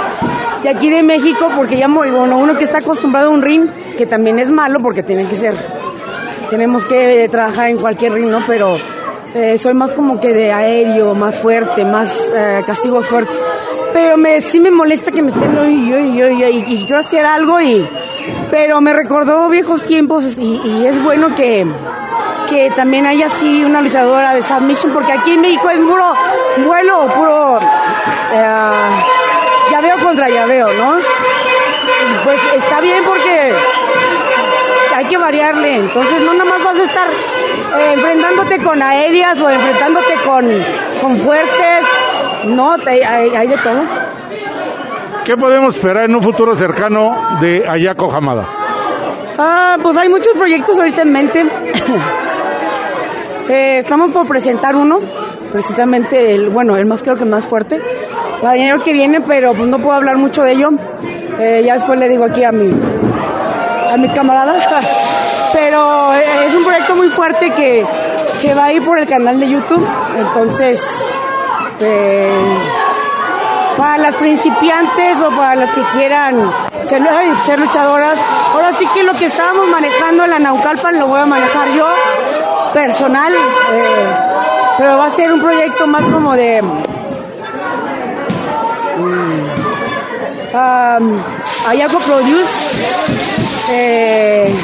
de 0.63 0.69
aquí 0.69 0.91
de 0.91 1.03
México 1.03 1.51
porque 1.57 1.77
ya, 1.77 1.89
bueno, 1.89 2.39
uno 2.39 2.57
que 2.57 2.65
está 2.65 2.79
acostumbrado 2.79 3.29
a 3.29 3.31
un 3.31 3.43
ring, 3.43 3.69
que 3.97 4.07
también 4.07 4.39
es 4.39 4.51
malo 4.51 4.81
porque 4.81 5.03
tiene 5.03 5.27
que 5.27 5.35
ser, 5.35 5.55
tenemos 6.51 6.85
que 6.85 7.29
trabajar 7.31 7.71
en 7.71 7.79
cualquier 7.79 8.13
ring, 8.13 8.29
¿no? 8.29 8.45
Pero 8.47 8.77
eh, 9.35 9.59
soy 9.59 9.75
más 9.75 9.95
como 9.95 10.21
que 10.21 10.33
de 10.33 10.53
aéreo, 10.53 11.15
más 11.15 11.39
fuerte, 11.39 11.85
más 11.85 12.31
eh, 12.35 12.63
castigos 12.67 13.07
fuertes. 13.07 13.39
Pero 13.93 14.17
me, 14.17 14.41
sí 14.41 14.61
me 14.61 14.71
molesta 14.71 15.11
que 15.11 15.23
me 15.23 15.31
estén, 15.31 15.59
"Ay, 15.59 15.93
ay, 15.95 16.23
ay, 16.23 16.43
ay", 16.45 16.65
y 16.67 16.85
quiero 16.85 16.99
hacer 16.99 17.25
algo 17.25 17.61
y, 17.61 17.89
pero 18.51 18.81
me 18.81 18.93
recordó 18.93 19.49
viejos 19.49 19.83
tiempos 19.85 20.25
y, 20.39 20.61
y 20.65 20.87
es 20.87 21.03
bueno 21.03 21.35
que, 21.35 21.67
que 22.49 22.71
también 22.73 23.07
haya 23.07 23.27
así 23.27 23.65
una 23.65 23.81
luchadora 23.81 24.35
de 24.35 24.43
submission, 24.43 24.93
porque 24.93 25.13
aquí 25.13 25.33
en 25.33 25.41
México 25.41 25.71
es 25.71 25.79
puro 25.79 26.05
vuelo, 26.67 27.09
puro 27.17 27.59
eh, 28.33 28.61
llaveo 29.71 29.97
contra 30.05 30.29
llaveo, 30.29 30.69
¿no? 30.75 30.97
Pues 32.25 32.39
está 32.57 32.81
bien 32.81 33.03
porque 33.05 33.53
que 35.19 35.23
variarle, 35.23 35.77
entonces 35.77 36.23
no 36.23 36.33
nada 36.33 36.45
más 36.51 36.65
vas 36.65 36.77
a 36.79 36.85
estar 36.85 37.09
eh, 37.09 37.93
enfrentándote 37.95 38.59
con 38.63 38.83
aéreas 38.83 39.41
o 39.41 39.51
enfrentándote 39.51 40.15
con, 40.25 40.47
con 41.03 41.17
fuertes, 41.17 41.85
no, 42.47 42.79
te- 42.79 43.05
hay, 43.05 43.31
hay 43.37 43.49
de 43.49 43.57
todo. 43.59 43.83
¿Qué 45.25 45.37
podemos 45.37 45.77
esperar 45.77 46.05
en 46.05 46.15
un 46.15 46.23
futuro 46.23 46.55
cercano 46.57 47.15
de 47.41 47.65
Ayako 47.69 48.11
Hamada? 48.13 48.49
Ah, 49.39 49.77
pues 49.83 49.97
hay 49.97 50.09
muchos 50.09 50.33
proyectos 50.35 50.79
ahorita 50.79 51.03
en 51.03 51.13
mente. 51.13 51.45
Eh, 53.51 53.79
estamos 53.79 54.11
por 54.11 54.29
presentar 54.29 54.77
uno, 54.77 55.01
precisamente 55.51 56.35
el, 56.35 56.51
bueno, 56.51 56.77
el 56.77 56.85
más 56.85 57.03
creo 57.03 57.17
que 57.17 57.25
más 57.25 57.47
fuerte, 57.47 57.81
para 58.43 58.57
el 58.57 58.61
año 58.71 58.83
que 58.85 58.93
viene, 58.93 59.23
pero 59.23 59.55
pues 59.55 59.69
no 59.71 59.79
puedo 59.79 59.95
hablar 59.97 60.19
mucho 60.19 60.43
de 60.43 60.53
ello. 60.53 60.69
Eh, 61.39 61.63
ya 61.65 61.75
después 61.75 61.99
le 61.99 62.09
digo 62.09 62.25
aquí 62.25 62.45
a 62.45 62.53
mi, 62.53 62.69
a 63.91 63.97
mi 63.97 64.09
camarada. 64.11 64.55
Pero 65.53 66.13
es 66.13 66.55
un 66.55 66.65
proyecto 66.65 66.95
muy 66.95 67.09
fuerte 67.09 67.51
que, 67.51 67.87
que 68.41 68.55
va 68.55 68.65
a 68.67 68.73
ir 68.73 68.85
por 68.85 68.99
el 68.99 69.07
canal 69.07 69.41
de 69.41 69.49
YouTube. 69.49 69.87
Entonces, 70.17 70.83
eh, 71.81 72.59
para 73.77 73.99
las 73.99 74.15
principiantes 74.17 75.21
o 75.21 75.31
para 75.31 75.55
las 75.55 75.71
que 75.73 75.83
quieran 75.93 76.53
ser, 76.83 77.01
luchadoras, 77.59 78.19
ahora 78.53 78.73
sí 78.73 78.85
que 78.93 79.05
lo 79.05 79.15
que 79.15 79.27
estábamos 79.27 79.69
manejando 79.69 80.25
en 80.25 80.31
la 80.31 80.39
Naucalpan 80.41 80.99
lo 80.99 81.07
voy 81.07 81.21
a 81.21 81.27
manejar 81.27 81.69
yo, 81.71 81.87
personal, 82.75 83.33
eh, 83.33 84.17
pero 84.79 84.99
va 84.99 85.07
a 85.07 85.11
ser 85.11 85.33
un 85.33 85.41
proyecto 85.41 85.87
más 85.87 86.03
como 86.09 86.35
de... 86.35 86.61
mm, 86.63 86.89
um, 90.55 91.23
Ayako 91.69 91.99
Produce. 92.01 93.28
Eh, 93.71 94.55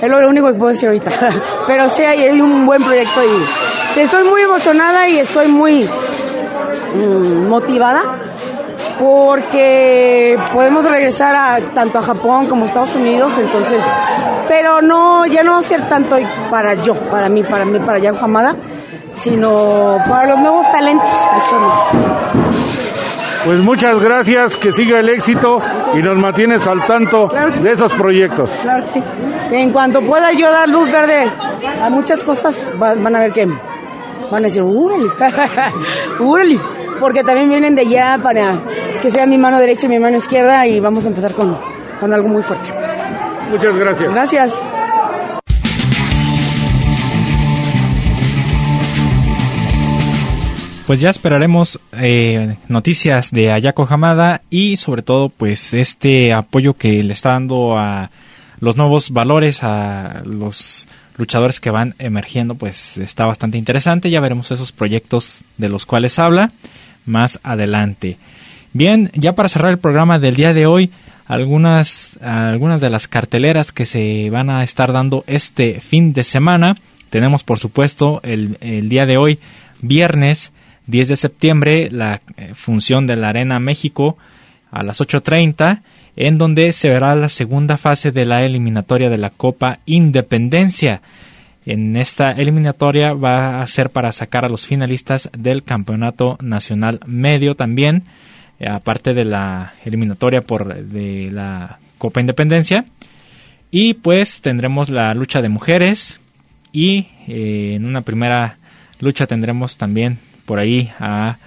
es 0.00 0.08
lo 0.08 0.28
único 0.28 0.46
que 0.48 0.54
puedo 0.54 0.72
decir 0.72 0.88
ahorita. 0.88 1.10
Pero 1.66 1.88
sí, 1.88 2.02
hay, 2.02 2.28
un 2.40 2.66
buen 2.66 2.82
proyecto 2.82 3.20
y 3.24 4.00
estoy 4.00 4.24
muy 4.24 4.42
emocionada 4.42 5.08
y 5.08 5.18
estoy 5.18 5.48
muy 5.48 5.88
mm, 6.94 7.48
motivada 7.48 8.20
porque 9.00 10.36
podemos 10.52 10.84
regresar 10.84 11.34
a 11.34 11.72
tanto 11.72 11.98
a 11.98 12.02
Japón 12.02 12.48
como 12.48 12.64
a 12.64 12.66
Estados 12.66 12.94
Unidos, 12.94 13.32
entonces, 13.38 13.82
pero 14.46 14.82
no, 14.82 15.24
ya 15.24 15.42
no 15.42 15.52
va 15.52 15.60
a 15.60 15.62
ser 15.62 15.88
tanto 15.88 16.16
para 16.50 16.74
yo, 16.74 16.94
para 16.94 17.30
mí, 17.30 17.42
para 17.42 17.64
mí, 17.64 17.78
para 17.80 17.98
Yan 17.98 18.16
Hamada, 18.20 18.54
sino 19.10 19.96
para 20.06 20.28
los 20.28 20.40
nuevos 20.40 20.70
talentos. 20.70 21.10
Pues 23.44 23.58
muchas 23.60 23.98
gracias, 24.00 24.56
que 24.56 24.72
siga 24.72 25.00
el 25.00 25.08
éxito 25.08 25.60
y 25.94 26.02
nos 26.02 26.16
mantienes 26.18 26.66
al 26.66 26.84
tanto 26.84 27.28
de 27.62 27.72
esos 27.72 27.92
proyectos. 27.94 28.50
Claro 28.62 28.82
que 28.84 28.90
sí. 28.90 29.02
En 29.52 29.72
cuanto 29.72 30.02
pueda 30.02 30.32
yo 30.32 30.50
dar 30.50 30.68
luz 30.68 30.90
verde 30.90 31.32
a 31.82 31.88
muchas 31.88 32.22
cosas, 32.22 32.54
van, 32.78 33.02
van 33.02 33.16
a 33.16 33.20
ver 33.20 33.32
que 33.32 33.46
van 33.46 34.44
a 34.44 34.46
decir, 34.46 34.62
¡úrale! 34.62 35.08
¡úrale! 36.20 36.60
Porque 37.00 37.24
también 37.24 37.48
vienen 37.48 37.74
de 37.74 37.82
allá 37.82 38.18
para 38.22 38.62
que 39.00 39.10
sea 39.10 39.26
mi 39.26 39.38
mano 39.38 39.58
derecha 39.58 39.86
y 39.86 39.88
mi 39.88 39.98
mano 39.98 40.18
izquierda 40.18 40.66
y 40.66 40.80
vamos 40.80 41.04
a 41.06 41.08
empezar 41.08 41.32
con, 41.32 41.56
con 41.98 42.12
algo 42.12 42.28
muy 42.28 42.42
fuerte. 42.42 42.70
Muchas 43.50 43.74
gracias. 43.74 44.12
Gracias. 44.12 44.62
Pues 50.90 51.00
ya 51.00 51.10
esperaremos 51.10 51.78
eh, 51.92 52.56
noticias 52.66 53.30
de 53.30 53.52
Ayako 53.52 53.86
Hamada 53.88 54.42
y 54.50 54.74
sobre 54.76 55.02
todo 55.02 55.28
pues 55.28 55.72
este 55.72 56.32
apoyo 56.32 56.74
que 56.74 57.04
le 57.04 57.12
está 57.12 57.28
dando 57.30 57.78
a 57.78 58.10
los 58.58 58.76
nuevos 58.76 59.12
valores, 59.12 59.62
a 59.62 60.22
los 60.24 60.88
luchadores 61.16 61.60
que 61.60 61.70
van 61.70 61.94
emergiendo, 62.00 62.56
pues 62.56 62.98
está 62.98 63.24
bastante 63.24 63.56
interesante. 63.56 64.10
Ya 64.10 64.18
veremos 64.18 64.50
esos 64.50 64.72
proyectos 64.72 65.44
de 65.58 65.68
los 65.68 65.86
cuales 65.86 66.18
habla 66.18 66.50
más 67.06 67.38
adelante. 67.44 68.18
Bien, 68.72 69.12
ya 69.14 69.34
para 69.34 69.48
cerrar 69.48 69.70
el 69.70 69.78
programa 69.78 70.18
del 70.18 70.34
día 70.34 70.52
de 70.54 70.66
hoy, 70.66 70.90
algunas, 71.24 72.18
algunas 72.20 72.80
de 72.80 72.90
las 72.90 73.06
carteleras 73.06 73.70
que 73.70 73.86
se 73.86 74.28
van 74.30 74.50
a 74.50 74.64
estar 74.64 74.92
dando 74.92 75.22
este 75.28 75.78
fin 75.78 76.12
de 76.14 76.24
semana. 76.24 76.74
Tenemos 77.10 77.44
por 77.44 77.60
supuesto 77.60 78.20
el, 78.24 78.58
el 78.60 78.88
día 78.88 79.06
de 79.06 79.18
hoy, 79.18 79.38
viernes, 79.82 80.52
10 80.90 81.08
de 81.08 81.16
septiembre, 81.16 81.88
la 81.90 82.20
eh, 82.36 82.52
función 82.54 83.06
de 83.06 83.16
la 83.16 83.28
Arena 83.28 83.58
México 83.58 84.16
a 84.70 84.82
las 84.82 85.00
8.30, 85.00 85.82
en 86.16 86.38
donde 86.38 86.72
se 86.72 86.88
verá 86.88 87.14
la 87.14 87.28
segunda 87.28 87.76
fase 87.76 88.10
de 88.10 88.24
la 88.24 88.44
eliminatoria 88.44 89.08
de 89.08 89.18
la 89.18 89.30
Copa 89.30 89.78
Independencia. 89.86 91.02
En 91.64 91.96
esta 91.96 92.32
eliminatoria 92.32 93.12
va 93.12 93.60
a 93.60 93.66
ser 93.66 93.90
para 93.90 94.12
sacar 94.12 94.44
a 94.44 94.48
los 94.48 94.66
finalistas 94.66 95.30
del 95.36 95.62
Campeonato 95.62 96.36
Nacional 96.40 97.00
Medio 97.06 97.54
también, 97.54 98.04
eh, 98.58 98.68
aparte 98.68 99.12
de 99.12 99.24
la 99.24 99.74
eliminatoria 99.84 100.40
por 100.40 100.74
de 100.74 101.30
la 101.30 101.78
Copa 101.98 102.20
Independencia. 102.20 102.84
Y 103.70 103.94
pues 103.94 104.40
tendremos 104.40 104.90
la 104.90 105.14
lucha 105.14 105.40
de 105.40 105.48
mujeres 105.48 106.20
y 106.72 107.06
eh, 107.28 107.74
en 107.74 107.86
una 107.86 108.00
primera 108.02 108.56
lucha 109.00 109.26
tendremos 109.26 109.76
también 109.76 110.18
por 110.50 110.58
ahí 110.58 110.90
a 110.98 111.38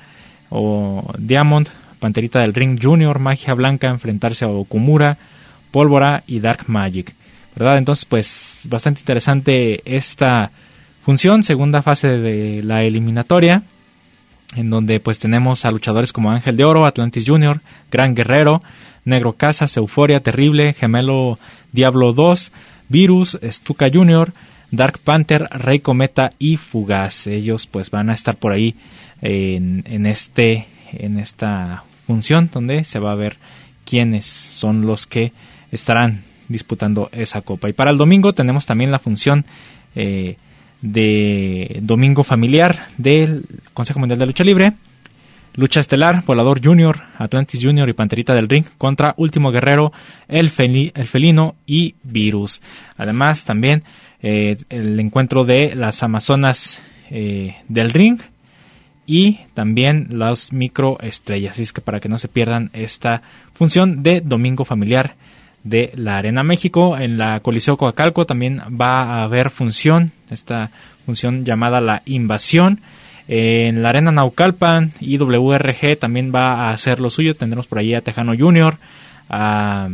Diamond, 1.17 1.67
Panterita 1.99 2.39
del 2.39 2.53
Ring 2.53 2.79
Junior, 2.81 3.19
Magia 3.19 3.53
Blanca, 3.53 3.89
enfrentarse 3.89 4.45
a 4.45 4.47
Okumura, 4.47 5.17
Pólvora 5.71 6.23
y 6.25 6.39
Dark 6.39 6.69
Magic. 6.69 7.13
¿Verdad? 7.53 7.79
Entonces, 7.79 8.05
pues 8.05 8.61
bastante 8.63 9.01
interesante 9.01 9.81
esta 9.93 10.51
función, 11.01 11.43
segunda 11.43 11.81
fase 11.81 12.17
de 12.17 12.63
la 12.63 12.83
eliminatoria, 12.83 13.63
en 14.55 14.69
donde 14.69 15.01
pues 15.01 15.19
tenemos 15.19 15.65
a 15.65 15.71
luchadores 15.71 16.13
como 16.13 16.31
Ángel 16.31 16.55
de 16.55 16.63
Oro, 16.63 16.85
Atlantis 16.85 17.25
Junior, 17.27 17.59
Gran 17.91 18.15
Guerrero, 18.15 18.63
Negro 19.03 19.33
Casas, 19.33 19.75
Euforia 19.75 20.21
Terrible, 20.21 20.71
Gemelo 20.71 21.39
Diablo 21.73 22.13
2, 22.13 22.53
Virus, 22.87 23.37
Stuka 23.43 23.87
Junior, 23.91 24.31
Dark 24.73 24.97
Panther, 24.97 25.47
Rey 25.51 25.81
Cometa 25.81 26.33
y 26.39 26.57
Fugaz. 26.57 27.27
Ellos 27.27 27.67
pues 27.67 27.91
van 27.91 28.09
a 28.09 28.15
estar 28.15 28.37
por 28.37 28.51
ahí 28.51 28.73
en, 29.21 30.07
este, 30.07 30.65
en 30.91 31.19
esta 31.19 31.83
función 32.07 32.49
donde 32.51 32.83
se 32.83 32.97
va 32.97 33.11
a 33.11 33.15
ver 33.15 33.35
quiénes 33.85 34.25
son 34.25 34.87
los 34.87 35.05
que 35.05 35.31
estarán 35.71 36.23
disputando 36.49 37.07
esa 37.11 37.41
copa. 37.41 37.69
Y 37.69 37.73
para 37.73 37.91
el 37.91 37.97
domingo 37.97 38.33
tenemos 38.33 38.65
también 38.65 38.89
la 38.89 38.97
función 38.97 39.45
eh, 39.95 40.37
de 40.81 41.77
domingo 41.81 42.23
familiar 42.23 42.87
del 42.97 43.45
Consejo 43.75 43.99
Mundial 43.99 44.17
de 44.17 44.25
Lucha 44.25 44.43
Libre. 44.43 44.73
Lucha 45.55 45.79
estelar, 45.79 46.23
Volador 46.25 46.65
Junior, 46.65 47.03
Atlantis 47.17 47.59
Junior 47.63 47.87
y 47.87 47.93
Panterita 47.93 48.33
del 48.33 48.49
Ring 48.49 48.65
contra 48.77 49.13
Último 49.17 49.51
Guerrero, 49.51 49.91
El, 50.27 50.51
el 50.57 51.07
Felino 51.07 51.55
y 51.67 51.93
Virus. 52.01 52.61
Además 52.97 53.45
también 53.45 53.83
eh, 54.23 54.57
el 54.69 54.99
encuentro 54.99 55.43
de 55.43 55.75
las 55.75 56.01
Amazonas 56.01 56.81
eh, 57.11 57.57
del 57.67 57.91
Ring 57.91 58.19
y 59.05 59.41
también 59.53 60.07
las 60.11 60.51
microestrellas. 60.51 61.53
Así 61.53 61.63
es 61.63 61.73
que 61.73 61.81
para 61.81 61.99
que 61.99 62.09
no 62.09 62.17
se 62.17 62.29
pierdan 62.29 62.71
esta 62.73 63.21
función 63.53 64.01
de 64.01 64.21
Domingo 64.21 64.65
Familiar 64.65 65.15
de 65.63 65.91
la 65.95 66.17
Arena 66.17 66.43
México, 66.43 66.97
en 66.97 67.17
la 67.17 67.39
Coliseo 67.41 67.77
Coacalco 67.77 68.25
también 68.25 68.59
va 68.59 69.03
a 69.03 69.23
haber 69.23 69.49
función, 69.49 70.11
esta 70.29 70.71
función 71.05 71.45
llamada 71.45 71.79
la 71.79 72.01
Invasión. 72.05 72.81
En 73.27 73.81
la 73.81 73.89
Arena 73.89 74.11
Naucalpan 74.11 74.91
y 74.99 75.17
WRG 75.17 75.97
también 75.99 76.31
va 76.33 76.67
a 76.67 76.69
hacer 76.71 76.99
lo 76.99 77.09
suyo. 77.09 77.35
Tendremos 77.35 77.67
por 77.67 77.79
allí 77.79 77.93
a 77.93 78.01
Tejano 78.01 78.33
Junior, 78.37 78.77
a, 79.29 79.89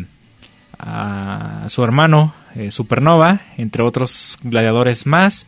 a 0.79 1.65
su 1.67 1.83
hermano 1.83 2.33
eh, 2.55 2.71
Supernova, 2.71 3.39
entre 3.57 3.83
otros 3.83 4.39
gladiadores 4.43 5.05
más, 5.05 5.47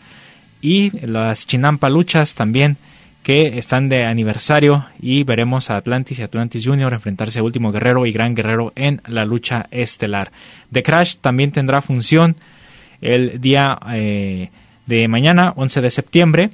y 0.62 0.92
las 1.06 1.48
Chinampa 1.48 1.90
Luchas 1.90 2.36
también 2.36 2.78
que 3.24 3.58
están 3.58 3.88
de 3.88 4.06
aniversario 4.06 4.86
y 5.00 5.24
veremos 5.24 5.70
a 5.70 5.78
Atlantis 5.78 6.20
y 6.20 6.24
Atlantis 6.24 6.66
Junior 6.66 6.94
enfrentarse 6.94 7.40
a 7.40 7.44
Último 7.44 7.72
Guerrero 7.72 8.06
y 8.06 8.12
Gran 8.12 8.34
Guerrero 8.34 8.74
en 8.76 9.02
la 9.08 9.26
lucha 9.26 9.68
estelar. 9.72 10.32
The 10.72 10.82
Crash 10.82 11.18
también 11.18 11.52
tendrá 11.52 11.82
función 11.82 12.36
el 13.00 13.40
día 13.40 13.78
eh, 13.94 14.50
de 14.88 15.08
mañana, 15.08 15.54
11 15.56 15.82
de 15.82 15.90
septiembre. 15.90 16.50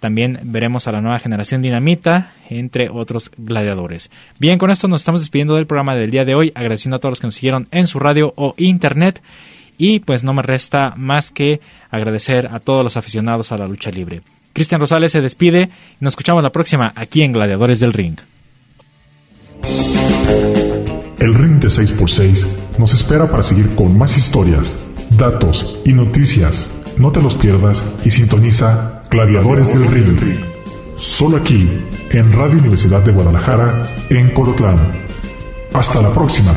También 0.00 0.40
veremos 0.44 0.86
a 0.86 0.92
la 0.92 1.00
nueva 1.00 1.18
generación 1.18 1.62
Dinamita, 1.62 2.32
entre 2.50 2.88
otros 2.90 3.30
gladiadores. 3.36 4.10
Bien, 4.38 4.58
con 4.58 4.70
esto 4.70 4.88
nos 4.88 5.00
estamos 5.00 5.20
despidiendo 5.20 5.54
del 5.54 5.66
programa 5.66 5.94
del 5.94 6.10
día 6.10 6.24
de 6.24 6.34
hoy, 6.34 6.52
agradeciendo 6.54 6.96
a 6.96 7.00
todos 7.00 7.12
los 7.12 7.20
que 7.20 7.26
nos 7.26 7.34
siguieron 7.34 7.68
en 7.70 7.86
su 7.86 7.98
radio 7.98 8.32
o 8.36 8.54
internet 8.56 9.22
y 9.78 10.00
pues 10.00 10.24
no 10.24 10.32
me 10.34 10.42
resta 10.42 10.94
más 10.96 11.30
que 11.30 11.60
agradecer 11.90 12.48
a 12.48 12.60
todos 12.60 12.84
los 12.84 12.96
aficionados 12.96 13.52
a 13.52 13.56
la 13.56 13.66
lucha 13.66 13.90
libre. 13.90 14.22
Cristian 14.52 14.80
Rosales 14.80 15.12
se 15.12 15.20
despide 15.20 15.68
y 16.00 16.04
nos 16.04 16.12
escuchamos 16.12 16.42
la 16.42 16.50
próxima 16.50 16.92
aquí 16.94 17.22
en 17.22 17.32
Gladiadores 17.32 17.80
del 17.80 17.92
Ring. 17.92 18.16
El 21.18 21.34
Ring 21.34 21.58
de 21.58 21.68
6x6 21.68 22.46
nos 22.78 22.94
espera 22.94 23.28
para 23.28 23.42
seguir 23.42 23.74
con 23.74 23.96
más 23.96 24.16
historias, 24.16 24.78
datos 25.16 25.80
y 25.84 25.92
noticias. 25.92 26.70
No 26.98 27.10
te 27.10 27.20
los 27.20 27.34
pierdas 27.34 27.84
y 28.04 28.10
sintoniza 28.10 29.02
Gladiadores 29.10 29.74
del 29.74 29.90
Ring. 29.90 30.38
Solo 30.96 31.38
aquí, 31.38 31.68
en 32.10 32.32
Radio 32.32 32.58
Universidad 32.58 33.00
de 33.00 33.12
Guadalajara, 33.12 33.88
en 34.10 34.30
Colotlán. 34.30 34.78
Hasta 35.72 36.00
la 36.00 36.12
próxima. 36.12 36.54